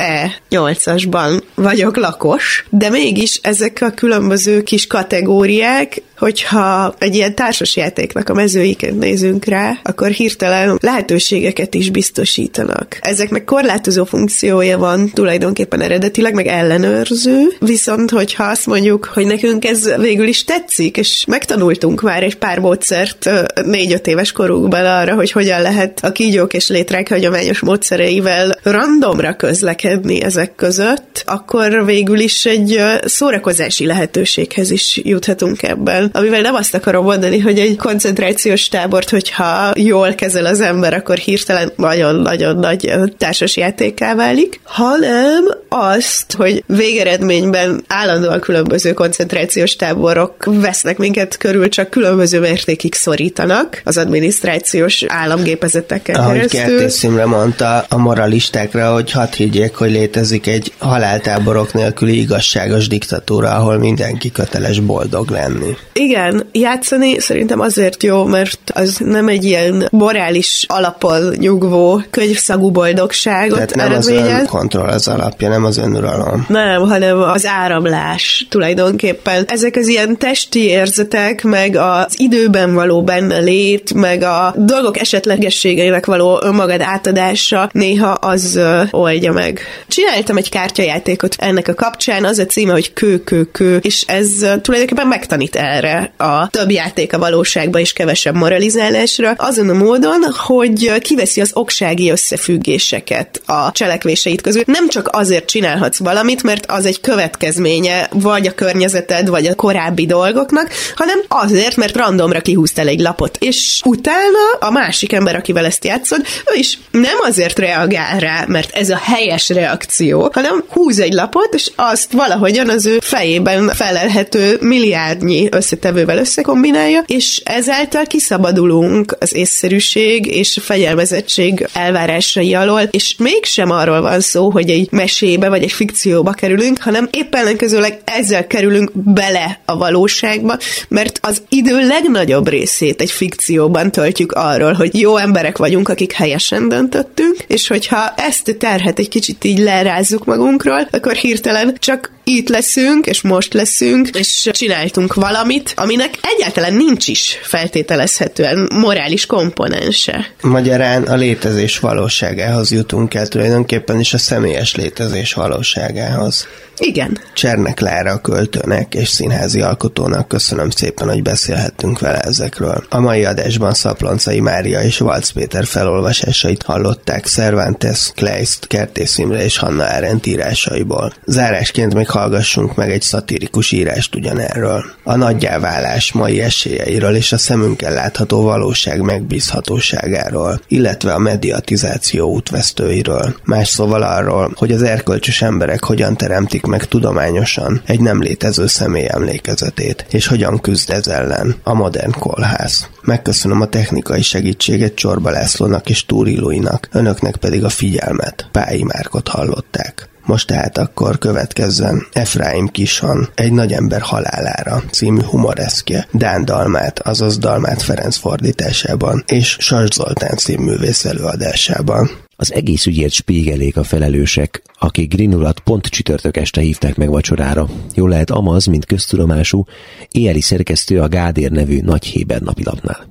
E8-asban 0.51 1.43
vagyok 1.55 1.97
lakos, 1.97 2.65
de 2.71 2.91
mégis 2.91 3.39
ezek 3.43 3.79
a 3.81 3.91
különböző 3.91 4.63
kis 4.63 4.87
kategóriák 4.87 6.03
hogyha 6.19 6.95
egy 6.99 7.15
ilyen 7.15 7.35
társasjátéknak 7.35 8.29
a 8.29 8.35
mezőiket 8.35 8.99
nézünk 8.99 9.45
rá, 9.45 9.79
akkor 9.83 10.09
hirtelen 10.09 10.79
lehetőségeket 10.81 11.75
is 11.75 11.91
biztosítanak. 11.91 12.99
Ezeknek 13.01 13.45
korlátozó 13.45 14.05
funkciója 14.05 14.79
van 14.79 15.11
tulajdonképpen 15.15 15.81
eredetileg, 15.81 16.35
meg 16.35 16.47
ellenőrző, 16.47 17.57
viszont 17.59 18.11
hogyha 18.11 18.45
azt 18.45 18.67
mondjuk, 18.67 19.05
hogy 19.15 19.27
nekünk 19.27 19.65
ez 19.65 19.97
végül 19.97 20.27
is 20.27 20.45
tetszik, 20.45 20.97
és 20.97 21.25
megtanultunk 21.29 22.03
már 22.03 22.23
egy 22.23 22.37
pár 22.37 22.59
módszert 22.59 23.31
négy-öt 23.65 24.07
éves 24.07 24.33
korunkban 24.33 24.85
arra, 24.85 25.15
hogy 25.15 25.31
hogyan 25.31 25.63
lehet 25.63 26.05
a 26.05 26.13
kígyók 26.13 26.55
és 26.55 26.69
létrák 26.69 27.09
hagyományos 27.09 27.61
módszereivel 27.61 28.59
randomra 28.63 29.37
közlekedni 29.37 30.23
ezek 30.23 30.55
között, 30.55 31.23
akkor 31.27 31.85
végül 31.85 32.19
is 32.19 32.47
egy 32.47 32.81
szórakozási 33.05 33.87
lehetőséghez 33.87 34.71
is 34.71 35.01
juthatunk 35.05 35.63
ebben 35.63 36.06
amivel 36.13 36.41
nem 36.41 36.55
azt 36.55 36.75
akarom 36.75 37.05
mondani, 37.05 37.39
hogy 37.39 37.59
egy 37.59 37.77
koncentrációs 37.77 38.69
tábort, 38.69 39.11
hogyha 39.11 39.73
jól 39.75 40.15
kezel 40.15 40.47
az 40.47 40.61
ember, 40.61 40.95
akkor 40.95 41.17
hirtelen 41.17 41.73
nagyon-nagyon 41.77 42.57
nagy 42.57 42.93
társas 43.19 43.57
játékká 43.57 44.15
válik, 44.15 44.61
hanem 44.63 45.45
azt, 45.69 46.33
hogy 46.37 46.65
végeredményben 46.67 47.85
állandóan 47.87 48.41
különböző 48.41 48.93
koncentrációs 48.93 49.77
táborok 49.77 50.35
vesznek 50.45 50.99
minket 50.99 51.37
körül, 51.37 51.69
csak 51.69 51.91
különböző 51.91 52.41
mértékig 52.41 52.95
szorítanak 52.95 53.81
az 53.85 53.97
adminisztrációs 53.97 55.05
államgépezeteken 55.09 56.15
Ahogy 56.15 56.35
keresztül. 56.37 56.61
Kertész 56.61 57.03
Imre 57.03 57.27
mondta 57.27 57.85
a 57.89 57.97
moralistákra, 57.97 58.93
hogy 58.93 59.11
hadd 59.11 59.35
higgyék, 59.37 59.75
hogy 59.75 59.91
létezik 59.91 60.47
egy 60.47 60.73
haláltáborok 60.79 61.73
nélküli 61.73 62.21
igazságos 62.21 62.89
diktatúra, 62.89 63.51
ahol 63.51 63.79
mindenki 63.79 64.33
köteles 64.33 64.81
boldog 64.81 65.31
lenni. 65.31 65.77
Igen, 65.99 66.49
játszani 66.53 67.19
szerintem 67.19 67.61
azért 67.61 68.03
jó, 68.03 68.25
mert 68.25 68.59
az 68.75 68.97
nem 68.99 69.29
egy 69.29 69.45
ilyen 69.45 69.89
morális 69.91 70.65
alapon 70.69 71.35
nyugvó 71.37 72.03
könyvszagú 72.11 72.71
boldogságot 72.71 73.55
Tehát 73.55 73.75
nem 73.75 73.93
az 73.93 74.09
eredményez. 74.09 74.41
önkontroll 74.41 74.89
az 74.89 75.09
alapja, 75.09 75.49
nem 75.49 75.65
az 75.65 75.79
önuralom. 75.79 76.47
Nem, 76.49 76.83
hanem 76.83 77.21
az 77.21 77.47
áramlás 77.47 78.47
tulajdonképpen. 78.51 79.45
Ezek 79.49 79.77
az 79.77 79.89
ilyen 79.89 80.19
testi 80.19 80.65
érzetek, 80.65 81.43
meg 81.43 81.77
az 81.77 82.15
időben 82.17 82.75
való 82.75 83.03
benne 83.03 83.39
lét, 83.39 83.95
meg 83.95 84.23
a 84.23 84.55
dolgok 84.57 84.99
esetlegességeinek 84.99 86.07
való 86.07 86.41
önmagad 86.43 86.81
átadása 86.81 87.69
néha 87.73 88.11
az 88.11 88.57
ö, 88.57 88.83
oldja 88.91 89.33
meg. 89.33 89.61
Csináltam 89.89 90.37
egy 90.37 90.49
kártyajátékot 90.49 91.35
ennek 91.39 91.69
a 91.69 91.75
kapcsán, 91.75 92.25
az 92.25 92.39
a 92.39 92.47
címe, 92.47 92.73
hogy 92.73 92.93
kő, 92.93 93.25
kő, 93.25 93.45
kő, 93.45 93.77
és 93.77 94.05
ez 94.07 94.29
tulajdonképpen 94.63 95.07
megtanít 95.07 95.57
erre 95.57 95.86
a 96.17 96.49
több 96.49 96.71
játék 96.71 97.13
a 97.13 97.19
valóságba 97.19 97.79
és 97.79 97.93
kevesebb 97.93 98.35
moralizálásra, 98.35 99.35
azon 99.37 99.69
a 99.69 99.73
módon, 99.73 100.25
hogy 100.37 100.99
kiveszi 101.01 101.41
az 101.41 101.51
oksági 101.53 102.11
összefüggéseket 102.11 103.41
a 103.47 103.73
cselekvéseit 103.73 104.41
közül. 104.41 104.63
Nem 104.67 104.89
csak 104.89 105.09
azért 105.13 105.47
csinálhatsz 105.47 105.99
valamit, 105.99 106.43
mert 106.43 106.67
az 106.67 106.87
egy 106.87 107.01
következménye 107.01 108.09
vagy 108.13 108.47
a 108.47 108.55
környezeted, 108.55 109.29
vagy 109.29 109.47
a 109.47 109.55
korábbi 109.55 110.07
dolgoknak, 110.07 110.71
hanem 110.97 111.19
azért, 111.29 111.77
mert 111.77 111.97
randomra 111.97 112.41
kihúztál 112.41 112.89
egy 112.89 113.01
lapot. 113.01 113.37
És 113.41 113.81
utána 113.85 114.59
a 114.61 114.71
másik 114.71 115.13
ember, 115.13 115.37
akivel 115.37 115.65
ezt 115.65 115.85
játszod, 115.85 116.21
ő 116.55 116.59
is 116.59 116.79
nem 116.91 117.17
azért 117.23 117.59
reagál 117.59 118.19
rá, 118.19 118.45
mert 118.47 118.77
ez 118.77 118.91
a 118.91 119.01
helyes 119.03 119.49
reakció, 119.49 120.31
hanem 120.33 120.65
húz 120.69 120.99
egy 120.99 121.13
lapot, 121.13 121.55
és 121.55 121.71
azt 121.77 122.13
valahogyan 122.13 122.69
az 122.69 122.87
ő 122.87 122.99
fejében 123.01 123.69
felelhető 123.69 124.57
milliárdnyi 124.61 125.49
összetevővel 125.77 126.19
összekombinálja, 126.19 127.03
és 127.07 127.41
ezáltal 127.45 128.05
kiszabadulunk 128.05 129.17
az 129.21 129.35
észszerűség 129.35 130.27
és 130.27 130.57
a 130.57 130.61
fegyelmezettség 130.61 131.67
elvárásai 131.73 132.55
alól, 132.55 132.81
és 132.91 133.15
mégsem 133.19 133.71
arról 133.71 134.01
van 134.01 134.21
szó, 134.21 134.51
hogy 134.51 134.71
egy 134.71 134.89
mesébe 134.91 135.49
vagy 135.49 135.63
egy 135.63 135.73
fikcióba 135.73 136.31
kerülünk, 136.31 136.83
hanem 136.83 137.09
éppen 137.11 137.41
ellenkezőleg 137.41 138.01
ezzel 138.05 138.47
kerülünk 138.47 138.91
bele 138.95 139.61
a 139.65 139.77
valóságba, 139.77 140.59
mert 140.89 141.19
az 141.23 141.43
idő 141.49 141.87
legnagyobb 141.87 142.49
részét 142.49 143.01
egy 143.01 143.11
fikcióban 143.11 143.91
töltjük 143.91 144.33
arról, 144.33 144.73
hogy 144.73 145.01
jó 145.01 145.17
emberek 145.17 145.59
vagyunk, 145.59 145.89
akik 145.89 146.13
helyesen 146.13 146.69
döntöttünk, 146.69 147.37
és 147.47 147.69
hogyha 147.69 148.15
ezt 148.17 148.49
a 148.49 148.55
terhet 148.55 148.99
egy 148.99 149.09
kicsit 149.09 149.45
így 149.45 149.59
lerázzuk 149.59 150.25
magunkról, 150.25 150.89
akkor 150.91 151.13
hirtelen 151.13 151.77
csak 151.79 152.15
itt 152.31 152.49
leszünk, 152.49 153.07
és 153.07 153.23
most 153.23 153.55
leszünk, 153.55 154.09
és 154.09 154.49
csináltunk 154.53 155.15
valamit, 155.15 155.73
aminek 155.77 156.19
egyáltalán 156.21 156.75
nincs 156.75 157.09
is 157.09 157.39
feltételezhetően 157.43 158.69
morális 158.75 159.27
komponense. 159.27 160.27
Magyarán 160.41 161.03
a 161.03 161.17
létezés 161.17 161.79
valóságához 161.79 162.71
jutunk 162.71 163.15
el 163.15 163.27
tulajdonképpen, 163.27 163.99
és 163.99 164.15
a 164.15 164.19
személyes 164.19 164.75
létezés 164.75 165.33
valóságához. 165.33 166.47
Igen. 166.79 167.19
Csernek 167.35 167.81
Lára 167.81 168.13
a 168.13 168.21
költőnek 168.21 168.95
és 168.95 169.09
színházi 169.09 169.61
alkotónak 169.61 170.29
köszönöm 170.29 170.71
szépen, 170.71 171.09
hogy 171.09 171.23
beszélhettünk 171.23 171.99
vele 171.99 172.21
ezekről. 172.21 172.85
A 172.91 173.01
mai 173.01 173.25
adásban 173.25 173.73
Szaploncai 173.73 174.41
Mária 174.41 174.81
és 174.81 174.99
Valc 174.99 175.31
Péter 175.31 175.65
felolvasásait 175.65 176.63
hallották 176.63 177.27
Cervantes, 177.27 178.13
Kleist, 178.15 178.67
Kertész 178.67 179.19
Imre 179.19 179.45
és 179.45 179.59
Hanna 179.59 179.85
Arendt 179.85 180.27
írásaiból. 180.27 181.13
Zárásként 181.25 181.95
még 181.95 182.09
hallgassunk 182.09 182.75
meg 182.75 182.91
egy 182.91 183.03
szatirikus 183.03 183.73
írást 183.73 184.15
ugyanerről. 184.15 184.85
A 185.05 185.17
nagyjáválás 185.17 186.13
mai 186.13 186.41
esélyeiről 186.41 187.15
és 187.15 187.33
a 187.33 187.39
szemünkkel 187.39 187.93
látható 187.93 188.43
valóság 188.43 189.01
megbízhatóságáról, 189.01 190.61
illetve 190.69 191.13
a 191.13 191.19
mediatizáció 191.19 192.33
útvesztőiről. 192.33 193.37
Más 193.45 193.69
szóval 193.69 194.03
arról, 194.03 194.53
hogy 194.55 194.73
az 194.73 194.83
erkölcsös 194.83 195.43
emberek 195.43 195.85
hogyan 195.85 196.17
teremtik 196.17 196.65
meg 196.67 196.85
tudományosan 196.85 197.83
egy 197.85 198.01
nem 198.01 198.21
létező 198.21 198.67
személy 198.67 199.07
emlékezetét, 199.09 200.07
és 200.09 200.27
hogyan 200.27 200.61
küzd 200.61 200.91
ez 200.91 201.07
ellen 201.07 201.55
a 201.63 201.75
modern 201.75 202.13
kolház. 202.19 202.89
Megköszönöm 203.03 203.61
a 203.61 203.67
technikai 203.67 204.23
segítséget 204.23 204.95
Csorba 204.95 205.31
Lászlónak 205.31 205.89
és 205.91 206.05
Túri 206.05 206.39
Luinak, 206.39 206.89
önöknek 206.93 207.37
pedig 207.37 207.65
a 207.65 207.69
figyelmet. 207.69 208.49
Pályi 208.53 208.83
Márkot 208.83 209.29
hallották. 209.29 210.09
Most 210.27 210.47
tehát 210.47 210.79
akkor 210.79 211.19
következzen 211.19 212.07
Efraim 212.13 212.67
Kison, 212.67 213.29
egy 213.35 213.53
nagy 213.53 213.73
ember 213.73 214.01
halálára 214.01 214.83
című 214.91 215.21
humoreszkje, 215.21 216.09
Dán 216.13 216.45
Dalmát, 216.45 216.99
azaz 216.99 217.39
Dalmát 217.39 217.83
Ferenc 217.83 218.17
fordításában, 218.17 219.25
és 219.27 219.57
Sas 219.61 219.89
Zoltán 219.91 220.37
színművész 220.37 221.05
előadásában. 221.05 222.11
Az 222.37 222.53
egész 222.53 222.87
ügyért 222.87 223.13
spégelék 223.13 223.77
a 223.77 223.85
felelősek, 223.85 224.63
akik 224.79 225.15
Green 225.15 225.35
urat 225.35 225.61
pont 225.61 225.87
csütörtök 225.87 226.37
este 226.37 226.61
hívták 226.61 226.97
meg 226.97 227.09
vacsorára. 227.09 227.69
Jól 227.95 228.09
lehet 228.09 228.31
Amaz, 228.31 228.65
mint 228.65 228.87
köztudomású, 228.87 229.65
éjjeli 230.11 230.41
szerkesztő 230.41 231.01
a 231.01 231.09
Gádér 231.09 231.51
nevű 231.51 231.81
nagy 231.81 232.05
Héber 232.05 232.41
napilapnál. 232.41 233.07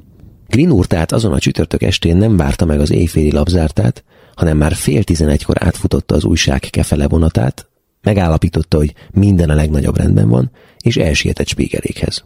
Green 0.47 0.71
úr 0.71 0.85
tehát 0.85 1.11
azon 1.11 1.33
a 1.33 1.39
csütörtök 1.39 1.81
estén 1.81 2.17
nem 2.17 2.37
várta 2.37 2.65
meg 2.65 2.79
az 2.79 2.91
éjféli 2.91 3.31
lapzártát, 3.31 4.03
hanem 4.35 4.57
már 4.57 4.73
fél 4.73 5.03
tizenegykor 5.03 5.55
átfutotta 5.59 6.15
az 6.15 6.23
újság 6.23 6.59
kefele 6.59 7.07
vonatát, 7.07 7.67
megállapította, 8.01 8.77
hogy 8.77 8.93
minden 9.11 9.49
a 9.49 9.55
legnagyobb 9.55 9.97
rendben 9.97 10.29
van, 10.29 10.51
és 10.79 10.97
elsietett 10.97 11.47
spégelékhez. 11.47 12.23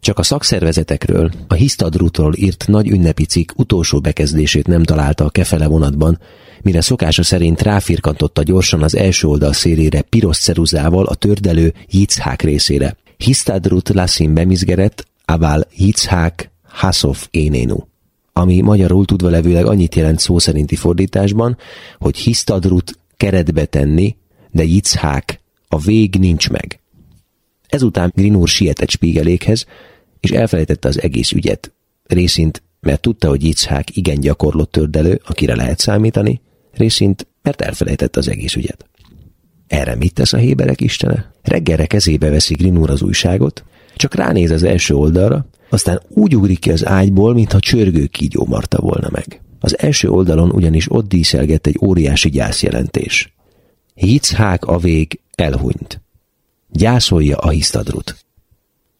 Csak 0.00 0.18
a 0.18 0.22
szakszervezetekről, 0.22 1.30
a 1.48 1.54
Hisztadrútról 1.54 2.34
írt 2.36 2.64
nagy 2.68 2.88
ünnepi 2.88 3.24
cikk 3.24 3.50
utolsó 3.56 4.00
bekezdését 4.00 4.66
nem 4.66 4.82
találta 4.82 5.24
a 5.24 5.30
kefele 5.30 5.66
vonatban, 5.66 6.20
mire 6.62 6.80
szokása 6.80 7.22
szerint 7.22 7.62
ráfirkantotta 7.62 8.42
gyorsan 8.42 8.82
az 8.82 8.96
első 8.96 9.28
oldal 9.28 9.52
szélére 9.52 10.00
piros 10.00 10.38
ceruzával 10.38 11.06
a 11.06 11.14
tördelő 11.14 11.74
Yitzhák 11.90 12.42
részére. 12.42 12.96
Hisztadrút 13.16 13.88
lassim 13.88 14.34
bemizgerett, 14.34 15.06
aval 15.24 15.66
Yitzhák 15.76 16.50
Hasov 16.68 17.26
Énénu, 17.30 17.87
ami 18.38 18.60
magyarul 18.60 19.04
tudva 19.04 19.28
levőleg 19.28 19.66
annyit 19.66 19.94
jelent 19.94 20.18
szó 20.18 20.38
szerinti 20.38 20.76
fordításban, 20.76 21.56
hogy 21.98 22.16
hisztadrut 22.16 22.98
keretbe 23.16 23.64
tenni, 23.64 24.16
de 24.50 24.64
Yitzhák, 24.64 25.40
a 25.68 25.78
vég 25.78 26.14
nincs 26.14 26.50
meg. 26.50 26.80
Ezután 27.68 28.12
Green 28.14 28.34
úr 28.34 28.48
sietett 28.48 28.90
Spiegelékhez, 28.90 29.66
és 30.20 30.30
elfelejtette 30.30 30.88
az 30.88 31.02
egész 31.02 31.32
ügyet. 31.32 31.72
Részint, 32.06 32.62
mert 32.80 33.00
tudta, 33.00 33.28
hogy 33.28 33.44
Yitzhák 33.44 33.96
igen 33.96 34.20
gyakorlott 34.20 34.72
tördelő, 34.72 35.20
akire 35.24 35.56
lehet 35.56 35.78
számítani, 35.78 36.40
részint, 36.72 37.26
mert 37.42 37.60
elfelejtette 37.60 38.18
az 38.18 38.28
egész 38.28 38.54
ügyet. 38.54 38.86
Erre 39.66 39.94
mit 39.94 40.14
tesz 40.14 40.32
a 40.32 40.36
héberek 40.36 40.80
istene? 40.80 41.32
Reggelre 41.42 41.86
kezébe 41.86 42.30
veszi 42.30 42.54
Green 42.54 42.78
úr 42.78 42.90
az 42.90 43.02
újságot, 43.02 43.64
csak 43.96 44.14
ránéz 44.14 44.50
az 44.50 44.62
első 44.62 44.94
oldalra, 44.94 45.46
aztán 45.68 46.02
úgy 46.08 46.36
ugrik 46.36 46.58
ki 46.58 46.70
az 46.70 46.86
ágyból, 46.86 47.34
mintha 47.34 47.60
csörgő 47.60 48.06
kígyó 48.06 48.46
marta 48.48 48.80
volna 48.80 49.08
meg. 49.10 49.40
Az 49.60 49.78
első 49.78 50.08
oldalon 50.08 50.50
ugyanis 50.50 50.92
ott 50.92 51.08
díszelgett 51.08 51.66
egy 51.66 51.78
óriási 51.82 52.30
gyászjelentés. 52.30 53.34
Yitzhák 53.94 54.64
a 54.64 54.78
vég 54.78 55.20
elhunyt. 55.34 56.02
Gyászolja 56.68 57.36
a 57.36 57.48
hisztadrut. 57.48 58.16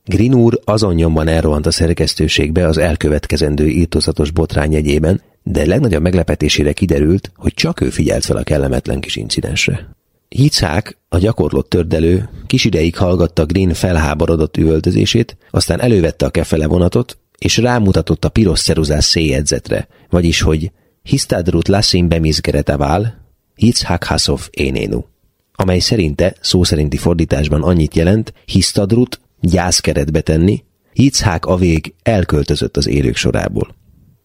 Green 0.05 0.35
úr 0.35 0.61
azon 0.65 0.95
nyomban 0.95 1.29
elrohant 1.29 1.67
a 1.67 1.71
szerkesztőségbe 1.71 2.67
az 2.67 2.79
elkövetkezendő 2.79 3.69
írtozatos 3.69 4.31
botrány 4.31 4.73
jegyében, 4.73 5.23
de 5.43 5.67
legnagyobb 5.67 6.03
meglepetésére 6.03 6.73
kiderült, 6.73 7.33
hogy 7.37 7.55
csak 7.55 7.81
ő 7.81 7.91
figyelt 7.91 8.25
fel 8.25 8.37
a 8.37 8.43
kellemetlen 8.43 9.01
kis 9.01 9.17
incidensre. 9.17 9.98
Yitzhák, 10.29 10.99
a 11.09 11.19
gyakorlott 11.19 11.69
tördelő, 11.69 12.29
kis 12.47 12.65
ideig 12.65 12.97
hallgatta 12.97 13.47
Green 13.47 13.75
felháborodott 13.75 14.57
üvöltözését, 14.57 15.37
aztán 15.51 15.81
elővette 15.81 16.27
a 16.27 16.31
kefele 16.31 16.67
vonatot, 16.67 17.19
és 17.39 17.57
rámutatott 17.57 18.25
a 18.25 18.29
piros 18.29 18.63
ceruzás 18.63 19.05
széjegyzetre, 19.05 19.89
vagyis, 20.11 20.41
hogy 20.41 20.71
Hisztádrut 21.03 21.69
lassim 21.69 22.09
bemizgeret 22.09 22.69
avál, 22.69 23.27
Yitzhak 23.57 24.05
Hasov 24.05 24.49
énénu, 24.51 25.05
amely 25.53 25.79
szerinte 25.79 26.35
szó 26.41 26.65
szerinti 26.65 26.97
fordításban 26.97 27.63
annyit 27.63 27.95
jelent, 27.95 28.33
Hisztadrut 28.45 29.21
gyászkeretbe 29.41 30.21
tenni, 30.21 30.65
Yitzhák 30.93 31.47
a 31.47 31.57
vég 31.57 31.95
elköltözött 32.03 32.77
az 32.77 32.89
élők 32.89 33.17
sorából. 33.17 33.75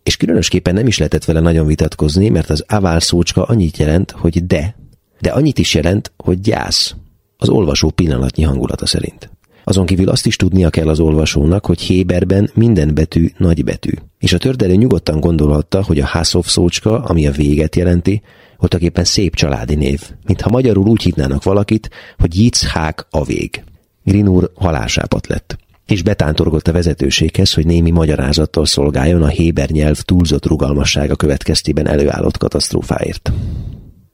És 0.03 0.17
különösképpen 0.17 0.73
nem 0.73 0.87
is 0.87 0.97
lehetett 0.97 1.25
vele 1.25 1.39
nagyon 1.39 1.65
vitatkozni, 1.65 2.29
mert 2.29 2.49
az 2.49 2.63
avál 2.67 2.99
szócska 2.99 3.43
annyit 3.43 3.77
jelent, 3.77 4.11
hogy 4.11 4.45
de, 4.45 4.75
de 5.23 5.29
annyit 5.29 5.59
is 5.59 5.73
jelent, 5.73 6.11
hogy 6.17 6.39
gyász, 6.39 6.95
az 7.37 7.49
olvasó 7.49 7.89
pillanatnyi 7.89 8.43
hangulata 8.43 8.85
szerint. 8.85 9.29
Azon 9.63 9.85
kívül 9.85 10.09
azt 10.09 10.25
is 10.25 10.35
tudnia 10.35 10.69
kell 10.69 10.87
az 10.87 10.99
olvasónak, 10.99 11.65
hogy 11.65 11.81
Héberben 11.81 12.49
minden 12.53 12.93
betű 12.93 13.31
nagy 13.37 13.63
betű. 13.63 13.91
És 14.19 14.33
a 14.33 14.37
tördelő 14.37 14.75
nyugodtan 14.75 15.19
gondolhatta, 15.19 15.83
hogy 15.83 15.99
a 15.99 16.05
Hászov 16.05 16.45
szócska, 16.45 17.03
ami 17.03 17.27
a 17.27 17.31
véget 17.31 17.75
jelenti, 17.75 18.21
voltaképpen 18.57 19.03
szép 19.03 19.35
családi 19.35 19.75
név, 19.75 20.01
mintha 20.27 20.49
magyarul 20.49 20.87
úgy 20.87 21.01
hívnának 21.01 21.43
valakit, 21.43 21.89
hogy 22.17 22.39
Yitzhák 22.39 23.07
a 23.09 23.23
vég. 23.23 23.63
Green 24.03 24.27
úr 24.27 24.51
halásápat 24.55 25.27
lett 25.27 25.57
és 25.85 26.03
betántorgott 26.03 26.67
a 26.67 26.71
vezetőséghez, 26.71 27.53
hogy 27.53 27.65
némi 27.65 27.91
magyarázattal 27.91 28.65
szolgáljon 28.65 29.21
a 29.21 29.27
héber 29.27 29.69
nyelv 29.69 30.01
túlzott 30.01 30.45
rugalmassága 30.45 31.15
következtében 31.15 31.87
előállott 31.87 32.37
katasztrófáért. 32.37 33.31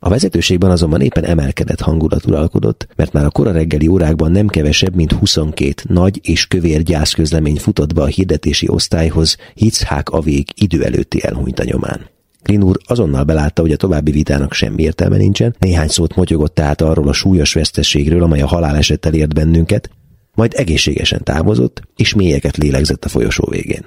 A 0.02 0.10
vezetőségben 0.10 0.72
azonban 0.72 1.02
éppen 1.02 1.24
emelkedett 1.24 1.80
hangulat 1.80 2.26
uralkodott, 2.26 2.88
mert 2.96 3.14
már 3.14 3.26
a 3.26 3.30
kora 3.30 3.52
reggeli 3.52 3.88
órákban 3.88 4.32
nem 4.32 4.48
kevesebb, 4.48 4.96
mint 4.96 5.12
22 5.12 5.74
nagy 5.88 6.20
és 6.24 6.48
kövér 6.48 6.84
gyászközlemény 6.84 7.58
futott 7.58 7.94
be 7.94 8.02
a 8.02 8.06
hirdetési 8.06 8.70
osztályhoz 8.70 9.38
Hitzhák 9.54 10.10
a 10.10 10.22
vég 10.22 10.48
idő 10.56 10.84
előtti 10.84 11.24
elhunyt 11.24 11.60
a 11.60 11.64
nyomán. 11.64 12.10
Green 12.44 12.64
úr 12.64 12.78
azonnal 12.84 13.24
belátta, 13.24 13.62
hogy 13.62 13.72
a 13.72 13.78
további 13.78 14.12
vitának 14.12 14.54
semmi 14.54 14.84
értelme 14.84 15.18
nincsen, 15.18 15.56
néhány 15.60 15.88
szót 15.88 16.16
motyogott 16.16 16.54
tehát 16.54 16.82
arról 16.82 17.08
a 17.08 17.14
súlyos 17.14 17.54
vesztességről, 17.54 18.24
amely 18.24 18.42
a 18.42 18.48
halálesettel 18.48 19.14
ért 19.14 19.34
bennünket, 19.34 19.90
majd 20.34 20.54
egészségesen 20.56 21.24
távozott, 21.24 21.82
és 21.96 22.14
mélyeket 22.14 22.58
lélegzett 22.58 23.06
a 23.06 23.10
folyosó 23.10 23.48
végén. 23.50 23.86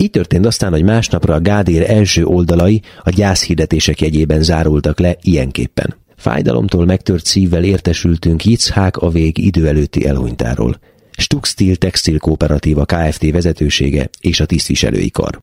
Így 0.00 0.10
történt 0.10 0.46
aztán, 0.46 0.70
hogy 0.70 0.82
másnapra 0.82 1.34
a 1.34 1.40
Gádér 1.40 1.90
első 1.90 2.24
oldalai 2.24 2.82
a 3.02 3.10
gyászhirdetések 3.10 4.00
jegyében 4.00 4.42
zárultak 4.42 4.98
le 4.98 5.16
ilyenképpen. 5.20 5.96
Fájdalomtól 6.16 6.84
megtört 6.84 7.24
szívvel 7.24 7.64
értesültünk 7.64 8.44
Yitzhák 8.44 8.96
a 8.96 9.08
vég 9.08 9.38
idő 9.38 9.66
előtti 9.66 10.06
elhunytáról. 10.06 10.78
Stuxtil 11.10 11.76
Textil 11.76 12.18
Kooperatíva 12.18 12.84
Kft. 12.84 13.30
vezetősége 13.30 14.08
és 14.20 14.40
a 14.40 14.46
tisztviselői 14.46 15.10
kar. 15.10 15.38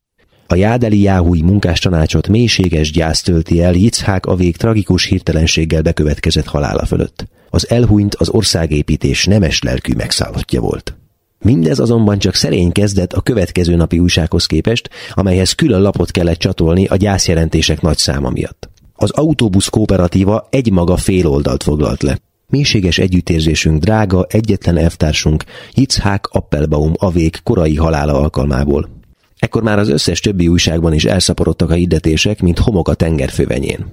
A 0.46 0.54
Jádeli 0.54 1.00
Jáhúi 1.00 1.42
munkástanácsot 1.42 2.28
mélységes 2.28 2.92
gyász 2.92 3.22
tölti 3.22 3.62
el 3.62 3.74
Yitzhák 3.74 4.26
a 4.26 4.34
vég 4.34 4.56
tragikus 4.56 5.04
hirtelenséggel 5.04 5.82
bekövetkezett 5.82 6.46
halála 6.46 6.86
fölött. 6.86 7.26
Az 7.50 7.70
elhunyt 7.70 8.14
az 8.14 8.28
országépítés 8.28 9.24
nemes 9.24 9.62
lelkű 9.62 9.92
megszállottja 9.94 10.60
volt. 10.60 10.96
Mindez 11.40 11.78
azonban 11.78 12.18
csak 12.18 12.34
szerény 12.34 12.72
kezdett 12.72 13.12
a 13.12 13.20
következő 13.20 13.76
napi 13.76 13.98
újsághoz 13.98 14.46
képest, 14.46 14.90
amelyhez 15.12 15.52
külön 15.52 15.80
lapot 15.80 16.10
kellett 16.10 16.38
csatolni 16.38 16.86
a 16.86 16.96
gyászjelentések 16.96 17.80
nagy 17.80 17.96
száma 17.96 18.30
miatt. 18.30 18.68
Az 18.94 19.10
autóbusz 19.10 19.68
kooperatíva 19.68 20.46
egymaga 20.50 20.96
fél 20.96 21.26
oldalt 21.26 21.62
foglalt 21.62 22.02
le. 22.02 22.18
Mélységes 22.46 22.98
együttérzésünk 22.98 23.80
drága, 23.80 24.26
egyetlen 24.28 24.76
elvtársunk, 24.76 25.44
Yitzhák 25.74 26.26
Appelbaum 26.26 26.92
avék 26.96 27.40
korai 27.42 27.76
halála 27.76 28.20
alkalmából. 28.20 28.97
Ekkor 29.38 29.62
már 29.62 29.78
az 29.78 29.88
összes 29.88 30.20
többi 30.20 30.48
újságban 30.48 30.92
is 30.92 31.04
elszaporodtak 31.04 31.70
a 31.70 31.74
hirdetések, 31.74 32.40
mint 32.40 32.58
homok 32.58 32.88
a 32.88 32.94
tengerfővenyén. 32.94 33.86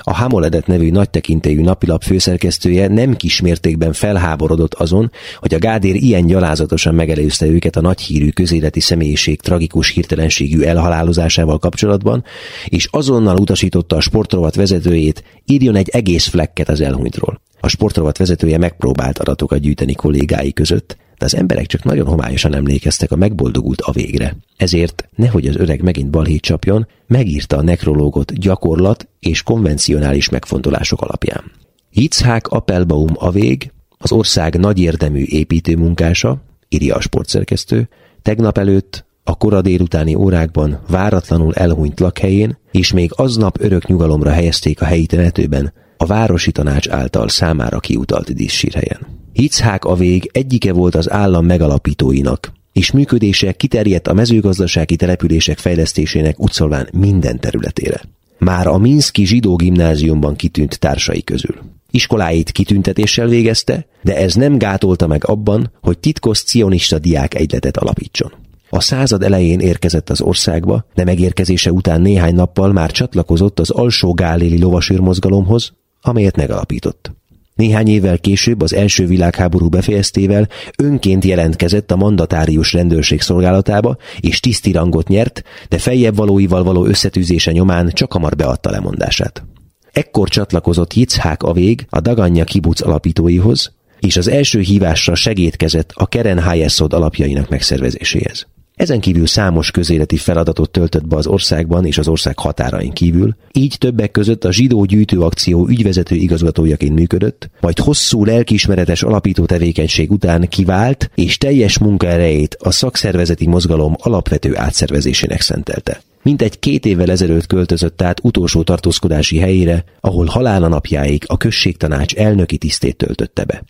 A 0.00 0.14
Hamoledet 0.14 0.66
nevű 0.66 0.90
nagy 0.90 1.10
tekintélyű 1.10 1.60
napilap 1.60 2.02
főszerkesztője 2.02 2.88
nem 2.88 3.16
kismértékben 3.16 3.92
felháborodott 3.92 4.74
azon, 4.74 5.10
hogy 5.36 5.54
a 5.54 5.58
Gádér 5.58 5.94
ilyen 5.94 6.26
gyalázatosan 6.26 6.94
megelőzte 6.94 7.46
őket 7.46 7.76
a 7.76 7.80
nagyhírű 7.80 8.28
közéleti 8.28 8.80
személyiség 8.80 9.40
tragikus 9.40 9.90
hirtelenségű 9.90 10.60
elhalálozásával 10.60 11.58
kapcsolatban, 11.58 12.24
és 12.66 12.88
azonnal 12.90 13.36
utasította 13.36 13.96
a 13.96 14.00
sportrovat 14.00 14.54
vezetőjét, 14.54 15.24
írjon 15.44 15.76
egy 15.76 15.88
egész 15.88 16.26
flekket 16.26 16.68
az 16.68 16.80
elhunytról. 16.80 17.40
A 17.60 17.68
sportrovat 17.68 18.18
vezetője 18.18 18.58
megpróbált 18.58 19.18
adatokat 19.18 19.60
gyűjteni 19.60 19.94
kollégái 19.94 20.52
között, 20.52 20.96
de 21.20 21.26
az 21.26 21.34
emberek 21.34 21.66
csak 21.66 21.84
nagyon 21.84 22.06
homályosan 22.06 22.54
emlékeztek 22.54 23.10
a 23.12 23.16
megboldogult 23.16 23.80
a 23.80 23.92
végre. 23.92 24.36
Ezért, 24.56 25.08
nehogy 25.14 25.46
az 25.46 25.56
öreg 25.56 25.82
megint 25.82 26.10
balhét 26.10 26.40
csapjon, 26.40 26.86
megírta 27.06 27.56
a 27.56 27.62
nekrológot 27.62 28.38
gyakorlat 28.38 29.08
és 29.18 29.42
konvencionális 29.42 30.28
megfontolások 30.28 31.02
alapján. 31.02 31.52
Yitzhák 31.90 32.48
Appelbaum 32.48 33.12
a 33.14 33.30
vég, 33.30 33.72
az 33.98 34.12
ország 34.12 34.58
nagy 34.58 34.78
érdemű 34.78 35.22
építőmunkása, 35.22 36.42
írja 36.68 36.94
a 36.94 37.00
sportszerkesztő, 37.00 37.88
tegnap 38.22 38.58
előtt 38.58 39.04
a 39.24 39.34
kora 39.34 39.62
délutáni 39.62 40.14
órákban 40.14 40.80
váratlanul 40.88 41.54
elhunyt 41.54 42.00
lakhelyén, 42.00 42.58
és 42.70 42.92
még 42.92 43.10
aznap 43.14 43.60
örök 43.60 43.86
nyugalomra 43.86 44.30
helyezték 44.30 44.80
a 44.80 44.84
helyi 44.84 45.06
temetőben 45.06 45.72
a 45.96 46.06
városi 46.06 46.52
tanács 46.52 46.88
által 46.88 47.28
számára 47.28 47.80
kiutalt 47.80 48.34
díszsírhelyen. 48.34 49.19
Hitzhák 49.32 49.84
a 49.84 49.94
vég 49.94 50.30
egyike 50.32 50.72
volt 50.72 50.94
az 50.94 51.10
állam 51.10 51.46
megalapítóinak, 51.46 52.52
és 52.72 52.90
működése 52.90 53.52
kiterjedt 53.52 54.08
a 54.08 54.12
mezőgazdasági 54.12 54.96
települések 54.96 55.58
fejlesztésének 55.58 56.40
utcolván 56.40 56.88
minden 56.92 57.40
területére. 57.40 58.00
Már 58.38 58.66
a 58.66 58.78
Minszki 58.78 59.26
zsidó 59.26 59.56
gimnáziumban 59.56 60.36
kitűnt 60.36 60.78
társai 60.78 61.22
közül. 61.22 61.54
Iskoláit 61.90 62.50
kitüntetéssel 62.50 63.26
végezte, 63.26 63.86
de 64.02 64.16
ez 64.16 64.34
nem 64.34 64.58
gátolta 64.58 65.06
meg 65.06 65.26
abban, 65.26 65.72
hogy 65.80 65.98
titkos 65.98 66.38
cionista 66.38 66.98
diák 66.98 67.34
egyletet 67.34 67.76
alapítson. 67.76 68.32
A 68.70 68.80
század 68.80 69.22
elején 69.22 69.60
érkezett 69.60 70.10
az 70.10 70.20
országba, 70.20 70.84
de 70.94 71.04
megérkezése 71.04 71.72
után 71.72 72.00
néhány 72.00 72.34
nappal 72.34 72.72
már 72.72 72.90
csatlakozott 72.90 73.60
az 73.60 73.70
alsó 73.70 74.12
gáléli 74.12 74.60
lovasőrmozgalomhoz, 74.60 75.72
amelyet 76.00 76.36
megalapított. 76.36 77.19
Néhány 77.60 77.88
évvel 77.88 78.18
később, 78.18 78.62
az 78.62 78.74
első 78.74 79.06
világháború 79.06 79.68
befejeztével 79.68 80.48
önként 80.78 81.24
jelentkezett 81.24 81.90
a 81.90 81.96
mandatárius 81.96 82.72
rendőrség 82.72 83.20
szolgálatába, 83.20 83.96
és 84.20 84.40
tiszti 84.40 84.72
rangot 84.72 85.08
nyert, 85.08 85.42
de 85.68 85.78
feljebb 85.78 86.16
valóival 86.16 86.62
való 86.62 86.84
összetűzése 86.84 87.52
nyomán 87.52 87.90
csak 87.92 88.12
hamar 88.12 88.36
beadta 88.36 88.70
lemondását. 88.70 89.44
Ekkor 89.92 90.28
csatlakozott 90.28 90.94
Yitzhák 90.94 91.42
a 91.42 91.52
vég 91.52 91.86
a 91.90 92.00
Daganya 92.00 92.44
kibuc 92.44 92.80
alapítóihoz, 92.80 93.72
és 93.98 94.16
az 94.16 94.28
első 94.28 94.60
hívásra 94.60 95.14
segítkezett 95.14 95.90
a 95.94 96.06
Keren 96.06 96.42
Hayesod 96.42 96.92
alapjainak 96.92 97.48
megszervezéséhez. 97.48 98.46
Ezen 98.80 99.00
kívül 99.00 99.26
számos 99.26 99.70
közéleti 99.70 100.16
feladatot 100.16 100.70
töltött 100.70 101.06
be 101.06 101.16
az 101.16 101.26
országban 101.26 101.86
és 101.86 101.98
az 101.98 102.08
ország 102.08 102.38
határain 102.38 102.92
kívül, 102.92 103.36
így 103.52 103.76
többek 103.78 104.10
között 104.10 104.44
a 104.44 104.52
zsidó 104.52 104.84
gyűjtőakció 104.84 105.68
ügyvezető 105.68 106.14
igazgatójaként 106.14 106.94
működött, 106.94 107.50
majd 107.60 107.78
hosszú 107.78 108.24
lelkiismeretes 108.24 109.02
alapító 109.02 109.44
tevékenység 109.44 110.10
után 110.10 110.48
kivált 110.48 111.10
és 111.14 111.38
teljes 111.38 111.78
munkaerejét 111.78 112.56
a 112.60 112.70
szakszervezeti 112.70 113.46
mozgalom 113.46 113.94
alapvető 113.98 114.56
átszervezésének 114.56 115.40
szentelte. 115.40 116.00
Mintegy 116.22 116.58
két 116.58 116.86
évvel 116.86 117.10
ezelőtt 117.10 117.46
költözött 117.46 118.02
át 118.02 118.20
utolsó 118.22 118.62
tartózkodási 118.62 119.38
helyére, 119.38 119.84
ahol 120.00 120.26
halála 120.26 120.68
napjáig 120.68 121.24
a 121.26 121.36
községtanács 121.36 122.14
elnöki 122.14 122.58
tisztét 122.58 122.96
töltötte 122.96 123.44
be. 123.44 123.62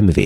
MV. 0.00 0.20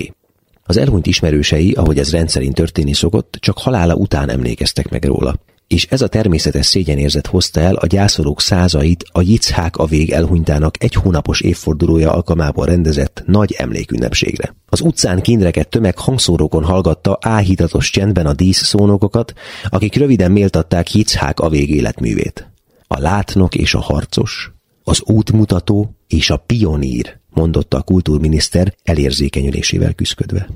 Az 0.65 0.77
elhunyt 0.77 1.07
ismerősei, 1.07 1.71
ahogy 1.71 1.97
ez 1.97 2.11
rendszerint 2.11 2.55
történni 2.55 2.93
szokott, 2.93 3.37
csak 3.39 3.57
halála 3.57 3.95
után 3.95 4.29
emlékeztek 4.29 4.89
meg 4.89 5.03
róla. 5.05 5.35
És 5.67 5.85
ez 5.89 6.01
a 6.01 6.07
természetes 6.07 6.65
szégyenérzet 6.65 7.27
hozta 7.27 7.59
el 7.59 7.75
a 7.75 7.85
gyászolók 7.85 8.41
százait 8.41 9.03
a 9.11 9.21
Yitzhák 9.21 9.77
a 9.77 9.85
vég 9.85 10.11
elhunytának 10.11 10.83
egy 10.83 10.93
hónapos 10.93 11.41
évfordulója 11.41 12.11
alkalmából 12.13 12.65
rendezett 12.65 13.23
nagy 13.25 13.53
emlékünnepségre. 13.57 14.55
Az 14.65 14.81
utcán 14.81 15.21
kindreket 15.21 15.69
tömeg 15.69 15.97
hangszórókon 15.97 16.63
hallgatta 16.63 17.17
áhítatos 17.21 17.89
csendben 17.89 18.25
a 18.25 18.33
díszszónokokat, 18.33 19.33
akik 19.69 19.95
röviden 19.95 20.31
méltatták 20.31 20.93
Yitzhák 20.93 21.39
a 21.39 21.49
vég 21.49 21.69
életművét. 21.69 22.51
A 22.87 22.99
látnok 22.99 23.55
és 23.55 23.73
a 23.73 23.79
harcos, 23.79 24.51
az 24.83 25.01
útmutató 25.05 25.95
és 26.07 26.29
a 26.29 26.37
pionír 26.37 27.21
mondotta 27.33 27.77
a 27.77 27.81
kultúrminiszter 27.81 28.73
elérzékenyülésével 28.83 29.93
küszködve. 29.93 30.47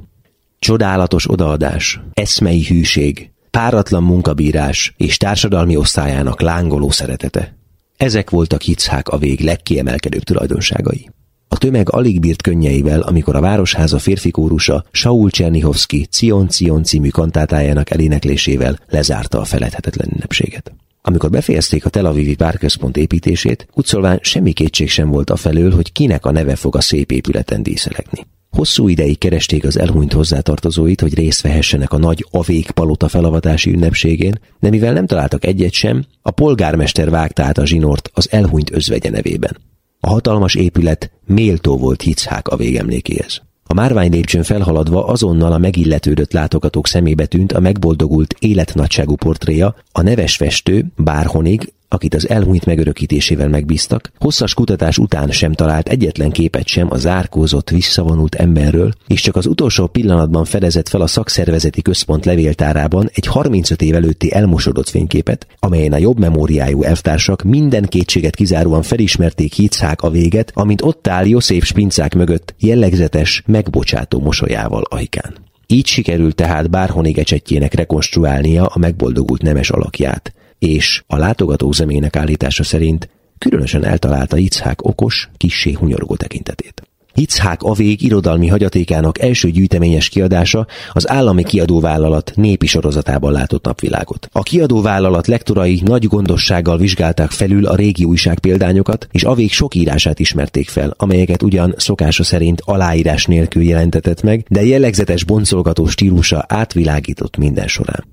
Csodálatos 0.60 1.30
odaadás, 1.30 2.00
eszmei 2.14 2.64
hűség, 2.64 3.32
páratlan 3.52 4.04
munkabírás 4.04 4.94
és 4.98 5.18
társadalmi 5.18 5.76
osztályának 5.76 6.42
lángoló 6.42 6.90
szeretete. 6.90 7.56
Ezek 7.98 8.30
voltak 8.30 8.62
Hitzhák 8.62 9.08
a 9.08 9.18
vég 9.18 9.40
legkiemelkedőbb 9.40 10.24
tulajdonságai. 10.24 11.10
A 11.48 11.58
tömeg 11.58 11.92
alig 11.92 12.20
bírt 12.20 12.42
könnyeivel, 12.42 13.02
amikor 13.02 13.36
a 13.36 13.42
Városháza 13.42 14.00
férfi 14.00 14.32
kórusa 14.32 14.86
Saul 14.92 15.30
Csernihovski 15.30 16.06
Cion 16.06 16.48
Cion 16.48 16.84
című 16.84 17.10
kantátájának 17.10 17.90
eléneklésével 17.90 18.80
lezárta 18.90 19.40
a 19.40 19.46
feledhetetlen 19.46 20.10
ünnepséget. 20.14 20.72
Amikor 21.08 21.30
befejezték 21.30 21.86
a 21.86 21.90
Tel 21.90 22.06
Avivi 22.06 22.36
párközpont 22.36 22.98
építését, 22.98 23.68
Utszolván 23.74 24.20
semmi 24.22 24.52
kétség 24.52 24.90
sem 24.90 25.10
volt 25.10 25.30
afelől, 25.30 25.72
hogy 25.72 25.92
kinek 25.92 26.26
a 26.26 26.32
neve 26.32 26.56
fog 26.56 26.76
a 26.76 26.82
szép 26.82 27.12
épületen 27.12 27.64
díszelegni. 27.64 28.26
Hosszú 28.50 28.88
ideig 28.88 29.18
keresték 29.18 29.66
az 29.66 29.80
elhunyt 29.80 30.14
hozzátartozóit, 30.14 31.02
hogy 31.02 31.14
részt 31.14 31.42
vehessenek 31.42 31.94
a 31.94 31.98
nagy 31.98 32.26
avék 32.32 32.72
palota 32.72 33.08
felavatási 33.08 33.72
ünnepségén, 33.72 34.40
de 34.60 34.70
mivel 34.70 34.94
nem 34.94 35.06
találtak 35.06 35.46
egyet 35.46 35.74
sem, 35.74 36.06
a 36.22 36.32
polgármester 36.32 37.10
vágta 37.10 37.44
át 37.44 37.58
a 37.58 37.66
zsinort 37.66 38.10
az 38.14 38.32
elhunyt 38.32 38.72
özvegye 38.72 39.10
nevében. 39.10 39.58
A 40.00 40.10
hatalmas 40.10 40.56
épület 40.56 41.12
méltó 41.26 41.78
volt 41.78 42.02
Hitzhák 42.02 42.48
a 42.48 42.56
végemlékéhez. 42.56 43.47
A 43.70 43.74
márvány 43.74 44.12
lépcsőn 44.12 44.44
felhaladva 44.44 45.06
azonnal 45.06 45.52
a 45.54 45.58
megilletődött 45.58 46.32
látogatók 46.32 46.88
szemébe 46.88 47.26
tűnt 47.26 47.52
a 47.52 47.60
megboldogult 47.60 48.36
életnagyságú 48.40 49.16
portréja, 49.16 49.76
a 49.92 50.02
neves 50.02 50.36
festő, 50.36 50.86
bárhonig, 50.96 51.74
akit 51.90 52.14
az 52.14 52.30
elhunyt 52.30 52.66
megörökítésével 52.66 53.48
megbíztak, 53.48 54.12
hosszas 54.20 54.54
kutatás 54.54 54.98
után 54.98 55.32
sem 55.32 55.54
talált 55.54 55.90
egyetlen 55.90 56.32
képet 56.32 56.68
sem 56.68 56.88
a 56.92 56.98
zárkózott, 56.98 57.70
visszavonult 57.70 58.36
emberről, 58.36 58.94
és 59.08 59.22
csak 59.22 59.36
az 59.36 59.46
utolsó 59.46 59.88
pillanatban 59.88 60.46
fedezett 60.46 60.88
fel 60.88 61.02
a 61.02 61.08
szakszervezeti 61.08 61.82
központ 61.82 62.26
levéltárában 62.26 63.10
egy 63.14 63.26
35 63.26 63.82
év 63.82 63.96
előtti 63.96 64.34
elmosodott 64.34 64.90
fényképet, 64.90 65.48
amelyen 65.60 65.94
a 65.94 65.98
jobb 65.98 66.20
memóriájú 66.20 66.84
elvtársak 66.84 67.44
minden 67.44 67.84
kétséget 67.84 68.36
kizáróan 68.36 68.82
felismerték 68.82 69.54
Hitzhák 69.54 70.02
a 70.02 70.10
véget, 70.10 70.52
amint 70.54 70.82
ott 70.82 71.08
áll 71.08 71.26
Joszép 71.26 71.64
spincák 71.64 72.16
mögött 72.16 72.56
jellegzetes, 72.60 73.44
megbocsátó 73.46 74.20
mosolyával 74.20 74.84
ajkán. 74.90 75.36
Így 75.68 75.86
sikerült 75.86 76.36
tehát 76.36 76.70
bárhonig 76.70 77.18
ecsetjének 77.18 77.74
rekonstruálnia 77.74 78.66
a 78.66 78.78
megboldogult 78.78 79.42
nemes 79.42 79.70
alakját 79.70 80.37
és 80.60 81.04
a 81.08 81.18
látogató 81.18 81.72
zemének 81.72 82.16
állítása 82.16 82.64
szerint 82.64 83.10
különösen 83.38 83.86
eltalálta 83.86 84.38
Itzhák 84.38 84.84
okos, 84.84 85.30
kissé 85.38 85.72
hunyorgó 85.72 86.16
tekintetét. 86.16 86.82
Itzhák 87.20 87.62
vég 87.76 88.02
irodalmi 88.02 88.48
hagyatékának 88.48 89.22
első 89.22 89.50
gyűjteményes 89.50 90.10
kiadása 90.10 90.68
az 90.92 91.10
állami 91.10 91.44
kiadóvállalat 91.44 92.32
népi 92.36 92.66
sorozatában 92.66 93.32
látott 93.32 93.66
napvilágot. 93.66 94.30
A 94.32 94.44
kiadóvállalat 94.44 95.28
lektorai 95.28 95.82
nagy 95.86 96.08
gondossággal 96.08 96.78
vizsgálták 96.78 97.32
felül 97.32 97.66
a 97.66 97.76
régi 97.76 98.04
újság 98.04 98.40
példányokat, 98.40 99.08
és 99.12 99.26
vég 99.36 99.52
sok 99.52 99.76
írását 99.76 100.20
ismerték 100.20 100.70
fel, 100.70 100.94
amelyeket 100.98 101.44
ugyan 101.44 101.74
szokása 101.78 102.24
szerint 102.24 102.62
aláírás 102.66 103.26
nélkül 103.26 103.64
jelentetett 103.64 104.22
meg, 104.22 104.46
de 104.50 104.66
jellegzetes 104.66 105.24
boncolgató 105.24 105.88
stílusa 105.88 106.46
átvilágított 106.48 107.38
minden 107.38 107.68
során. 107.68 108.06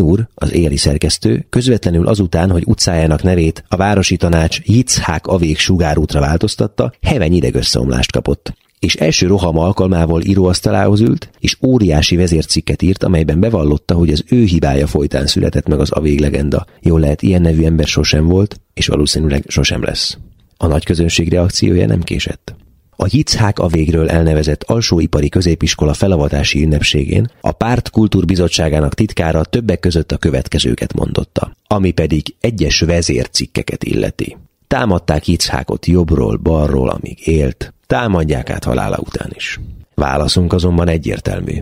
Úr, 0.00 0.28
az 0.34 0.52
éli 0.52 0.76
szerkesztő, 0.76 1.46
közvetlenül 1.48 2.06
azután, 2.06 2.50
hogy 2.50 2.62
utcájának 2.66 3.22
nevét 3.22 3.64
a 3.68 3.76
városi 3.76 4.16
tanács 4.16 4.60
Yitzhák 4.64 5.26
Avék 5.26 5.58
sugárútra 5.58 6.20
változtatta, 6.20 6.92
heveny 7.00 7.32
idegösszeomlást 7.32 8.12
kapott 8.12 8.54
és 8.82 8.94
első 8.94 9.26
roham 9.26 9.58
alkalmával 9.58 10.22
íróasztalához 10.22 11.00
ült, 11.00 11.30
és 11.38 11.56
óriási 11.66 12.16
vezércikket 12.16 12.82
írt, 12.82 13.02
amelyben 13.02 13.40
bevallotta, 13.40 13.94
hogy 13.94 14.10
az 14.10 14.24
ő 14.28 14.44
hibája 14.44 14.86
folytán 14.86 15.26
született 15.26 15.66
meg 15.66 15.80
az 15.80 15.90
avég 15.90 16.20
legenda. 16.20 16.66
Jól 16.80 17.00
lehet, 17.00 17.22
ilyen 17.22 17.42
nevű 17.42 17.64
ember 17.64 17.86
sosem 17.86 18.26
volt, 18.26 18.60
és 18.74 18.86
valószínűleg 18.86 19.44
sosem 19.48 19.82
lesz. 19.82 20.18
A 20.56 20.66
nagy 20.66 20.84
közönség 20.84 21.28
reakciója 21.28 21.86
nem 21.86 22.00
késett. 22.00 22.54
A 22.96 23.06
Yitzhák 23.10 23.58
a 23.58 23.66
végről 23.66 24.10
elnevezett 24.10 24.62
alsóipari 24.62 25.28
középiskola 25.28 25.94
felavatási 25.94 26.62
ünnepségén 26.62 27.30
a 27.40 27.52
párt 27.52 27.90
kultúrbizottságának 27.90 28.94
titkára 28.94 29.44
többek 29.44 29.80
között 29.80 30.12
a 30.12 30.16
következőket 30.16 30.92
mondotta, 30.92 31.56
ami 31.66 31.90
pedig 31.90 32.34
egyes 32.40 32.80
vezércikkeket 32.80 33.84
illeti. 33.84 34.36
Támadták 34.66 35.28
Yitzhákot 35.28 35.86
jobbról, 35.86 36.36
balról, 36.36 36.88
amíg 36.88 37.26
élt, 37.26 37.74
támadják 37.86 38.50
át 38.50 38.64
halála 38.64 38.98
után 38.98 39.30
is. 39.34 39.60
Válaszunk 39.94 40.52
azonban 40.52 40.88
egyértelmű. 40.88 41.60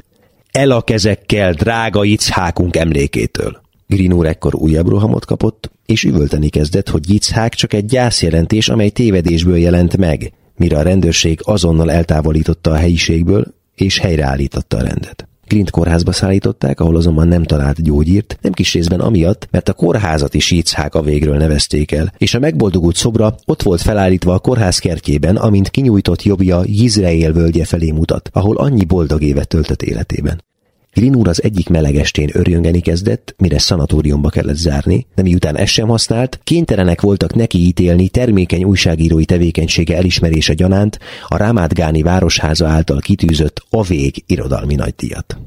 El 0.51 0.70
a 0.70 0.83
kezekkel, 0.83 1.53
drága 1.53 2.05
Yitzhákunk 2.05 2.76
emlékétől! 2.76 3.61
Green 3.87 4.26
ekkor 4.26 4.55
újabb 4.55 4.89
rohamot 4.89 5.24
kapott, 5.24 5.70
és 5.87 6.05
üvölteni 6.05 6.49
kezdett, 6.49 6.89
hogy 6.89 7.11
Yitzhák 7.11 7.55
csak 7.55 7.72
egy 7.72 7.85
gyászjelentés, 7.85 8.68
amely 8.68 8.89
tévedésből 8.91 9.57
jelent 9.57 9.97
meg, 9.97 10.33
mire 10.61 10.79
a 10.79 10.83
rendőrség 10.83 11.41
azonnal 11.43 11.91
eltávolította 11.91 12.71
a 12.71 12.77
helyiségből, 12.77 13.45
és 13.75 13.99
helyreállította 13.99 14.77
a 14.77 14.83
rendet. 14.83 15.29
Grint 15.47 15.71
kórházba 15.71 16.13
szállították, 16.13 16.81
ahol 16.81 16.97
azonban 16.97 17.29
nem 17.29 17.43
talált 17.43 17.83
gyógyírt, 17.83 18.39
nem 18.41 18.53
kis 18.53 18.73
részben 18.73 19.01
amiatt, 19.01 19.49
mert 19.51 19.69
a 19.69 19.73
kórházat 19.73 20.35
is 20.35 20.51
Yitzhák 20.51 20.95
a 20.95 21.03
végről 21.03 21.37
nevezték 21.37 21.93
el, 21.93 22.13
és 22.19 22.35
a 22.35 22.39
megboldogult 22.39 22.97
szobra 22.97 23.35
ott 23.45 23.63
volt 23.63 23.81
felállítva 23.81 24.35
a 24.35 24.39
kórház 24.39 24.79
kertjében, 24.79 25.37
amint 25.37 25.69
kinyújtott 25.69 26.23
jobbja 26.23 26.63
Izrael 26.65 27.33
völgye 27.33 27.65
felé 27.65 27.91
mutat, 27.91 28.31
ahol 28.33 28.57
annyi 28.57 28.85
boldog 28.85 29.23
évet 29.23 29.49
töltött 29.49 29.83
életében. 29.83 30.43
Green 30.93 31.16
úr 31.16 31.28
az 31.28 31.43
egyik 31.43 31.68
melegestén 31.68 32.30
örjöngeni 32.32 32.80
kezdett, 32.80 33.34
mire 33.38 33.59
szanatóriumba 33.59 34.28
kellett 34.28 34.57
zárni, 34.57 35.07
de 35.14 35.22
miután 35.22 35.57
ezt 35.57 35.72
sem 35.72 35.88
használt, 35.88 36.41
kénytelenek 36.45 37.01
voltak 37.01 37.34
neki 37.34 37.59
ítélni 37.59 38.09
termékeny 38.09 38.64
újságírói 38.64 39.24
tevékenysége 39.24 39.97
elismerése 39.97 40.55
gyanánt 40.55 40.99
a 41.28 41.36
Rámátgáni 41.36 42.03
Városháza 42.03 42.68
által 42.68 43.01
kitűzött 43.01 43.62
a 43.70 43.82
vég 43.82 44.24
irodalmi 44.26 44.74
nagydíjat. 44.74 45.38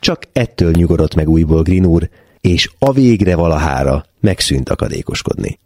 Csak 0.00 0.22
ettől 0.32 0.70
nyugodott 0.70 1.14
meg 1.14 1.28
újból 1.28 1.62
Green 1.62 1.86
úr, 1.86 2.08
és 2.40 2.70
a 2.78 2.92
végre 2.92 3.36
valahára 3.36 4.04
megszűnt 4.20 4.68
akadékoskodni. 4.68 5.58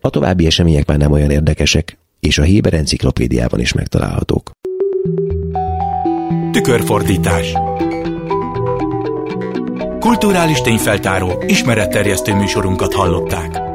A 0.00 0.10
további 0.10 0.46
események 0.46 0.86
már 0.86 0.98
nem 0.98 1.12
olyan 1.12 1.30
érdekesek, 1.30 1.98
és 2.20 2.38
a 2.38 2.42
Héber 2.42 2.74
enciklopédiában 2.74 3.60
is 3.60 3.72
megtalálhatók. 3.72 4.50
Tükörfordítás 6.52 7.52
Kulturális 10.00 10.60
tényfeltáró, 10.60 11.42
ismeretterjesztő 11.46 12.34
műsorunkat 12.34 12.94
hallották. 12.94 13.67